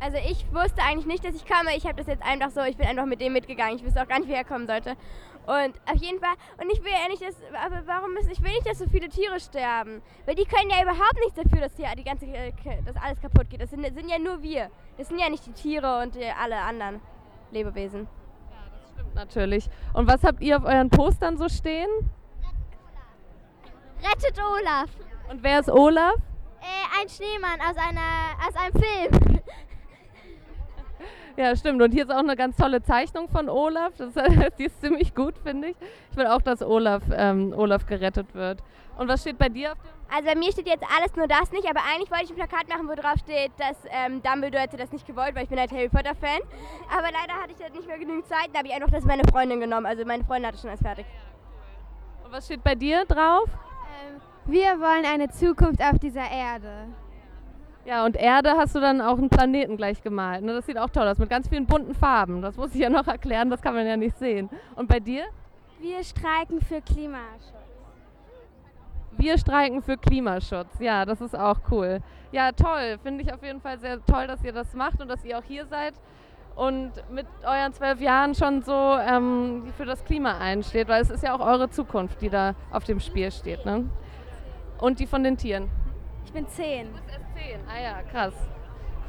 Also 0.03 0.17
ich 0.17 0.45
wusste 0.53 0.81
eigentlich 0.81 1.05
nicht, 1.05 1.23
dass 1.23 1.33
ich 1.33 1.45
komme. 1.45 1.77
Ich 1.77 1.85
habe 1.85 1.95
das 1.95 2.07
jetzt 2.07 2.23
einfach 2.23 2.49
so, 2.49 2.59
ich 2.63 2.75
bin 2.75 2.85
einfach 2.85 3.05
mit 3.05 3.21
dem 3.21 3.31
mitgegangen. 3.31 3.77
Ich 3.77 3.85
wusste 3.85 4.01
auch 4.01 4.07
gar 4.07 4.19
nicht, 4.19 4.27
wie 4.27 4.33
er 4.33 4.43
kommen 4.43 4.67
sollte. 4.67 4.97
Und 5.45 5.79
auf 5.89 5.95
jeden 5.95 6.19
Fall, 6.19 6.33
und 6.61 6.69
ich 6.73 6.83
will 6.83 6.91
ja 6.91 7.07
nicht, 7.07 7.21
dass, 7.21 7.35
aber 7.53 7.87
warum 7.87 8.13
müssen, 8.13 8.31
ich 8.31 8.43
will 8.43 8.51
nicht, 8.51 8.67
dass 8.67 8.79
so 8.79 8.85
viele 8.89 9.07
Tiere 9.07 9.39
sterben. 9.39 10.01
Weil 10.25 10.35
die 10.35 10.43
können 10.43 10.69
ja 10.69 10.83
überhaupt 10.83 11.17
nichts 11.21 11.35
dafür, 11.35 11.61
dass 11.61 11.77
hier 11.77 11.87
die 11.95 12.03
ganze, 12.03 12.25
äh, 12.25 12.51
dass 12.85 12.97
alles 12.97 13.21
kaputt 13.21 13.49
geht. 13.49 13.61
Das 13.61 13.69
sind, 13.69 13.81
das 13.81 13.93
sind 13.93 14.09
ja 14.09 14.19
nur 14.19 14.41
wir. 14.41 14.69
Das 14.97 15.07
sind 15.07 15.19
ja 15.19 15.29
nicht 15.29 15.45
die 15.45 15.53
Tiere 15.53 16.01
und 16.01 16.17
äh, 16.17 16.31
alle 16.37 16.57
anderen 16.57 16.99
Lebewesen. 17.51 18.09
Stimmt 18.93 19.15
natürlich. 19.15 19.69
Und 19.93 20.09
was 20.09 20.21
habt 20.25 20.41
ihr 20.41 20.57
auf 20.57 20.65
euren 20.65 20.89
Postern 20.89 21.37
so 21.37 21.47
stehen? 21.47 21.89
Rettet 24.01 24.37
Olaf. 24.37 24.89
Und 25.29 25.41
wer 25.43 25.61
ist 25.61 25.69
Olaf? 25.69 26.15
Äh, 26.59 27.01
ein 27.01 27.07
Schneemann 27.07 27.61
aus, 27.61 27.77
einer, 27.77 28.35
aus 28.45 28.55
einem 28.55 28.73
Film. 28.73 29.41
Ja, 31.35 31.55
stimmt. 31.55 31.81
Und 31.81 31.91
hier 31.91 32.03
ist 32.03 32.11
auch 32.11 32.19
eine 32.19 32.35
ganz 32.35 32.55
tolle 32.57 32.81
Zeichnung 32.83 33.27
von 33.27 33.49
Olaf. 33.49 33.93
Das, 33.97 34.13
die 34.59 34.65
ist 34.65 34.79
ziemlich 34.81 35.15
gut, 35.15 35.35
finde 35.43 35.69
ich. 35.69 35.75
Ich 36.11 36.17
will 36.17 36.27
auch, 36.27 36.41
dass 36.41 36.61
Olaf, 36.61 37.01
ähm, 37.11 37.53
Olaf 37.57 37.85
gerettet 37.87 38.35
wird. 38.35 38.59
Und 38.97 39.07
was 39.07 39.21
steht 39.21 39.39
bei 39.39 39.49
dir 39.49 39.71
auf 39.71 39.79
dem? 39.79 39.89
Also 40.15 40.29
bei 40.29 40.35
mir 40.35 40.51
steht 40.51 40.67
jetzt 40.67 40.85
alles 40.95 41.15
nur 41.15 41.27
das 41.27 41.51
nicht, 41.51 41.67
aber 41.67 41.79
eigentlich 41.91 42.11
wollte 42.11 42.25
ich 42.25 42.29
ein 42.29 42.35
Plakat 42.35 42.69
machen, 42.69 42.87
wo 42.87 42.93
drauf 42.93 43.15
steht, 43.17 43.51
dass 43.57 43.75
ähm, 43.89 44.21
Dumbledore 44.21 44.61
hätte 44.61 44.77
das 44.77 44.91
nicht 44.91 45.07
gewollt, 45.07 45.33
weil 45.33 45.43
ich 45.43 45.49
bin 45.49 45.59
halt 45.59 45.71
Harry 45.71 45.89
Potter 45.89 46.13
Fan. 46.13 46.39
Aber 46.91 47.07
leider 47.11 47.33
hatte 47.41 47.53
ich 47.53 47.59
jetzt 47.59 47.75
nicht 47.75 47.87
mehr 47.87 47.97
genügend 47.97 48.27
Zeit, 48.27 48.49
da 48.53 48.59
habe 48.59 48.67
ich 48.67 48.75
einfach 48.75 48.91
das 48.91 49.03
meine 49.05 49.23
Freundin 49.31 49.59
genommen. 49.59 49.87
Also 49.87 50.05
meine 50.05 50.23
Freundin 50.23 50.47
hatte 50.47 50.59
schon 50.59 50.69
alles 50.69 50.81
fertig. 50.81 51.05
Und 52.23 52.31
was 52.31 52.45
steht 52.45 52.63
bei 52.63 52.75
dir 52.75 53.05
drauf? 53.05 53.49
Wir 54.45 54.79
wollen 54.79 55.05
eine 55.05 55.29
Zukunft 55.29 55.81
auf 55.81 55.97
dieser 55.97 56.29
Erde. 56.29 56.89
Ja, 57.85 58.05
und 58.05 58.15
Erde 58.15 58.51
hast 58.57 58.75
du 58.75 58.79
dann 58.79 59.01
auch 59.01 59.17
einen 59.17 59.29
Planeten 59.29 59.75
gleich 59.75 60.01
gemalt. 60.01 60.43
Ne? 60.43 60.53
Das 60.53 60.65
sieht 60.65 60.77
auch 60.77 60.89
toll 60.89 61.07
aus, 61.07 61.17
mit 61.17 61.29
ganz 61.29 61.49
vielen 61.49 61.65
bunten 61.65 61.93
Farben. 61.93 62.41
Das 62.41 62.55
muss 62.55 62.73
ich 62.73 62.81
ja 62.81 62.89
noch 62.89 63.07
erklären, 63.07 63.49
das 63.49 63.61
kann 63.61 63.73
man 63.73 63.85
ja 63.85 63.97
nicht 63.97 64.17
sehen. 64.17 64.49
Und 64.75 64.87
bei 64.87 64.99
dir? 64.99 65.23
Wir 65.81 66.01
streiken 66.03 66.61
für 66.61 66.81
Klimaschutz. 66.81 67.53
Wir 69.17 69.37
streiken 69.37 69.81
für 69.81 69.97
Klimaschutz. 69.97 70.79
Ja, 70.79 71.03
das 71.05 71.19
ist 71.19 71.37
auch 71.37 71.59
cool. 71.71 71.99
Ja, 72.31 72.51
toll. 72.53 72.97
Finde 73.03 73.21
ich 73.21 73.33
auf 73.33 73.43
jeden 73.43 73.59
Fall 73.59 73.77
sehr 73.79 74.03
toll, 74.05 74.27
dass 74.27 74.43
ihr 74.43 74.53
das 74.53 74.73
macht 74.73 75.01
und 75.01 75.09
dass 75.09 75.23
ihr 75.25 75.37
auch 75.37 75.43
hier 75.43 75.65
seid 75.65 75.93
und 76.55 76.91
mit 77.11 77.25
euren 77.43 77.73
zwölf 77.73 77.99
Jahren 77.99 78.33
schon 78.35 78.61
so 78.61 78.71
ähm, 78.73 79.73
für 79.75 79.85
das 79.85 80.03
Klima 80.05 80.37
einsteht, 80.37 80.87
weil 80.87 81.01
es 81.01 81.09
ist 81.09 81.23
ja 81.23 81.35
auch 81.35 81.45
eure 81.45 81.69
Zukunft, 81.69 82.21
die 82.21 82.29
da 82.29 82.55
auf 82.71 82.83
dem 82.83 82.99
Spiel 82.99 83.31
steht. 83.31 83.65
Ne? 83.65 83.89
Und 84.79 84.99
die 84.99 85.07
von 85.07 85.23
den 85.23 85.37
Tieren. 85.37 85.69
Ich 86.25 86.31
bin 86.31 86.47
zehn. 86.47 86.87
Du 86.87 86.93
bist 86.93 87.09
erst 87.09 87.25
zehn. 87.35 87.59
Ah 87.67 87.81
ja, 87.81 88.01
krass. 88.03 88.33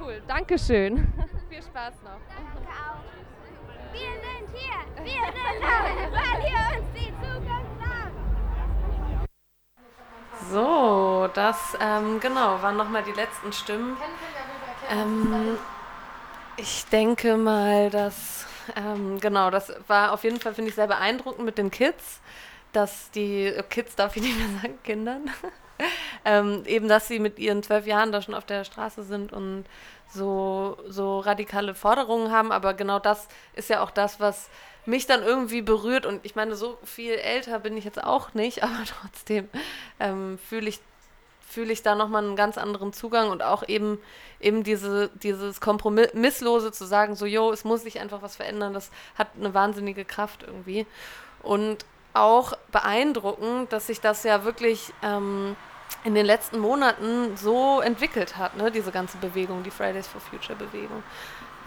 Cool, 0.00 0.22
Dankeschön. 0.26 0.96
Viel 1.48 1.62
Spaß 1.62 1.94
noch. 2.02 2.20
Danke 2.28 2.68
auch. 2.68 3.00
Wir 3.92 4.00
sind 4.00 4.48
hier. 4.52 5.04
Wir 5.04 5.24
sind 5.26 5.62
da, 5.62 5.76
weil 6.12 6.38
ihr 6.50 6.78
uns 6.78 6.88
die 6.94 7.12
Zukunft 7.20 7.74
sagt. 7.78 8.14
So, 10.50 11.28
das 11.32 11.76
ähm, 11.80 12.20
genau 12.20 12.60
waren 12.60 12.76
nochmal 12.76 13.02
die 13.02 13.12
letzten 13.12 13.52
Stimmen. 13.52 13.96
Ähm, 14.90 15.56
ich 16.56 16.84
denke 16.86 17.36
mal, 17.36 17.90
dass 17.90 18.46
ähm, 18.76 19.20
genau, 19.20 19.50
das 19.50 19.72
war 19.88 20.12
auf 20.12 20.24
jeden 20.24 20.40
Fall 20.40 20.54
finde 20.54 20.70
ich 20.70 20.74
sehr 20.74 20.86
beeindruckend 20.86 21.44
mit 21.44 21.58
den 21.58 21.70
Kids, 21.70 22.20
dass 22.72 23.10
die 23.10 23.46
äh, 23.46 23.62
Kids 23.62 23.94
darf 23.96 24.16
ich 24.16 24.22
nicht 24.22 24.38
mehr 24.38 24.60
sagen 24.60 24.78
Kindern, 24.82 25.30
ähm, 26.24 26.62
eben 26.66 26.88
dass 26.88 27.08
sie 27.08 27.18
mit 27.18 27.38
ihren 27.38 27.62
zwölf 27.62 27.86
Jahren 27.86 28.12
da 28.12 28.22
schon 28.22 28.34
auf 28.34 28.44
der 28.44 28.64
Straße 28.64 29.02
sind 29.02 29.32
und 29.32 29.64
so 30.12 30.78
so 30.88 31.20
radikale 31.20 31.74
Forderungen 31.74 32.30
haben. 32.30 32.52
Aber 32.52 32.74
genau 32.74 32.98
das 32.98 33.28
ist 33.54 33.68
ja 33.68 33.82
auch 33.82 33.90
das, 33.90 34.20
was 34.20 34.48
mich 34.86 35.06
dann 35.06 35.22
irgendwie 35.22 35.62
berührt. 35.62 36.06
Und 36.06 36.24
ich 36.24 36.34
meine, 36.34 36.54
so 36.56 36.78
viel 36.84 37.14
älter 37.14 37.58
bin 37.58 37.76
ich 37.76 37.84
jetzt 37.84 38.02
auch 38.02 38.34
nicht, 38.34 38.62
aber 38.62 38.82
trotzdem 38.86 39.48
ähm, 40.00 40.38
fühle 40.38 40.68
ich 40.68 40.80
fühle 41.46 41.72
ich 41.72 41.82
da 41.84 41.94
nochmal 41.94 42.24
einen 42.24 42.36
ganz 42.36 42.58
anderen 42.58 42.92
Zugang. 42.92 43.30
Und 43.30 43.42
auch 43.42 43.66
eben 43.68 43.98
eben 44.40 44.64
diese 44.64 45.10
dieses 45.14 45.60
kompromisslose 45.60 46.72
zu 46.72 46.84
sagen, 46.84 47.16
so 47.16 47.26
jo, 47.26 47.52
es 47.52 47.64
muss 47.64 47.82
sich 47.82 48.00
einfach 48.00 48.22
was 48.22 48.36
verändern, 48.36 48.74
das 48.74 48.90
hat 49.16 49.28
eine 49.38 49.54
wahnsinnige 49.54 50.04
Kraft 50.04 50.42
irgendwie. 50.42 50.86
Und 51.42 51.84
auch 52.14 52.54
beeindruckend, 52.72 53.72
dass 53.72 53.88
sich 53.88 54.00
das 54.00 54.22
ja 54.22 54.44
wirklich 54.44 54.92
ähm, 55.02 55.56
in 56.04 56.14
den 56.14 56.24
letzten 56.24 56.58
Monaten 56.58 57.36
so 57.36 57.80
entwickelt 57.80 58.36
hat, 58.36 58.56
ne, 58.56 58.70
diese 58.70 58.92
ganze 58.92 59.18
Bewegung, 59.18 59.62
die 59.62 59.70
Fridays 59.70 60.06
for 60.06 60.20
Future 60.20 60.56
Bewegung. 60.56 61.02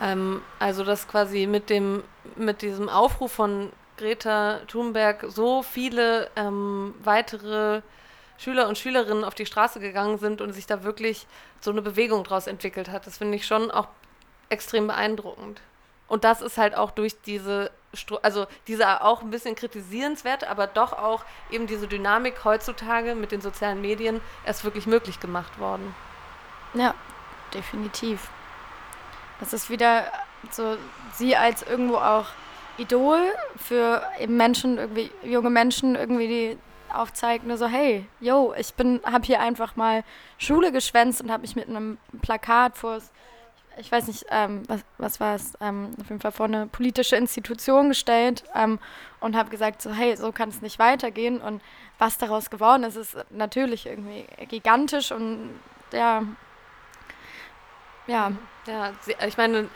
Ähm, 0.01 0.41
also 0.59 0.83
dass 0.83 1.07
quasi 1.07 1.47
mit 1.47 1.69
dem, 1.69 2.03
mit 2.35 2.61
diesem 2.61 2.89
Aufruf 2.89 3.31
von 3.31 3.71
Greta 3.97 4.59
Thunberg 4.67 5.25
so 5.27 5.63
viele 5.63 6.29
ähm, 6.35 6.93
weitere 7.03 7.81
Schüler 8.37 8.67
und 8.67 8.77
Schülerinnen 8.77 9.23
auf 9.23 9.33
die 9.33 9.47
Straße 9.47 9.79
gegangen 9.79 10.19
sind 10.19 10.41
und 10.41 10.53
sich 10.53 10.67
da 10.67 10.83
wirklich 10.83 11.25
so 11.59 11.71
eine 11.71 11.81
Bewegung 11.81 12.23
draus 12.23 12.45
entwickelt 12.47 12.89
hat. 12.89 13.07
Das 13.07 13.17
finde 13.17 13.35
ich 13.35 13.47
schon 13.47 13.71
auch 13.71 13.87
extrem 14.49 14.87
beeindruckend. 14.87 15.59
Und 16.07 16.23
das 16.23 16.41
ist 16.41 16.57
halt 16.57 16.75
auch 16.75 16.91
durch 16.91 17.19
diese, 17.21 17.71
also 18.21 18.47
diese 18.67 19.01
auch 19.01 19.21
ein 19.21 19.29
bisschen 19.29 19.55
kritisierenswert, 19.55 20.43
aber 20.49 20.67
doch 20.67 20.93
auch 20.93 21.23
eben 21.51 21.67
diese 21.67 21.87
Dynamik 21.87 22.43
heutzutage 22.43 23.15
mit 23.15 23.31
den 23.31 23.41
sozialen 23.41 23.81
Medien 23.81 24.21
erst 24.45 24.63
wirklich 24.63 24.87
möglich 24.87 25.19
gemacht 25.19 25.59
worden. 25.59 25.95
Ja, 26.73 26.93
definitiv. 27.53 28.29
Das 29.39 29.53
ist 29.53 29.69
wieder 29.69 30.05
so 30.51 30.77
sie 31.13 31.35
als 31.35 31.63
irgendwo 31.63 31.97
auch 31.97 32.27
Idol 32.77 33.19
für 33.55 34.03
eben 34.19 34.37
Menschen, 34.37 34.77
irgendwie 34.77 35.11
junge 35.23 35.49
Menschen, 35.49 35.95
irgendwie 35.95 36.27
die 36.27 36.57
aufzeigt, 36.93 37.45
nur 37.45 37.57
so, 37.57 37.67
hey, 37.67 38.05
yo, 38.19 38.53
ich 38.57 38.73
bin, 38.73 39.01
habe 39.03 39.25
hier 39.25 39.39
einfach 39.39 39.75
mal 39.75 40.03
Schule 40.37 40.71
geschwänzt 40.71 41.21
und 41.21 41.31
habe 41.31 41.41
mich 41.41 41.55
mit 41.55 41.67
einem 41.67 41.97
Plakat 42.21 42.77
vor, 42.77 42.99
ich 43.77 43.91
weiß 43.91 44.07
nicht, 44.07 44.25
ähm, 44.29 44.63
was, 44.67 44.81
was 44.97 45.19
war 45.19 45.35
es, 45.35 45.53
ähm, 45.61 45.93
auf 45.99 46.09
jeden 46.09 46.21
Fall 46.21 46.31
vor 46.31 46.45
eine 46.45 46.67
politische 46.67 47.15
Institution 47.15 47.89
gestellt 47.89 48.43
ähm, 48.55 48.79
und 49.19 49.35
habe 49.35 49.49
gesagt, 49.49 49.81
so, 49.81 49.91
hey, 49.91 50.15
so 50.15 50.31
kann 50.31 50.49
es 50.49 50.61
nicht 50.61 50.79
weitergehen 50.79 51.41
und 51.41 51.61
was 51.99 52.17
daraus 52.17 52.49
geworden 52.49 52.83
ist, 52.83 52.95
ist 52.95 53.17
natürlich 53.29 53.85
irgendwie 53.85 54.25
gigantisch 54.47 55.11
und 55.11 55.59
ja, 55.91 56.23
ja. 58.07 58.31
Ja, 58.67 58.91
ich 59.25 59.37
meine, 59.37 59.69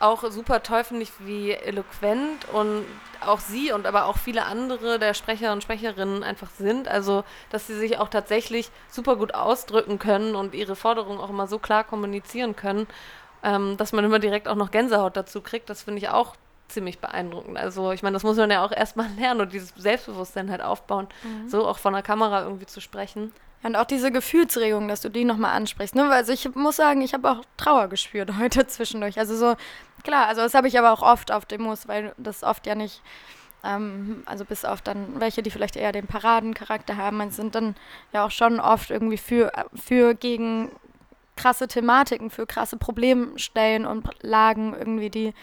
auch 0.00 0.22
super 0.30 0.62
toll 0.62 0.84
finde 0.84 1.02
ich, 1.02 1.12
wie 1.20 1.52
eloquent 1.52 2.46
und 2.52 2.84
auch 3.24 3.40
sie 3.40 3.72
und 3.72 3.86
aber 3.86 4.04
auch 4.04 4.18
viele 4.18 4.44
andere 4.44 4.98
der 4.98 5.14
Sprecher 5.14 5.52
und 5.52 5.62
Sprecherinnen 5.62 6.22
einfach 6.22 6.50
sind. 6.50 6.88
Also, 6.88 7.24
dass 7.48 7.66
sie 7.66 7.74
sich 7.74 7.98
auch 7.98 8.08
tatsächlich 8.08 8.70
super 8.88 9.16
gut 9.16 9.34
ausdrücken 9.34 9.98
können 9.98 10.34
und 10.34 10.54
ihre 10.54 10.76
Forderungen 10.76 11.20
auch 11.20 11.30
immer 11.30 11.46
so 11.46 11.58
klar 11.58 11.84
kommunizieren 11.84 12.54
können, 12.54 12.86
ähm, 13.42 13.76
dass 13.76 13.92
man 13.92 14.04
immer 14.04 14.18
direkt 14.18 14.48
auch 14.48 14.54
noch 14.56 14.70
Gänsehaut 14.70 15.16
dazu 15.16 15.40
kriegt. 15.40 15.68
Das 15.70 15.82
finde 15.82 15.98
ich 15.98 16.08
auch 16.08 16.34
ziemlich 16.68 16.98
beeindruckend. 16.98 17.56
Also, 17.56 17.92
ich 17.92 18.02
meine, 18.02 18.14
das 18.14 18.22
muss 18.24 18.36
man 18.36 18.50
ja 18.50 18.64
auch 18.64 18.72
erstmal 18.72 19.08
lernen 19.18 19.40
und 19.40 19.52
dieses 19.52 19.72
Selbstbewusstsein 19.76 20.50
halt 20.50 20.62
aufbauen, 20.62 21.08
Mhm. 21.24 21.48
so 21.48 21.66
auch 21.66 21.78
von 21.78 21.92
der 21.94 22.02
Kamera 22.02 22.42
irgendwie 22.42 22.66
zu 22.66 22.80
sprechen. 22.80 23.32
Und 23.62 23.74
auch 23.74 23.86
diese 23.86 24.12
Gefühlsregung, 24.12 24.86
dass 24.86 25.00
du 25.00 25.08
die 25.08 25.24
nochmal 25.24 25.56
ansprichst. 25.56 25.94
Ne? 25.96 26.08
Also 26.10 26.32
ich 26.32 26.54
muss 26.54 26.76
sagen, 26.76 27.00
ich 27.02 27.12
habe 27.12 27.28
auch 27.28 27.40
Trauer 27.56 27.88
gespürt 27.88 28.30
heute 28.38 28.66
zwischendurch. 28.66 29.18
Also 29.18 29.34
so, 29.36 29.56
klar, 30.04 30.28
also 30.28 30.42
das 30.42 30.54
habe 30.54 30.68
ich 30.68 30.78
aber 30.78 30.92
auch 30.92 31.02
oft 31.02 31.32
auf 31.32 31.44
Demos, 31.44 31.88
weil 31.88 32.12
das 32.18 32.44
oft 32.44 32.66
ja 32.68 32.76
nicht, 32.76 33.02
ähm, 33.64 34.22
also 34.26 34.44
bis 34.44 34.64
auf 34.64 34.80
dann 34.80 35.18
welche, 35.20 35.42
die 35.42 35.50
vielleicht 35.50 35.74
eher 35.74 35.90
den 35.90 36.06
Paradencharakter 36.06 36.96
haben, 36.96 37.30
sind 37.32 37.56
dann 37.56 37.74
ja 38.12 38.24
auch 38.24 38.30
schon 38.30 38.60
oft 38.60 38.90
irgendwie 38.90 39.18
für, 39.18 39.50
für 39.74 40.14
gegen 40.14 40.70
krasse 41.38 41.68
Thematiken, 41.68 42.30
für 42.30 42.46
krasse 42.46 42.76
Problemstellen 42.76 43.86
und 43.86 44.04
Lagen 44.22 44.74
irgendwie, 44.74 45.08
die 45.08 45.34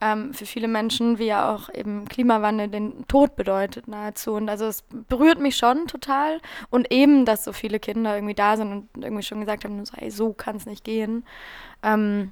ähm, 0.00 0.32
für 0.32 0.46
viele 0.46 0.68
Menschen, 0.68 1.18
wie 1.18 1.26
ja 1.26 1.52
auch 1.52 1.68
eben 1.74 2.06
Klimawandel, 2.06 2.68
den 2.68 3.06
Tod 3.08 3.36
bedeutet 3.36 3.88
nahezu. 3.88 4.32
Und 4.34 4.48
also 4.48 4.66
es 4.66 4.84
berührt 5.08 5.40
mich 5.40 5.56
schon 5.56 5.88
total. 5.88 6.40
Und 6.70 6.90
eben, 6.92 7.24
dass 7.26 7.44
so 7.44 7.52
viele 7.52 7.80
Kinder 7.80 8.14
irgendwie 8.14 8.34
da 8.34 8.56
sind 8.56 8.72
und 8.72 9.04
irgendwie 9.04 9.24
schon 9.24 9.40
gesagt 9.40 9.64
haben, 9.64 9.84
so, 9.84 9.92
ey, 9.96 10.10
so 10.10 10.32
kann 10.32 10.56
es 10.56 10.66
nicht 10.66 10.84
gehen. 10.84 11.24
Ähm, 11.82 12.30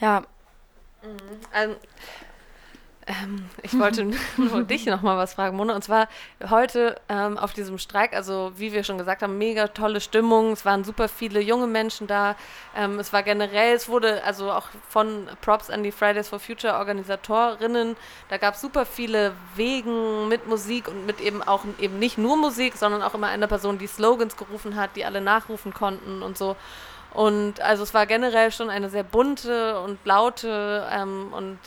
ja. 0.00 0.20
Mhm. 1.02 1.16
Also, 1.52 1.76
ähm, 3.10 3.44
ich 3.62 3.76
wollte 3.78 4.04
nur 4.36 4.62
dich 4.62 4.86
noch 4.86 5.02
mal 5.02 5.16
was 5.16 5.34
fragen, 5.34 5.56
Mona. 5.56 5.74
Und 5.74 5.82
zwar 5.82 6.08
heute 6.48 7.00
ähm, 7.08 7.36
auf 7.38 7.52
diesem 7.52 7.78
Streik, 7.78 8.14
also 8.14 8.52
wie 8.56 8.72
wir 8.72 8.84
schon 8.84 8.98
gesagt 8.98 9.22
haben, 9.22 9.36
mega 9.38 9.68
tolle 9.68 10.00
Stimmung. 10.00 10.52
Es 10.52 10.64
waren 10.64 10.84
super 10.84 11.08
viele 11.08 11.40
junge 11.40 11.66
Menschen 11.66 12.06
da. 12.06 12.36
Ähm, 12.76 12.98
es 12.98 13.12
war 13.12 13.22
generell, 13.22 13.74
es 13.74 13.88
wurde 13.88 14.22
also 14.24 14.52
auch 14.52 14.68
von 14.88 15.28
Props 15.40 15.70
an 15.70 15.82
die 15.82 15.92
Fridays 15.92 16.28
for 16.28 16.38
Future 16.38 16.74
Organisatorinnen. 16.74 17.96
Da 18.28 18.36
gab 18.36 18.54
es 18.54 18.60
super 18.60 18.86
viele 18.86 19.32
Wegen 19.56 20.28
mit 20.28 20.46
Musik 20.46 20.86
und 20.86 21.06
mit 21.06 21.20
eben 21.20 21.42
auch 21.42 21.64
eben 21.80 21.98
nicht 21.98 22.18
nur 22.18 22.36
Musik, 22.36 22.76
sondern 22.76 23.02
auch 23.02 23.14
immer 23.14 23.28
eine 23.28 23.48
Person, 23.48 23.78
die 23.78 23.88
Slogans 23.88 24.36
gerufen 24.36 24.76
hat, 24.76 24.94
die 24.94 25.04
alle 25.04 25.20
nachrufen 25.20 25.74
konnten 25.74 26.22
und 26.22 26.38
so. 26.38 26.56
Und 27.12 27.60
also 27.60 27.82
es 27.82 27.92
war 27.92 28.06
generell 28.06 28.52
schon 28.52 28.70
eine 28.70 28.88
sehr 28.88 29.02
bunte 29.02 29.80
und 29.80 29.98
laute 30.04 30.86
ähm, 30.92 31.32
und 31.32 31.58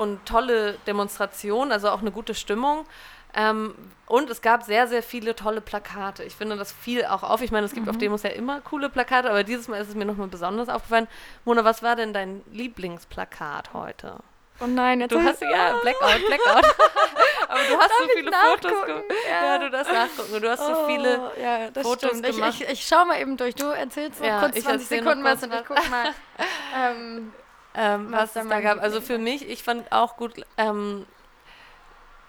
und 0.00 0.24
tolle 0.24 0.78
Demonstration, 0.86 1.72
also 1.72 1.90
auch 1.90 2.00
eine 2.00 2.10
gute 2.10 2.34
Stimmung. 2.34 2.86
Ähm, 3.34 3.74
und 4.06 4.30
es 4.30 4.40
gab 4.40 4.62
sehr, 4.62 4.88
sehr 4.88 5.02
viele 5.02 5.36
tolle 5.36 5.60
Plakate. 5.60 6.24
Ich 6.24 6.34
finde, 6.34 6.56
das 6.56 6.72
fiel 6.72 7.04
auch 7.04 7.22
auf. 7.22 7.42
Ich 7.42 7.52
meine, 7.52 7.66
es 7.66 7.74
gibt 7.74 7.84
mhm. 7.84 7.90
auf 7.90 7.98
Demos 7.98 8.22
ja 8.22 8.30
immer 8.30 8.62
coole 8.62 8.88
Plakate, 8.88 9.28
aber 9.28 9.44
dieses 9.44 9.68
Mal 9.68 9.78
ist 9.78 9.88
es 9.88 9.94
mir 9.94 10.06
nochmal 10.06 10.28
besonders 10.28 10.70
aufgefallen. 10.70 11.06
Mona, 11.44 11.64
was 11.64 11.82
war 11.82 11.96
denn 11.96 12.14
dein 12.14 12.40
Lieblingsplakat 12.50 13.74
heute? 13.74 14.16
Oh 14.62 14.66
nein, 14.66 15.00
jetzt 15.00 15.12
Du 15.12 15.22
hast 15.22 15.42
ja 15.42 15.78
Blackout, 15.82 16.26
Blackout. 16.26 16.64
aber 17.48 17.60
du 17.68 17.76
hast 17.78 17.90
Darf 17.90 17.98
so 17.98 18.08
viele 18.16 18.32
Fotos 18.32 18.86
gemacht. 18.86 19.04
Ja. 19.28 19.44
ja. 19.44 19.58
du 19.58 19.70
darfst 19.70 19.92
nachgucken. 19.92 20.42
Du 20.42 20.50
hast 20.50 20.60
oh, 20.60 20.74
so 20.74 20.86
viele 20.86 21.32
ja, 21.40 21.82
Fotos 21.82 22.10
stimmt. 22.10 22.26
gemacht. 22.26 22.54
Ich, 22.54 22.62
ich, 22.62 22.70
ich 22.70 22.86
schau 22.86 23.04
mal 23.04 23.20
eben 23.20 23.36
durch. 23.36 23.54
Du 23.54 23.66
erzählst 23.66 24.20
noch 24.20 24.26
ja, 24.26 24.40
kurz 24.40 24.60
20 24.62 24.88
Sekunden 24.88 25.24
was 25.24 25.42
und 25.42 25.52
ich 25.52 25.64
guck 25.66 25.90
mal. 25.90 26.14
ähm, 26.74 27.32
ähm, 27.74 28.08
was, 28.10 28.34
was 28.34 28.44
es 28.44 28.48
da 28.48 28.60
gab. 28.60 28.82
Also 28.82 29.00
für 29.00 29.18
mich, 29.18 29.48
ich 29.48 29.62
fand 29.62 29.90
auch 29.92 30.16
gut, 30.16 30.44
ähm, 30.56 31.06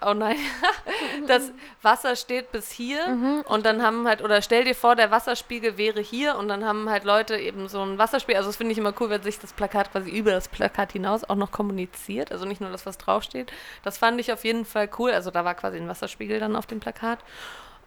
oh 0.04 0.14
nein, 0.14 0.36
das 1.26 1.52
Wasser 1.82 2.16
steht 2.16 2.52
bis 2.52 2.70
hier 2.70 3.08
mhm. 3.08 3.44
und 3.46 3.64
dann 3.64 3.82
haben 3.82 4.06
halt, 4.06 4.22
oder 4.22 4.42
stell 4.42 4.64
dir 4.64 4.74
vor, 4.74 4.96
der 4.96 5.10
Wasserspiegel 5.10 5.78
wäre 5.78 6.00
hier 6.00 6.36
und 6.36 6.48
dann 6.48 6.64
haben 6.64 6.88
halt 6.90 7.04
Leute 7.04 7.36
eben 7.36 7.68
so 7.68 7.82
ein 7.82 7.98
Wasserspiegel, 7.98 8.36
also 8.36 8.48
das 8.48 8.56
finde 8.56 8.72
ich 8.72 8.78
immer 8.78 8.94
cool, 9.00 9.10
wenn 9.10 9.22
sich 9.22 9.38
das 9.38 9.52
Plakat 9.52 9.92
quasi 9.92 10.10
über 10.10 10.32
das 10.32 10.48
Plakat 10.48 10.92
hinaus 10.92 11.24
auch 11.24 11.36
noch 11.36 11.50
kommuniziert, 11.50 12.32
also 12.32 12.44
nicht 12.44 12.60
nur 12.60 12.70
das, 12.70 12.86
was 12.86 12.98
draufsteht. 12.98 13.52
Das 13.82 13.98
fand 13.98 14.20
ich 14.20 14.32
auf 14.32 14.44
jeden 14.44 14.64
Fall 14.64 14.88
cool, 14.98 15.12
also 15.12 15.30
da 15.30 15.44
war 15.44 15.54
quasi 15.54 15.78
ein 15.78 15.88
Wasserspiegel 15.88 16.40
dann 16.40 16.56
auf 16.56 16.66
dem 16.66 16.80
Plakat. 16.80 17.18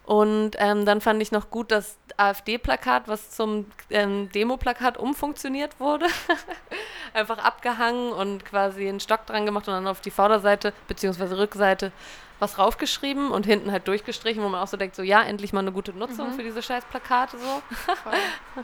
Und 0.04 0.52
ähm, 0.58 0.86
dann 0.86 1.00
fand 1.00 1.20
ich 1.20 1.32
noch 1.32 1.50
gut 1.50 1.72
das 1.72 1.98
AfD-Plakat, 2.16 3.08
was 3.08 3.32
zum 3.32 3.66
ähm, 3.90 4.30
Demo-Plakat 4.30 4.98
umfunktioniert 4.98 5.80
wurde. 5.80 6.06
Einfach 7.16 7.38
abgehangen 7.38 8.12
und 8.12 8.44
quasi 8.44 8.88
einen 8.88 9.00
Stock 9.00 9.24
dran 9.26 9.46
gemacht 9.46 9.66
und 9.68 9.74
dann 9.74 9.86
auf 9.86 10.00
die 10.00 10.10
Vorderseite 10.10 10.72
bzw. 10.86 11.34
Rückseite 11.34 11.92
was 12.38 12.58
raufgeschrieben 12.58 13.30
und 13.30 13.46
hinten 13.46 13.72
halt 13.72 13.88
durchgestrichen, 13.88 14.42
wo 14.42 14.48
man 14.48 14.60
auch 14.60 14.66
so 14.66 14.76
denkt, 14.76 14.94
so 14.94 15.02
ja, 15.02 15.22
endlich 15.22 15.52
mal 15.52 15.60
eine 15.60 15.72
gute 15.72 15.92
Nutzung 15.92 16.30
mhm. 16.30 16.34
für 16.34 16.42
diese 16.42 16.62
scheiß 16.62 16.84
Plakate 16.84 17.38
so. 17.38 17.62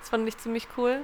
das 0.00 0.08
fand 0.08 0.26
ich 0.26 0.36
ziemlich 0.38 0.66
cool. 0.76 1.02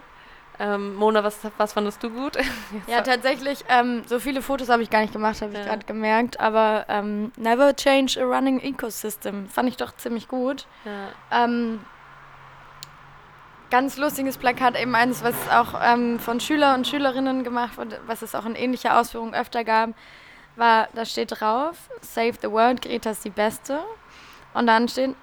Ähm, 0.59 0.95
Mona, 0.97 1.25
was, 1.25 1.39
was 1.57 1.73
fandest 1.73 2.03
du 2.03 2.11
gut? 2.11 2.37
ja, 2.87 3.01
tatsächlich, 3.01 3.65
ähm, 3.69 4.03
so 4.07 4.19
viele 4.19 4.43
Fotos 4.43 4.69
habe 4.69 4.83
ich 4.83 4.91
gar 4.91 5.01
nicht 5.01 5.13
gemacht, 5.13 5.41
habe 5.41 5.55
ich 5.55 5.65
gerade 5.65 5.87
gemerkt, 5.87 6.39
aber 6.39 6.85
ähm, 6.89 7.33
Never 7.37 7.75
Change 7.75 8.21
a 8.21 8.25
Running 8.25 8.61
Ecosystem 8.61 9.49
fand 9.49 9.71
ich 9.71 9.79
doch 9.79 9.97
ziemlich 9.97 10.29
gut. 10.29 10.67
Ja. 10.85 11.45
Ganz 13.71 13.97
lustiges 13.97 14.37
Plakat, 14.37 14.81
eben 14.81 14.95
eines, 14.95 15.23
was 15.23 15.35
auch 15.49 15.81
ähm, 15.81 16.19
von 16.19 16.41
Schüler 16.41 16.75
und 16.75 16.89
Schülerinnen 16.89 17.45
gemacht 17.45 17.79
wurde, 17.79 18.01
was 18.07 18.23
es 18.23 18.35
auch 18.35 18.45
in 18.45 18.57
ähnlicher 18.57 18.99
Ausführung 18.99 19.33
öfter 19.33 19.63
gab, 19.63 19.91
war, 20.57 20.89
da 20.95 21.05
steht 21.05 21.41
drauf, 21.41 21.77
Save 22.01 22.35
the 22.43 22.51
World, 22.51 22.83
Greta 22.83 23.11
ist 23.11 23.25
die 23.25 23.31
Beste. 23.31 23.81
Und 24.55 24.67
dann 24.67 24.89
steht, 24.89 25.15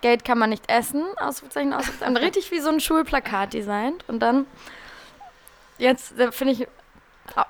Geld 0.00 0.24
kann 0.24 0.36
man 0.36 0.50
nicht 0.50 0.68
essen, 0.68 1.04
Ausrufezeichen, 1.18 1.72
Ausrufezeichen. 1.72 2.16
richtig 2.16 2.50
wie 2.50 2.60
so 2.60 2.70
ein 2.70 2.80
Schulplakat 2.80 3.54
designt. 3.54 4.04
Und 4.08 4.18
dann 4.18 4.46
jetzt 5.78 6.14
finde 6.30 6.52
ich 6.54 6.68
oh, 7.36 7.42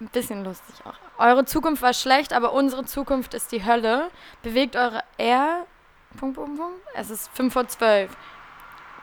ein 0.00 0.08
bisschen 0.08 0.44
lustig 0.44 0.76
auch. 0.84 0.94
Eure 1.18 1.44
Zukunft 1.44 1.82
war 1.82 1.92
schlecht, 1.92 2.32
aber 2.32 2.52
unsere 2.52 2.84
Zukunft 2.84 3.34
ist 3.34 3.50
die 3.50 3.64
Hölle. 3.64 4.10
Bewegt 4.42 4.76
eure 4.76 5.02
R. 5.16 5.66
Punkt, 6.16 6.36
Punkt, 6.36 6.56
Punkt. 6.56 6.80
Es 6.94 7.10
ist 7.10 7.28
5 7.34 7.52
vor 7.52 7.66
12. 7.66 8.16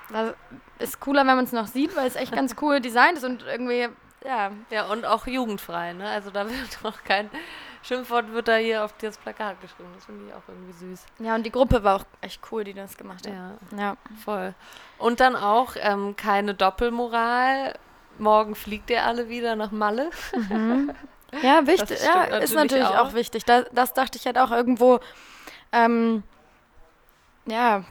Das 0.10 0.34
ist 0.80 1.00
cooler, 1.00 1.26
wenn 1.26 1.36
man 1.36 1.46
es 1.46 1.52
noch 1.52 1.68
sieht, 1.68 1.96
weil 1.96 2.08
es 2.08 2.16
echt 2.16 2.34
ganz 2.34 2.56
cool 2.62 2.82
designt 2.82 3.18
ist 3.18 3.24
und 3.24 3.44
irgendwie, 3.44 3.88
ja. 4.26 4.52
Ja, 4.70 4.86
und 4.88 5.06
auch 5.06 5.28
jugendfrei, 5.28 5.94
ne? 5.94 6.10
Also 6.10 6.32
da 6.32 6.50
wird 6.50 6.80
noch 6.84 7.04
kein 7.04 7.30
Schimpfwort 7.84 8.32
wird 8.32 8.48
da 8.48 8.56
hier 8.56 8.84
auf 8.84 8.94
das 8.98 9.18
Plakat 9.18 9.62
geschrieben. 9.62 9.90
Das 9.94 10.06
finde 10.06 10.28
ich 10.28 10.34
auch 10.34 10.42
irgendwie 10.48 10.74
süß. 10.74 11.06
Ja, 11.20 11.36
und 11.36 11.44
die 11.44 11.52
Gruppe 11.52 11.84
war 11.84 11.98
auch 11.98 12.06
echt 12.22 12.42
cool, 12.52 12.64
die 12.64 12.74
das 12.74 12.98
gemacht 12.98 13.28
hat. 13.28 13.34
Ja, 13.34 13.78
ja. 13.78 13.98
voll. 14.24 14.56
Und 14.98 15.20
dann 15.20 15.36
auch 15.36 15.76
ähm, 15.78 16.16
keine 16.16 16.56
Doppelmoral 16.56 17.76
morgen 18.18 18.56
fliegt 18.56 18.90
ihr 18.90 19.04
alle 19.04 19.30
wieder 19.30 19.56
nach 19.56 19.72
Malle. 19.72 20.10
Mhm. 20.50 20.94
Ja, 21.42 21.68
wichtig. 21.68 22.00
Ja, 22.02 22.22
natürlich 22.22 22.44
ist 22.44 22.56
natürlich 22.56 22.86
auch, 22.86 23.10
auch 23.10 23.14
wichtig. 23.14 23.44
Das, 23.44 23.66
das, 23.74 23.94
dachte 23.94 24.18
ich 24.18 24.26
halt 24.26 24.38
auch 24.38 24.52
irgendwo. 24.52 25.02
Ähm, 25.74 26.24
ja, 27.46 27.84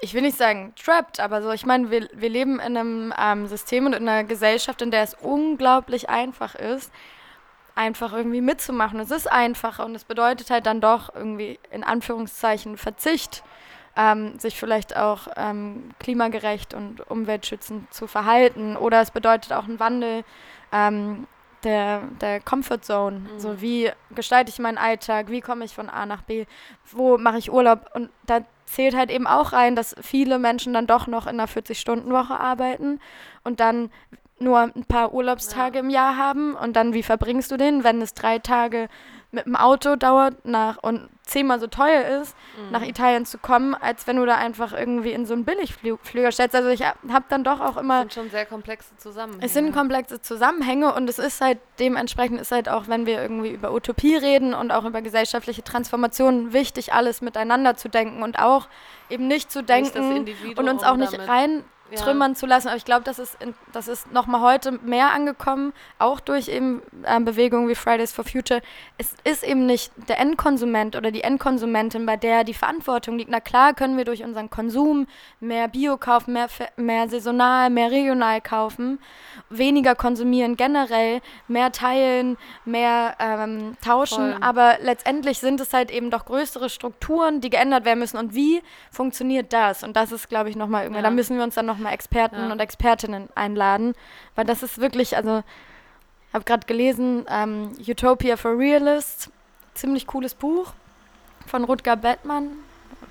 ich 0.00 0.14
will 0.14 0.22
nicht 0.22 0.36
sagen 0.36 0.72
trapped, 0.82 1.20
aber 1.20 1.42
so, 1.42 1.50
ich 1.50 1.66
meine, 1.66 1.90
wir, 1.90 2.08
wir 2.12 2.28
leben 2.28 2.60
in 2.60 2.76
einem 2.76 3.14
ähm, 3.18 3.46
System 3.46 3.86
und 3.86 3.94
in 3.94 4.08
einer 4.08 4.24
Gesellschaft, 4.24 4.82
in 4.82 4.90
der 4.90 5.02
es 5.02 5.14
unglaublich 5.14 6.08
einfach 6.08 6.54
ist, 6.54 6.92
einfach 7.74 8.12
irgendwie 8.12 8.40
mitzumachen. 8.40 9.00
Es 9.00 9.10
ist 9.10 9.30
einfach 9.30 9.78
und 9.84 9.94
es 9.94 10.04
bedeutet 10.04 10.50
halt 10.50 10.66
dann 10.66 10.80
doch 10.80 11.14
irgendwie 11.14 11.58
in 11.70 11.84
Anführungszeichen 11.84 12.76
Verzicht 12.76 13.42
ähm, 13.96 14.38
sich 14.38 14.58
vielleicht 14.58 14.96
auch 14.96 15.28
ähm, 15.36 15.90
klimagerecht 15.98 16.74
und 16.74 17.08
umweltschützend 17.10 17.92
zu 17.92 18.06
verhalten. 18.06 18.76
Oder 18.76 19.00
es 19.00 19.10
bedeutet 19.10 19.52
auch 19.52 19.64
einen 19.64 19.80
Wandel 19.80 20.24
ähm, 20.72 21.26
der, 21.64 22.02
der 22.20 22.40
Comfort 22.40 22.82
Zone. 22.82 23.20
Mhm. 23.20 23.38
So 23.38 23.60
wie 23.60 23.90
gestalte 24.14 24.50
ich 24.50 24.58
meinen 24.58 24.78
Alltag, 24.78 25.30
wie 25.30 25.40
komme 25.40 25.64
ich 25.64 25.74
von 25.74 25.88
A 25.88 26.06
nach 26.06 26.22
B, 26.22 26.46
wo 26.92 27.18
mache 27.18 27.38
ich 27.38 27.52
Urlaub. 27.52 27.90
Und 27.94 28.10
da 28.26 28.40
zählt 28.66 28.96
halt 28.96 29.10
eben 29.10 29.26
auch 29.26 29.52
rein, 29.52 29.76
dass 29.76 29.96
viele 30.00 30.38
Menschen 30.38 30.72
dann 30.72 30.86
doch 30.86 31.06
noch 31.06 31.26
in 31.26 31.40
einer 31.40 31.48
40-Stunden-Woche 31.48 32.38
arbeiten 32.38 33.00
und 33.44 33.60
dann 33.60 33.90
nur 34.40 34.60
ein 34.60 34.84
paar 34.84 35.12
Urlaubstage 35.12 35.78
ja. 35.78 35.84
im 35.84 35.90
Jahr 35.90 36.16
haben 36.16 36.54
und 36.54 36.76
dann 36.76 36.94
wie 36.94 37.02
verbringst 37.02 37.50
du 37.50 37.56
den, 37.56 37.82
wenn 37.82 38.00
es 38.00 38.14
drei 38.14 38.38
Tage 38.38 38.88
mit 39.30 39.44
dem 39.44 39.56
Auto 39.56 39.96
dauert 39.96 40.44
nach 40.46 40.78
und 40.78 41.08
zehnmal 41.22 41.60
so 41.60 41.66
teuer 41.66 42.22
ist, 42.22 42.34
mhm. 42.56 42.70
nach 42.72 42.82
Italien 42.82 43.26
zu 43.26 43.36
kommen, 43.36 43.74
als 43.74 44.06
wenn 44.06 44.16
du 44.16 44.24
da 44.24 44.36
einfach 44.36 44.72
irgendwie 44.72 45.12
in 45.12 45.26
so 45.26 45.34
einen 45.34 45.44
Billigflüger 45.44 46.32
stellst. 46.32 46.54
Also 46.54 46.70
ich 46.70 46.82
habe 46.82 47.24
dann 47.28 47.44
doch 47.44 47.60
auch 47.60 47.76
immer... 47.76 48.04
Das 48.04 48.14
sind 48.14 48.22
schon 48.24 48.30
sehr 48.30 48.46
komplexe 48.46 48.96
Zusammenhänge. 48.96 49.44
Es 49.44 49.52
sind 49.52 49.74
komplexe 49.74 50.22
Zusammenhänge 50.22 50.94
und 50.94 51.10
es 51.10 51.18
ist 51.18 51.42
halt 51.42 51.58
dementsprechend 51.78 52.40
ist 52.40 52.52
halt 52.52 52.70
auch, 52.70 52.88
wenn 52.88 53.04
wir 53.04 53.20
irgendwie 53.20 53.50
über 53.50 53.74
Utopie 53.74 54.16
reden 54.16 54.54
und 54.54 54.70
auch 54.70 54.86
über 54.86 55.02
gesellschaftliche 55.02 55.62
Transformation 55.62 56.54
wichtig, 56.54 56.94
alles 56.94 57.20
miteinander 57.20 57.76
zu 57.76 57.90
denken 57.90 58.22
und 58.22 58.38
auch 58.38 58.66
eben 59.10 59.28
nicht 59.28 59.52
zu 59.52 59.62
denken 59.62 60.24
nicht 60.24 60.58
und 60.58 60.68
uns 60.68 60.82
auch 60.82 60.96
nicht 60.96 61.18
rein 61.28 61.64
ja. 61.90 62.00
trümmern 62.00 62.34
zu 62.34 62.46
lassen. 62.46 62.68
Aber 62.68 62.76
ich 62.76 62.84
glaube, 62.84 63.04
das 63.04 63.18
ist, 63.18 63.40
in, 63.42 63.54
das 63.72 63.88
ist 63.88 64.12
nochmal 64.12 64.40
heute 64.40 64.72
mehr 64.72 65.12
angekommen, 65.12 65.72
auch 65.98 66.20
durch 66.20 66.48
eben 66.48 66.82
äh, 67.04 67.20
Bewegungen 67.20 67.68
wie 67.68 67.74
Fridays 67.74 68.12
for 68.12 68.24
Future. 68.24 68.60
Es 68.98 69.14
ist 69.24 69.44
eben 69.44 69.66
nicht 69.66 69.92
der 70.08 70.18
Endkonsument 70.18 70.96
oder 70.96 71.10
die 71.10 71.22
Endkonsumentin, 71.22 72.06
bei 72.06 72.16
der 72.16 72.44
die 72.44 72.54
Verantwortung 72.54 73.18
liegt. 73.18 73.30
Na 73.30 73.40
klar 73.40 73.74
können 73.74 73.96
wir 73.96 74.04
durch 74.04 74.22
unseren 74.22 74.50
Konsum 74.50 75.06
mehr 75.40 75.68
Bio 75.68 75.96
kaufen, 75.96 76.32
mehr, 76.32 76.48
mehr 76.76 77.08
saisonal, 77.08 77.70
mehr 77.70 77.90
regional 77.90 78.40
kaufen, 78.40 78.98
weniger 79.50 79.94
konsumieren 79.94 80.56
generell, 80.56 81.20
mehr 81.46 81.72
teilen, 81.72 82.36
mehr 82.64 83.14
ähm, 83.18 83.76
tauschen. 83.82 84.32
Voll. 84.32 84.42
Aber 84.42 84.76
letztendlich 84.82 85.38
sind 85.38 85.60
es 85.60 85.72
halt 85.72 85.90
eben 85.90 86.10
doch 86.10 86.24
größere 86.26 86.68
Strukturen, 86.68 87.40
die 87.40 87.50
geändert 87.50 87.84
werden 87.84 87.98
müssen. 87.98 88.18
Und 88.18 88.34
wie 88.34 88.62
funktioniert 88.90 89.52
das? 89.52 89.82
Und 89.82 89.96
das 89.96 90.12
ist, 90.12 90.28
glaube 90.28 90.50
ich, 90.50 90.56
nochmal 90.56 90.84
irgendwie, 90.84 91.00
ja. 91.00 91.08
da 91.08 91.10
müssen 91.10 91.36
wir 91.36 91.44
uns 91.44 91.54
dann 91.54 91.66
noch 91.66 91.77
nochmal 91.78 91.94
Experten 91.94 92.36
ja. 92.36 92.52
und 92.52 92.60
Expertinnen 92.60 93.28
einladen, 93.34 93.94
weil 94.34 94.44
das 94.44 94.62
ist 94.62 94.78
wirklich, 94.78 95.16
also 95.16 95.42
ich 96.28 96.34
habe 96.34 96.44
gerade 96.44 96.66
gelesen, 96.66 97.24
ähm, 97.30 97.72
Utopia 97.86 98.36
for 98.36 98.58
Realists, 98.58 99.30
ziemlich 99.74 100.06
cooles 100.06 100.34
Buch 100.34 100.72
von 101.46 101.64
Rutger 101.64 101.96
Bettmann, 101.96 102.50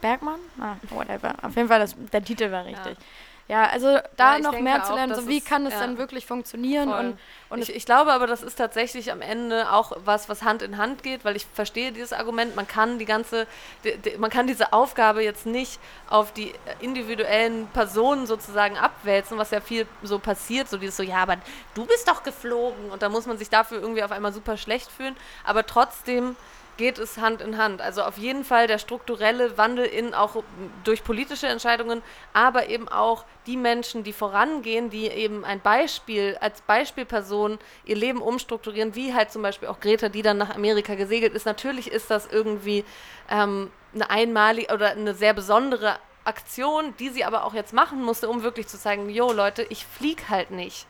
Bergmann, 0.01 0.39
ah, 0.59 0.75
whatever, 0.89 1.33
auf 1.41 1.55
jeden 1.55 1.67
Fall, 1.67 1.79
das, 1.79 1.95
der 2.11 2.23
Titel 2.23 2.51
war 2.51 2.65
richtig. 2.65 2.97
Ja. 2.97 3.05
Ja, 3.47 3.69
also 3.69 3.97
da 4.17 4.35
Ja, 4.35 4.39
noch 4.39 4.59
mehr 4.59 4.83
zu 4.83 4.91
auch, 4.91 4.95
lernen, 4.95 5.11
das 5.13 5.23
so 5.23 5.29
wie 5.29 5.39
kann 5.39 5.65
es 5.65 5.73
ja. 5.73 5.79
dann 5.79 5.97
wirklich 5.97 6.25
funktionieren 6.25 6.89
Voll. 6.89 6.99
und, 6.99 7.19
und 7.49 7.61
ich, 7.61 7.73
ich 7.73 7.85
glaube 7.85 8.11
aber, 8.11 8.27
das 8.27 8.43
ist 8.43 8.55
tatsächlich 8.55 9.09
am 9.09 9.21
Ende 9.21 9.71
auch 9.71 9.93
was, 10.03 10.27
was 10.27 10.43
Hand 10.43 10.61
in 10.61 10.77
Hand 10.77 11.01
geht, 11.01 11.23
weil 11.23 11.37
ich 11.37 11.45
verstehe 11.53 11.93
dieses 11.93 12.11
Argument, 12.11 12.57
man 12.57 12.67
kann 12.67 12.99
die 12.99 13.05
ganze, 13.05 13.47
die, 13.85 13.95
die, 13.97 14.17
man 14.17 14.29
kann 14.29 14.47
diese 14.47 14.73
Aufgabe 14.73 15.23
jetzt 15.23 15.45
nicht 15.45 15.79
auf 16.09 16.33
die 16.33 16.53
individuellen 16.81 17.67
Personen 17.67 18.27
sozusagen 18.27 18.77
abwälzen, 18.77 19.37
was 19.37 19.51
ja 19.51 19.61
viel 19.61 19.87
so 20.03 20.19
passiert, 20.19 20.67
so 20.67 20.77
dieses 20.77 20.97
so, 20.97 21.03
ja, 21.03 21.17
aber 21.17 21.37
du 21.73 21.85
bist 21.85 22.07
doch 22.09 22.23
geflogen 22.23 22.91
und 22.91 23.01
da 23.01 23.07
muss 23.07 23.27
man 23.27 23.37
sich 23.37 23.49
dafür 23.49 23.79
irgendwie 23.79 24.03
auf 24.03 24.11
einmal 24.11 24.33
super 24.33 24.57
schlecht 24.57 24.91
fühlen, 24.91 25.15
aber 25.45 25.65
trotzdem 25.65 26.35
geht 26.77 26.99
es 26.99 27.17
Hand 27.17 27.41
in 27.41 27.57
Hand. 27.57 27.81
Also 27.81 28.03
auf 28.03 28.17
jeden 28.17 28.43
Fall 28.43 28.67
der 28.67 28.77
strukturelle 28.77 29.57
Wandel 29.57 29.85
in 29.85 30.13
auch 30.13 30.43
durch 30.83 31.03
politische 31.03 31.47
Entscheidungen, 31.47 32.01
aber 32.33 32.69
eben 32.69 32.87
auch 32.87 33.25
die 33.45 33.57
Menschen, 33.57 34.03
die 34.03 34.13
vorangehen, 34.13 34.89
die 34.89 35.07
eben 35.07 35.43
ein 35.43 35.59
Beispiel, 35.59 36.37
als 36.39 36.61
Beispielperson 36.61 37.59
ihr 37.85 37.95
Leben 37.95 38.21
umstrukturieren, 38.21 38.95
wie 38.95 39.13
halt 39.13 39.31
zum 39.31 39.41
Beispiel 39.41 39.67
auch 39.67 39.79
Greta, 39.79 40.09
die 40.09 40.21
dann 40.21 40.37
nach 40.37 40.55
Amerika 40.55 40.95
gesegelt 40.95 41.33
ist. 41.33 41.45
Natürlich 41.45 41.91
ist 41.91 42.11
das 42.11 42.27
irgendwie 42.27 42.85
ähm, 43.29 43.71
eine 43.93 44.09
einmalige 44.09 44.73
oder 44.73 44.91
eine 44.91 45.13
sehr 45.13 45.33
besondere 45.33 45.97
Aktion, 46.23 46.93
die 46.99 47.09
sie 47.09 47.23
aber 47.23 47.45
auch 47.45 47.53
jetzt 47.53 47.73
machen 47.73 48.03
musste, 48.03 48.29
um 48.29 48.43
wirklich 48.43 48.67
zu 48.67 48.77
zeigen, 48.77 49.09
jo 49.09 49.31
Leute, 49.31 49.65
ich 49.69 49.85
flieg 49.85 50.29
halt 50.29 50.51
nicht. 50.51 50.85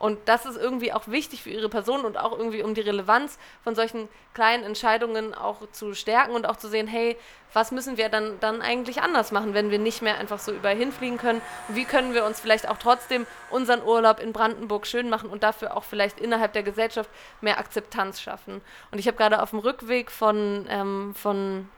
Und 0.00 0.18
das 0.24 0.46
ist 0.46 0.56
irgendwie 0.56 0.94
auch 0.94 1.06
wichtig 1.08 1.42
für 1.42 1.50
ihre 1.50 1.68
Person 1.68 2.06
und 2.06 2.16
auch 2.16 2.36
irgendwie 2.36 2.62
um 2.62 2.74
die 2.74 2.80
Relevanz 2.80 3.38
von 3.62 3.74
solchen 3.74 4.08
kleinen 4.32 4.64
Entscheidungen 4.64 5.34
auch 5.34 5.70
zu 5.72 5.92
stärken 5.92 6.32
und 6.32 6.48
auch 6.48 6.56
zu 6.56 6.68
sehen, 6.68 6.86
hey, 6.86 7.18
was 7.52 7.70
müssen 7.70 7.98
wir 7.98 8.08
dann, 8.08 8.40
dann 8.40 8.62
eigentlich 8.62 9.02
anders 9.02 9.30
machen, 9.30 9.52
wenn 9.52 9.70
wir 9.70 9.78
nicht 9.78 10.00
mehr 10.00 10.16
einfach 10.16 10.38
so 10.38 10.52
überall 10.52 10.76
hinfliegen 10.76 11.18
können? 11.18 11.42
Wie 11.68 11.84
können 11.84 12.14
wir 12.14 12.24
uns 12.24 12.40
vielleicht 12.40 12.66
auch 12.66 12.78
trotzdem 12.78 13.26
unseren 13.50 13.82
Urlaub 13.82 14.20
in 14.20 14.32
Brandenburg 14.32 14.86
schön 14.86 15.10
machen 15.10 15.28
und 15.28 15.42
dafür 15.42 15.76
auch 15.76 15.84
vielleicht 15.84 16.18
innerhalb 16.18 16.54
der 16.54 16.62
Gesellschaft 16.62 17.10
mehr 17.42 17.58
Akzeptanz 17.58 18.22
schaffen? 18.22 18.62
Und 18.90 18.98
ich 18.98 19.06
habe 19.06 19.18
gerade 19.18 19.42
auf 19.42 19.50
dem 19.50 19.58
Rückweg 19.58 20.10
von, 20.10 20.66
ähm, 20.70 21.14
von 21.14 21.68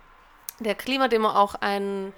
der 0.61 0.77
Klimademo 0.77 1.29
auch 1.29 1.57
einen 1.57 2.13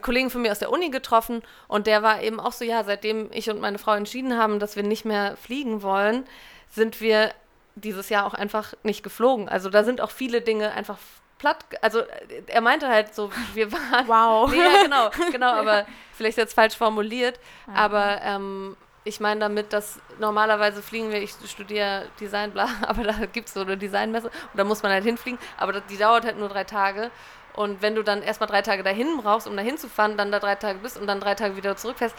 Kollegen 0.00 0.30
von 0.30 0.42
mir 0.42 0.52
aus 0.52 0.58
der 0.58 0.70
Uni 0.70 0.90
getroffen 0.90 1.42
und 1.66 1.86
der 1.86 2.02
war 2.02 2.22
eben 2.22 2.40
auch 2.40 2.52
so, 2.52 2.64
ja, 2.64 2.84
seitdem 2.84 3.30
ich 3.32 3.48
und 3.50 3.60
meine 3.60 3.78
Frau 3.78 3.94
entschieden 3.94 4.36
haben, 4.36 4.58
dass 4.58 4.76
wir 4.76 4.82
nicht 4.82 5.04
mehr 5.04 5.36
fliegen 5.36 5.82
wollen, 5.82 6.24
sind 6.70 7.00
wir 7.00 7.32
dieses 7.74 8.08
Jahr 8.08 8.26
auch 8.26 8.34
einfach 8.34 8.74
nicht 8.82 9.02
geflogen. 9.02 9.48
Also 9.48 9.70
da 9.70 9.84
sind 9.84 10.00
auch 10.00 10.10
viele 10.10 10.40
Dinge 10.40 10.72
einfach 10.72 10.98
platt, 11.38 11.64
also 11.82 12.00
äh, 12.00 12.42
er 12.48 12.60
meinte 12.60 12.88
halt 12.88 13.14
so, 13.14 13.30
wir 13.54 13.72
waren... 13.72 14.06
Wow. 14.08 14.50
Nee, 14.50 14.58
ja, 14.74 14.82
genau, 14.82 15.10
genau, 15.30 15.52
aber 15.60 15.86
vielleicht 16.12 16.38
jetzt 16.38 16.54
falsch 16.54 16.76
formuliert, 16.76 17.38
Ja. 17.68 17.74
aber 17.74 18.20
ähm, 18.22 18.76
ich 19.04 19.20
meine 19.20 19.40
damit, 19.40 19.72
dass 19.72 20.00
normalerweise 20.18 20.82
fliegen 20.82 21.10
wir, 21.10 21.22
ich 21.22 21.32
studiere 21.46 22.06
Design, 22.20 22.50
bla, 22.50 22.68
aber 22.82 23.04
da 23.04 23.12
gibt 23.32 23.48
es 23.48 23.54
so 23.54 23.60
eine 23.60 23.76
Designmesse 23.78 24.26
und 24.26 24.56
da 24.58 24.64
muss 24.64 24.82
man 24.82 24.92
halt 24.92 25.04
hinfliegen, 25.04 25.38
aber 25.56 25.80
die 25.80 25.96
dauert 25.96 26.24
halt 26.24 26.38
nur 26.38 26.48
drei 26.48 26.64
Tage. 26.64 27.10
Und 27.58 27.82
wenn 27.82 27.96
du 27.96 28.04
dann 28.04 28.22
erstmal 28.22 28.48
drei 28.48 28.62
Tage 28.62 28.84
dahin 28.84 29.16
brauchst, 29.20 29.48
um 29.48 29.56
dahin 29.56 29.78
zu 29.78 29.88
fahren, 29.88 30.16
dann 30.16 30.30
da 30.30 30.38
drei 30.38 30.54
Tage 30.54 30.78
bist 30.78 30.96
und 30.96 31.08
dann 31.08 31.18
drei 31.18 31.34
Tage 31.34 31.56
wieder 31.56 31.74
zurückfährst, 31.74 32.14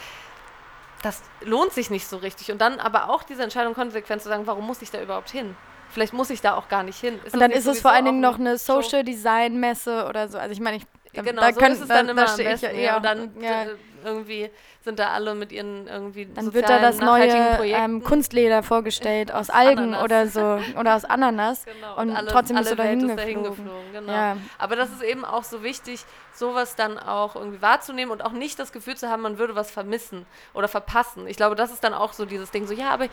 das 1.02 1.22
lohnt 1.40 1.72
sich 1.72 1.90
nicht 1.90 2.08
so 2.08 2.18
richtig. 2.18 2.52
Und 2.52 2.60
dann 2.60 2.78
aber 2.82 3.10
auch 3.10 3.24
diese 3.24 3.44
Entscheidung 3.44 3.74
konsequent 3.74 4.22
zu 4.22 4.28
sagen, 4.28 4.48
warum 4.48 4.68
muss 4.68 4.82
ich 4.82 4.92
da 4.92 5.02
überhaupt 5.02 5.30
hin? 5.30 5.56
Vielleicht 5.92 6.12
muss 6.12 6.30
ich 6.30 6.42
da 6.42 6.56
auch 6.56 6.68
gar 6.68 6.84
nicht 6.84 7.00
hin. 7.00 7.22
Ist 7.24 7.34
und 7.34 7.40
dann 7.40 7.52
ist 7.52 7.68
es 7.68 7.80
vor 7.80 7.92
allen 7.92 8.04
Dingen 8.04 8.20
noch 8.20 8.38
eine 8.38 8.58
Social 8.58 9.06
Design 9.06 9.62
Messe 9.62 10.08
oder 10.10 10.28
so. 10.28 10.38
Also 10.38 10.52
ich 10.52 10.60
meine, 10.60 10.76
ich 10.76 10.84
Genau, 11.14 11.42
da 11.42 11.54
so 11.54 11.60
können, 11.60 11.76
ist 11.76 11.82
es 11.82 11.88
dann 11.88 12.06
da, 12.06 12.12
immer 12.12 12.26
da 12.26 12.28
am 12.28 12.34
stehe 12.34 12.54
ich 12.54 12.62
besten. 12.62 12.80
ja 12.80 12.98
und 12.98 13.04
dann 13.06 13.32
ja. 13.42 13.64
äh, 13.64 13.68
irgendwie 14.06 14.50
sind 14.82 15.00
da 15.00 15.10
alle 15.10 15.36
mit 15.36 15.52
ihren 15.52 15.88
irgendwie 15.88 16.26
Dann 16.26 16.54
wird 16.54 16.70
da 16.70 16.80
sozialen, 16.80 16.82
das 16.82 17.00
neue 17.00 17.74
ähm, 17.74 18.04
Kunstleder 18.04 18.64
vorgestellt 18.64 19.32
aus 19.32 19.50
Algen 19.50 19.94
Ananas. 19.94 20.04
oder 20.04 20.28
so 20.28 20.80
oder 20.80 20.96
aus 20.96 21.06
Ananas 21.06 21.66
Genau, 21.80 21.98
und, 22.00 22.16
alle, 22.16 22.28
trotzdem 22.28 22.58
alle 22.58 22.64
bist 22.66 22.74
du 22.74 22.78
da 22.78 22.84
Welt 22.84 23.20
hingeflogen. 23.20 23.92
Genau. 23.94 24.12
Ja. 24.12 24.38
Aber 24.58 24.76
das 24.76 24.90
ist 24.90 25.04
eben 25.04 25.26
auch 25.26 25.44
so 25.44 25.64
wichtig, 25.64 26.06
sowas 26.34 26.76
dann 26.76 26.98
auch 26.98 27.36
irgendwie 27.36 27.62
wahrzunehmen 27.62 28.12
und 28.12 28.24
auch 28.24 28.32
nicht 28.32 28.58
das 28.58 28.72
Gefühl 28.72 28.96
zu 28.96 29.10
haben, 29.10 29.22
man 29.22 29.38
würde 29.38 29.56
was 29.56 29.70
vermissen 29.70 30.26
oder 30.54 30.68
verpassen. 30.68 31.28
Ich 31.28 31.38
glaube, 31.38 31.56
das 31.56 31.72
ist 31.72 31.84
dann 31.84 31.94
auch 31.94 32.14
so 32.14 32.26
dieses 32.26 32.52
Ding, 32.52 32.66
so 32.66 32.74
ja, 32.74 32.90
aber 32.90 33.06
ich, 33.06 33.12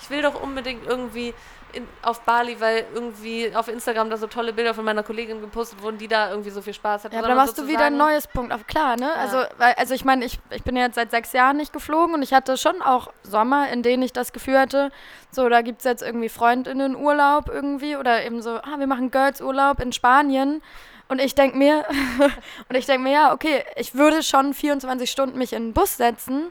ich 0.00 0.10
will 0.10 0.22
doch 0.22 0.40
unbedingt 0.40 0.86
irgendwie 0.86 1.32
in, 1.72 1.86
auf 2.02 2.20
Bali, 2.22 2.60
weil 2.60 2.86
irgendwie 2.94 3.54
auf 3.54 3.68
Instagram 3.68 4.10
da 4.10 4.16
so 4.16 4.26
tolle 4.26 4.52
Bilder 4.52 4.74
von 4.74 4.84
meiner 4.84 5.02
Kollegin 5.02 5.40
gepostet 5.40 5.82
wurden, 5.82 5.98
die 5.98 6.08
da 6.08 6.30
irgendwie 6.30 6.50
so 6.50 6.62
viel 6.62 6.72
Spaß 6.72 7.04
hat. 7.04 7.12
Ja, 7.12 7.18
aber 7.18 7.28
da 7.28 7.34
machst 7.34 7.58
du 7.58 7.66
wieder 7.66 7.84
ein 7.84 7.96
neues 7.96 8.26
Punkt 8.26 8.52
auf. 8.52 8.66
Klar, 8.66 8.96
ne? 8.96 9.12
Also, 9.14 9.38
weil, 9.58 9.74
also 9.74 9.94
ich 9.94 10.04
meine, 10.04 10.24
ich, 10.24 10.38
ich 10.50 10.62
bin 10.62 10.76
ja 10.76 10.84
jetzt 10.84 10.94
seit 10.94 11.10
sechs 11.10 11.32
Jahren 11.32 11.56
nicht 11.58 11.72
geflogen 11.72 12.14
und 12.14 12.22
ich 12.22 12.32
hatte 12.32 12.56
schon 12.56 12.80
auch 12.82 13.12
Sommer, 13.22 13.68
in 13.70 13.82
denen 13.82 14.02
ich 14.02 14.12
das 14.12 14.32
Gefühl 14.32 14.58
hatte, 14.58 14.90
so, 15.30 15.48
da 15.48 15.62
gibt 15.62 15.78
es 15.78 15.84
jetzt 15.84 16.02
irgendwie 16.02 16.28
Freundinnenurlaub 16.28 17.48
irgendwie 17.48 17.96
oder 17.96 18.24
eben 18.24 18.40
so, 18.40 18.56
ah, 18.56 18.78
wir 18.78 18.86
machen 18.86 19.10
Girls-Urlaub 19.10 19.80
in 19.80 19.92
Spanien. 19.92 20.62
Und 21.08 21.20
ich 21.20 21.34
denke 21.34 21.56
mir, 21.56 21.84
und 22.68 22.76
ich 22.76 22.86
denke 22.86 23.02
mir, 23.02 23.12
ja, 23.12 23.32
okay, 23.32 23.64
ich 23.76 23.94
würde 23.94 24.22
schon 24.22 24.54
24 24.54 25.10
Stunden 25.10 25.38
mich 25.38 25.52
in 25.52 25.68
den 25.68 25.72
Bus 25.72 25.96
setzen, 25.96 26.50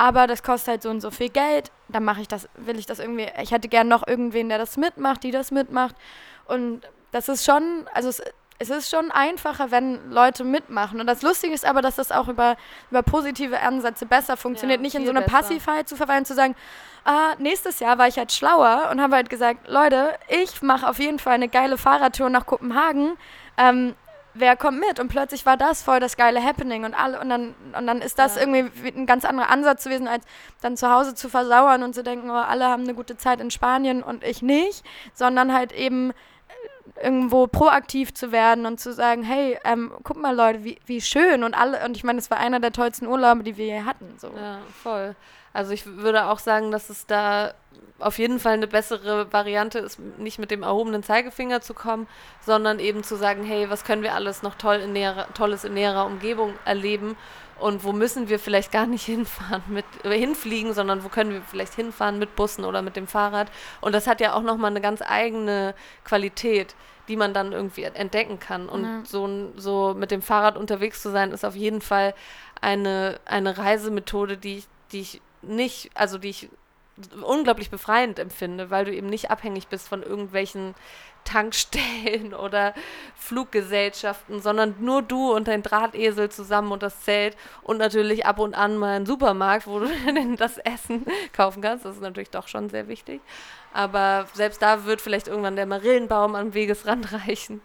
aber 0.00 0.26
das 0.26 0.42
kostet 0.42 0.68
halt 0.68 0.82
so 0.82 0.88
und 0.88 1.02
so 1.02 1.10
viel 1.10 1.28
Geld. 1.28 1.70
Dann 1.88 2.04
mache 2.04 2.22
ich 2.22 2.28
das, 2.28 2.48
will 2.56 2.78
ich 2.78 2.86
das 2.86 3.00
irgendwie, 3.00 3.26
ich 3.42 3.50
hätte 3.50 3.68
gern 3.68 3.86
noch 3.86 4.08
irgendwen, 4.08 4.48
der 4.48 4.56
das 4.56 4.78
mitmacht, 4.78 5.22
die 5.22 5.30
das 5.30 5.50
mitmacht. 5.50 5.94
Und 6.46 6.80
das 7.12 7.28
ist 7.28 7.44
schon, 7.44 7.86
also 7.92 8.08
es, 8.08 8.22
es 8.58 8.70
ist 8.70 8.88
schon 8.88 9.10
einfacher, 9.10 9.70
wenn 9.70 10.10
Leute 10.10 10.42
mitmachen. 10.42 11.02
Und 11.02 11.06
das 11.06 11.20
Lustige 11.20 11.52
ist 11.52 11.66
aber, 11.66 11.82
dass 11.82 11.96
das 11.96 12.12
auch 12.12 12.28
über, 12.28 12.56
über 12.90 13.02
positive 13.02 13.60
Ansätze 13.60 14.06
besser 14.06 14.38
funktioniert. 14.38 14.80
Ja, 14.80 14.82
Nicht 14.82 14.94
in 14.94 15.04
so 15.04 15.10
eine 15.10 15.20
besser. 15.20 15.36
Passivheit 15.36 15.86
zu 15.86 15.96
verweilen, 15.96 16.24
zu 16.24 16.32
sagen, 16.32 16.56
ah, 17.04 17.34
nächstes 17.36 17.78
Jahr 17.80 17.98
war 17.98 18.08
ich 18.08 18.16
halt 18.16 18.32
schlauer 18.32 18.88
und 18.90 19.02
habe 19.02 19.16
halt 19.16 19.28
gesagt, 19.28 19.68
Leute, 19.68 20.14
ich 20.28 20.62
mache 20.62 20.88
auf 20.88 20.98
jeden 20.98 21.18
Fall 21.18 21.34
eine 21.34 21.48
geile 21.48 21.76
Fahrradtour 21.76 22.30
nach 22.30 22.46
Kopenhagen. 22.46 23.18
Ähm, 23.58 23.94
wer 24.34 24.56
kommt 24.56 24.80
mit? 24.80 25.00
Und 25.00 25.08
plötzlich 25.08 25.44
war 25.46 25.56
das 25.56 25.82
voll 25.82 26.00
das 26.00 26.16
geile 26.16 26.42
Happening 26.42 26.84
und 26.84 26.94
alle 26.94 27.20
und 27.20 27.28
dann 27.28 27.54
und 27.76 27.86
dann 27.86 28.00
ist 28.02 28.18
das 28.18 28.36
Ja. 28.36 28.42
irgendwie 28.42 28.70
wie- 28.82 28.88
ein 28.96 29.06
ganz 29.06 29.24
anderer 29.24 29.50
Ansatz 29.50 29.84
gewesen, 29.84 30.08
als 30.08 30.24
dann 30.60 30.76
zu 30.76 30.90
Hause 30.90 31.14
zu 31.14 31.28
versauern 31.28 31.82
und 31.82 31.94
zu 31.94 32.02
denken, 32.02 32.30
oh, 32.30 32.34
alle 32.34 32.66
haben 32.66 32.82
eine 32.84 32.94
gute 32.94 33.16
Zeit 33.16 33.40
in 33.40 33.50
Spanien 33.50 34.02
und 34.02 34.24
ich 34.24 34.42
nicht, 34.42 34.84
sondern 35.14 35.52
halt 35.52 35.72
eben 35.72 36.10
äh, 36.10 37.04
irgendwo 37.04 37.46
proaktiv 37.46 38.12
zu 38.14 38.30
werden 38.32 38.66
und 38.66 38.78
zu 38.80 38.92
sagen, 38.92 39.22
hey, 39.22 39.58
ähm, 39.64 39.92
guck 40.04 40.16
mal 40.16 40.34
Leute, 40.34 40.64
wie, 40.64 40.78
wie 40.86 41.00
schön 41.00 41.44
und 41.44 41.54
alle 41.54 41.84
und 41.84 41.96
ich 41.96 42.04
meine, 42.04 42.18
es 42.18 42.30
war 42.30 42.38
einer 42.38 42.60
der 42.60 42.72
tollsten 42.72 43.06
Urlaube, 43.06 43.42
die 43.42 43.56
wir 43.56 43.66
je 43.66 43.82
hatten. 43.82 44.14
So. 44.18 44.28
Ja, 44.28 44.58
voll. 44.82 45.14
Also 45.52 45.72
ich 45.72 45.84
würde 45.84 46.26
auch 46.26 46.38
sagen, 46.38 46.70
dass 46.70 46.90
es 46.90 47.06
da 47.06 47.52
auf 48.00 48.18
jeden 48.18 48.40
Fall 48.40 48.54
eine 48.54 48.66
bessere 48.66 49.32
Variante 49.32 49.78
ist, 49.78 49.98
nicht 50.18 50.38
mit 50.38 50.50
dem 50.50 50.62
erhobenen 50.62 51.02
Zeigefinger 51.02 51.60
zu 51.60 51.74
kommen, 51.74 52.06
sondern 52.44 52.78
eben 52.78 53.02
zu 53.02 53.16
sagen, 53.16 53.44
hey, 53.44 53.70
was 53.70 53.84
können 53.84 54.02
wir 54.02 54.14
alles 54.14 54.42
noch 54.42 54.54
toll 54.56 54.76
in 54.76 54.92
näherer, 54.92 55.26
Tolles 55.34 55.64
in 55.64 55.74
näherer 55.74 56.06
Umgebung 56.06 56.54
erleben 56.64 57.16
und 57.58 57.84
wo 57.84 57.92
müssen 57.92 58.28
wir 58.28 58.38
vielleicht 58.38 58.72
gar 58.72 58.86
nicht 58.86 59.04
hinfahren 59.06 59.62
mit 59.68 59.84
hinfliegen, 60.02 60.72
sondern 60.72 61.04
wo 61.04 61.08
können 61.08 61.32
wir 61.32 61.42
vielleicht 61.42 61.74
hinfahren 61.74 62.18
mit 62.18 62.34
Bussen 62.36 62.64
oder 62.64 62.82
mit 62.82 62.96
dem 62.96 63.06
Fahrrad. 63.06 63.50
Und 63.80 63.94
das 63.94 64.06
hat 64.06 64.20
ja 64.20 64.34
auch 64.34 64.42
nochmal 64.42 64.70
eine 64.70 64.80
ganz 64.80 65.02
eigene 65.02 65.74
Qualität, 66.04 66.74
die 67.08 67.16
man 67.16 67.34
dann 67.34 67.52
irgendwie 67.52 67.82
entdecken 67.84 68.40
kann. 68.40 68.68
Und 68.68 68.84
Ja. 68.84 69.02
so, 69.04 69.52
so 69.56 69.94
mit 69.96 70.10
dem 70.10 70.22
Fahrrad 70.22 70.56
unterwegs 70.56 71.02
zu 71.02 71.10
sein, 71.10 71.32
ist 71.32 71.44
auf 71.44 71.56
jeden 71.56 71.80
Fall 71.80 72.14
eine, 72.60 73.20
eine 73.26 73.58
Reisemethode, 73.58 74.36
die 74.36 74.58
ich, 74.58 74.68
die 74.92 75.00
ich 75.00 75.22
nicht, 75.42 75.90
also 75.94 76.18
die 76.18 76.30
ich 76.30 76.48
unglaublich 77.22 77.70
befreiend 77.70 78.18
empfinde, 78.18 78.70
weil 78.70 78.84
du 78.84 78.94
eben 78.94 79.08
nicht 79.08 79.30
abhängig 79.30 79.68
bist 79.68 79.88
von 79.88 80.02
irgendwelchen 80.02 80.74
Tankstellen 81.24 82.34
oder 82.38 82.74
Fluggesellschaften, 83.16 84.40
sondern 84.40 84.74
nur 84.80 85.02
du 85.02 85.32
und 85.32 85.48
dein 85.48 85.62
Drahtesel 85.62 86.30
zusammen 86.30 86.72
und 86.72 86.82
das 86.82 87.00
Zelt 87.02 87.36
und 87.62 87.78
natürlich 87.78 88.26
ab 88.26 88.38
und 88.38 88.54
an 88.54 88.76
mal 88.76 88.96
ein 88.96 89.06
Supermarkt, 89.06 89.66
wo 89.66 89.80
du 89.80 89.88
das 90.36 90.58
Essen 90.58 91.06
kaufen 91.32 91.62
kannst. 91.62 91.84
Das 91.84 91.96
ist 91.96 92.02
natürlich 92.02 92.30
doch 92.30 92.48
schon 92.48 92.70
sehr 92.70 92.88
wichtig. 92.88 93.20
Aber 93.72 94.26
selbst 94.32 94.62
da 94.62 94.84
wird 94.84 95.00
vielleicht 95.00 95.28
irgendwann 95.28 95.56
der 95.56 95.66
Marillenbaum 95.66 96.34
am 96.34 96.54
Wegesrand 96.54 97.12
reichen. 97.26 97.60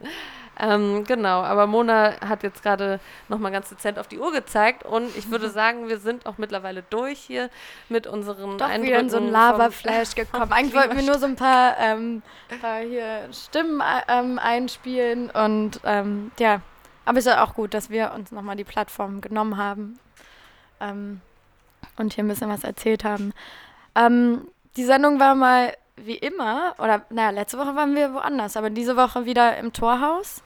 Ähm, 0.60 1.04
genau, 1.04 1.42
aber 1.42 1.68
Mona 1.68 2.20
hat 2.22 2.44
jetzt 2.44 2.64
gerade 2.64 3.00
nochmal 3.28 3.52
ganz 3.52 3.70
dezent 3.70 4.00
auf 4.00 4.08
die 4.08 4.20
Uhr 4.20 4.32
gezeigt 4.32 4.86
und 4.86 5.16
ich 5.18 5.30
würde 5.30 5.50
sagen, 5.52 5.90
wir 5.90 6.00
sind 6.00 6.26
auch 6.26 6.38
mittlerweile 6.38 6.84
durch 6.90 7.20
hier 7.20 7.50
mit 7.90 8.08
unseren 8.08 8.58
Doch 8.58 8.68
Eindrücken 8.68 8.84
wieder 8.84 9.00
in 9.00 9.10
so 9.10 9.18
ein 9.18 9.30
Lava-Flash 9.30 10.16
gekommen. 10.16 10.52
Eigentlich 10.52 10.76
wollten 10.76 10.96
wir 10.96 11.04
nur 11.04 11.20
so 11.20 11.26
ein 11.26 11.36
paar, 11.36 11.78
ähm, 11.80 12.22
paar 12.62 12.80
hier 12.80 13.28
Stimmen 13.34 13.82
äh, 13.82 14.02
ähm, 14.08 14.40
einspielen 14.40 15.30
und 15.30 15.82
ähm, 15.84 16.32
ja, 16.40 16.62
aber 17.04 17.20
ist 17.20 17.26
ja 17.26 17.44
auch 17.44 17.54
gut, 17.54 17.74
dass 17.74 17.90
wir 17.90 18.14
uns 18.14 18.32
nochmal 18.32 18.56
die 18.56 18.64
Plattform 18.64 19.22
genommen 19.22 19.58
haben 19.58 20.00
ähm, 20.80 21.22
und 21.98 22.14
hier 22.14 22.24
ein 22.24 22.28
bisschen 22.28 22.50
was 22.50 22.64
erzählt 22.64 23.04
haben. 23.04 23.34
Ähm, 23.94 24.48
die 24.78 24.86
Sendung 24.86 25.20
war 25.20 25.36
mal 25.36 25.74
wie 25.98 26.18
immer, 26.18 26.76
oder 26.78 27.06
naja, 27.10 27.30
letzte 27.30 27.58
Woche 27.58 27.76
waren 27.76 27.96
wir 27.96 28.14
woanders, 28.14 28.58
aber 28.58 28.70
diese 28.70 28.98
Woche 28.98 29.26
wieder 29.26 29.58
im 29.58 29.72
Torhaus. 29.72 30.44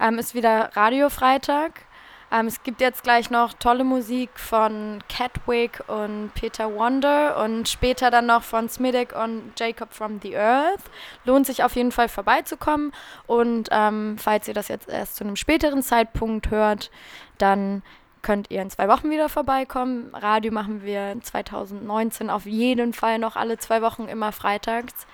Ähm, 0.00 0.18
ist 0.18 0.34
wieder 0.34 0.70
Radio 0.74 1.08
Freitag. 1.08 1.82
Ähm, 2.30 2.46
es 2.46 2.62
gibt 2.62 2.80
jetzt 2.80 3.02
gleich 3.02 3.30
noch 3.30 3.54
tolle 3.54 3.84
Musik 3.84 4.30
von 4.38 5.02
Catwick 5.08 5.82
und 5.88 6.30
Peter 6.34 6.74
Wonder 6.74 7.42
und 7.42 7.68
später 7.68 8.10
dann 8.10 8.26
noch 8.26 8.42
von 8.42 8.68
Smidic 8.68 9.14
und 9.16 9.52
Jacob 9.58 9.94
from 9.94 10.20
the 10.22 10.36
Earth. 10.36 10.82
Lohnt 11.24 11.46
sich 11.46 11.64
auf 11.64 11.74
jeden 11.74 11.92
Fall 11.92 12.08
vorbeizukommen. 12.08 12.92
Und 13.26 13.68
ähm, 13.72 14.16
falls 14.18 14.46
ihr 14.46 14.54
das 14.54 14.68
jetzt 14.68 14.88
erst 14.88 15.16
zu 15.16 15.24
einem 15.24 15.36
späteren 15.36 15.82
Zeitpunkt 15.82 16.50
hört, 16.50 16.90
dann 17.38 17.82
könnt 18.20 18.50
ihr 18.50 18.60
in 18.60 18.70
zwei 18.70 18.88
Wochen 18.88 19.10
wieder 19.10 19.28
vorbeikommen. 19.28 20.14
Radio 20.14 20.52
machen 20.52 20.82
wir 20.82 21.16
2019 21.22 22.28
auf 22.28 22.44
jeden 22.44 22.92
Fall 22.92 23.18
noch 23.18 23.36
alle 23.36 23.56
zwei 23.58 23.80
Wochen 23.80 24.06
immer 24.06 24.32
freitags. 24.32 25.06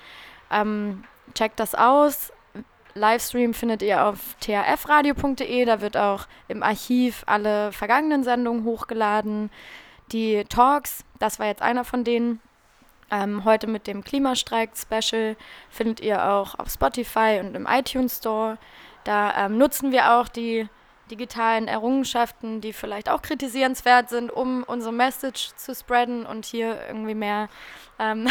Ähm, 0.51 1.05
checkt 1.35 1.61
das 1.61 1.74
aus. 1.74 2.32
Livestream 2.95 3.55
findet 3.55 3.82
ihr 3.82 4.05
auf 4.05 4.36
trfradio.de. 4.40 5.64
Da 5.64 5.80
wird 5.80 5.97
auch 5.97 6.26
im 6.49 6.62
Archiv 6.62 7.24
alle 7.26 7.72
vergangenen 7.72 8.24
Sendungen 8.24 8.64
hochgeladen. 8.64 9.51
Die 10.12 10.45
Talks, 10.45 11.05
das 11.18 11.38
war 11.38 11.47
jetzt 11.47 11.62
einer 11.62 11.84
von 11.84 12.05
denen. 12.05 12.40
Ähm, 13.11 13.45
heute 13.45 13.66
mit 13.66 13.86
dem 13.86 14.03
Klimastreik-Special 14.03 15.36
findet 15.70 16.01
ihr 16.01 16.24
auch 16.24 16.59
auf 16.59 16.70
Spotify 16.70 17.40
und 17.40 17.55
im 17.55 17.66
iTunes 17.66 18.18
Store. 18.18 18.59
Da 19.05 19.47
ähm, 19.47 19.59
nutzen 19.59 19.92
wir 19.92 20.14
auch 20.14 20.28
die 20.28 20.68
digitalen 21.11 21.68
Errungenschaften, 21.68 22.61
die 22.61 22.72
vielleicht 22.72 23.09
auch 23.11 23.22
kritisierenswert 23.22 24.09
sind, 24.09 24.30
um 24.30 24.62
unsere 24.64 24.92
Message 24.92 25.50
zu 25.57 25.74
spreaden 25.74 26.24
und 26.26 26.44
hier 26.46 26.78
irgendwie 26.88 27.14
mehr. 27.14 27.48
Ähm, 27.98 28.26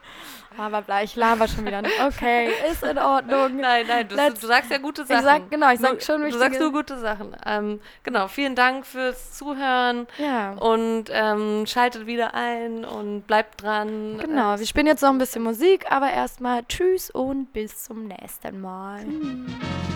aber 0.58 0.82
bla, 0.82 1.02
ich 1.02 1.16
laber 1.16 1.46
schon 1.48 1.66
wieder 1.66 1.82
nicht. 1.82 2.00
Okay, 2.02 2.48
ist 2.70 2.82
in 2.82 2.96
Ordnung. 2.98 3.56
Nein, 3.60 3.84
nein, 3.86 4.08
du, 4.08 4.16
du 4.16 4.46
sagst 4.46 4.70
ja 4.70 4.78
gute 4.78 5.04
Sachen. 5.04 5.18
Ich 5.20 5.24
sag, 5.24 5.50
genau, 5.50 5.70
ich 5.70 5.80
sag 5.80 5.98
Du- 5.98 6.04
schon 6.04 6.20
Du 6.20 6.26
wichtige- 6.28 6.44
sagst 6.44 6.60
nur 6.60 6.72
gute 6.72 6.98
Sachen. 6.98 7.36
Ähm, 7.44 7.80
genau, 8.04 8.28
vielen 8.28 8.54
Dank 8.54 8.86
fürs 8.86 9.32
Zuhören. 9.36 10.06
Ja. 10.16 10.52
Und 10.52 11.04
ähm, 11.10 11.66
schaltet 11.66 12.06
wieder 12.06 12.32
ein 12.34 12.84
und 12.86 13.26
bleibt 13.26 13.62
dran. 13.62 14.16
Genau, 14.18 14.58
wir 14.58 14.66
spielen 14.66 14.86
jetzt 14.86 15.02
noch 15.02 15.10
ein 15.10 15.18
bisschen 15.18 15.42
Musik, 15.42 15.90
aber 15.90 16.10
erstmal 16.10 16.64
tschüss 16.64 17.10
und 17.10 17.52
bis 17.52 17.84
zum 17.84 18.06
nächsten 18.08 18.60
Mal. 18.60 19.04
Tschüss. 19.04 19.91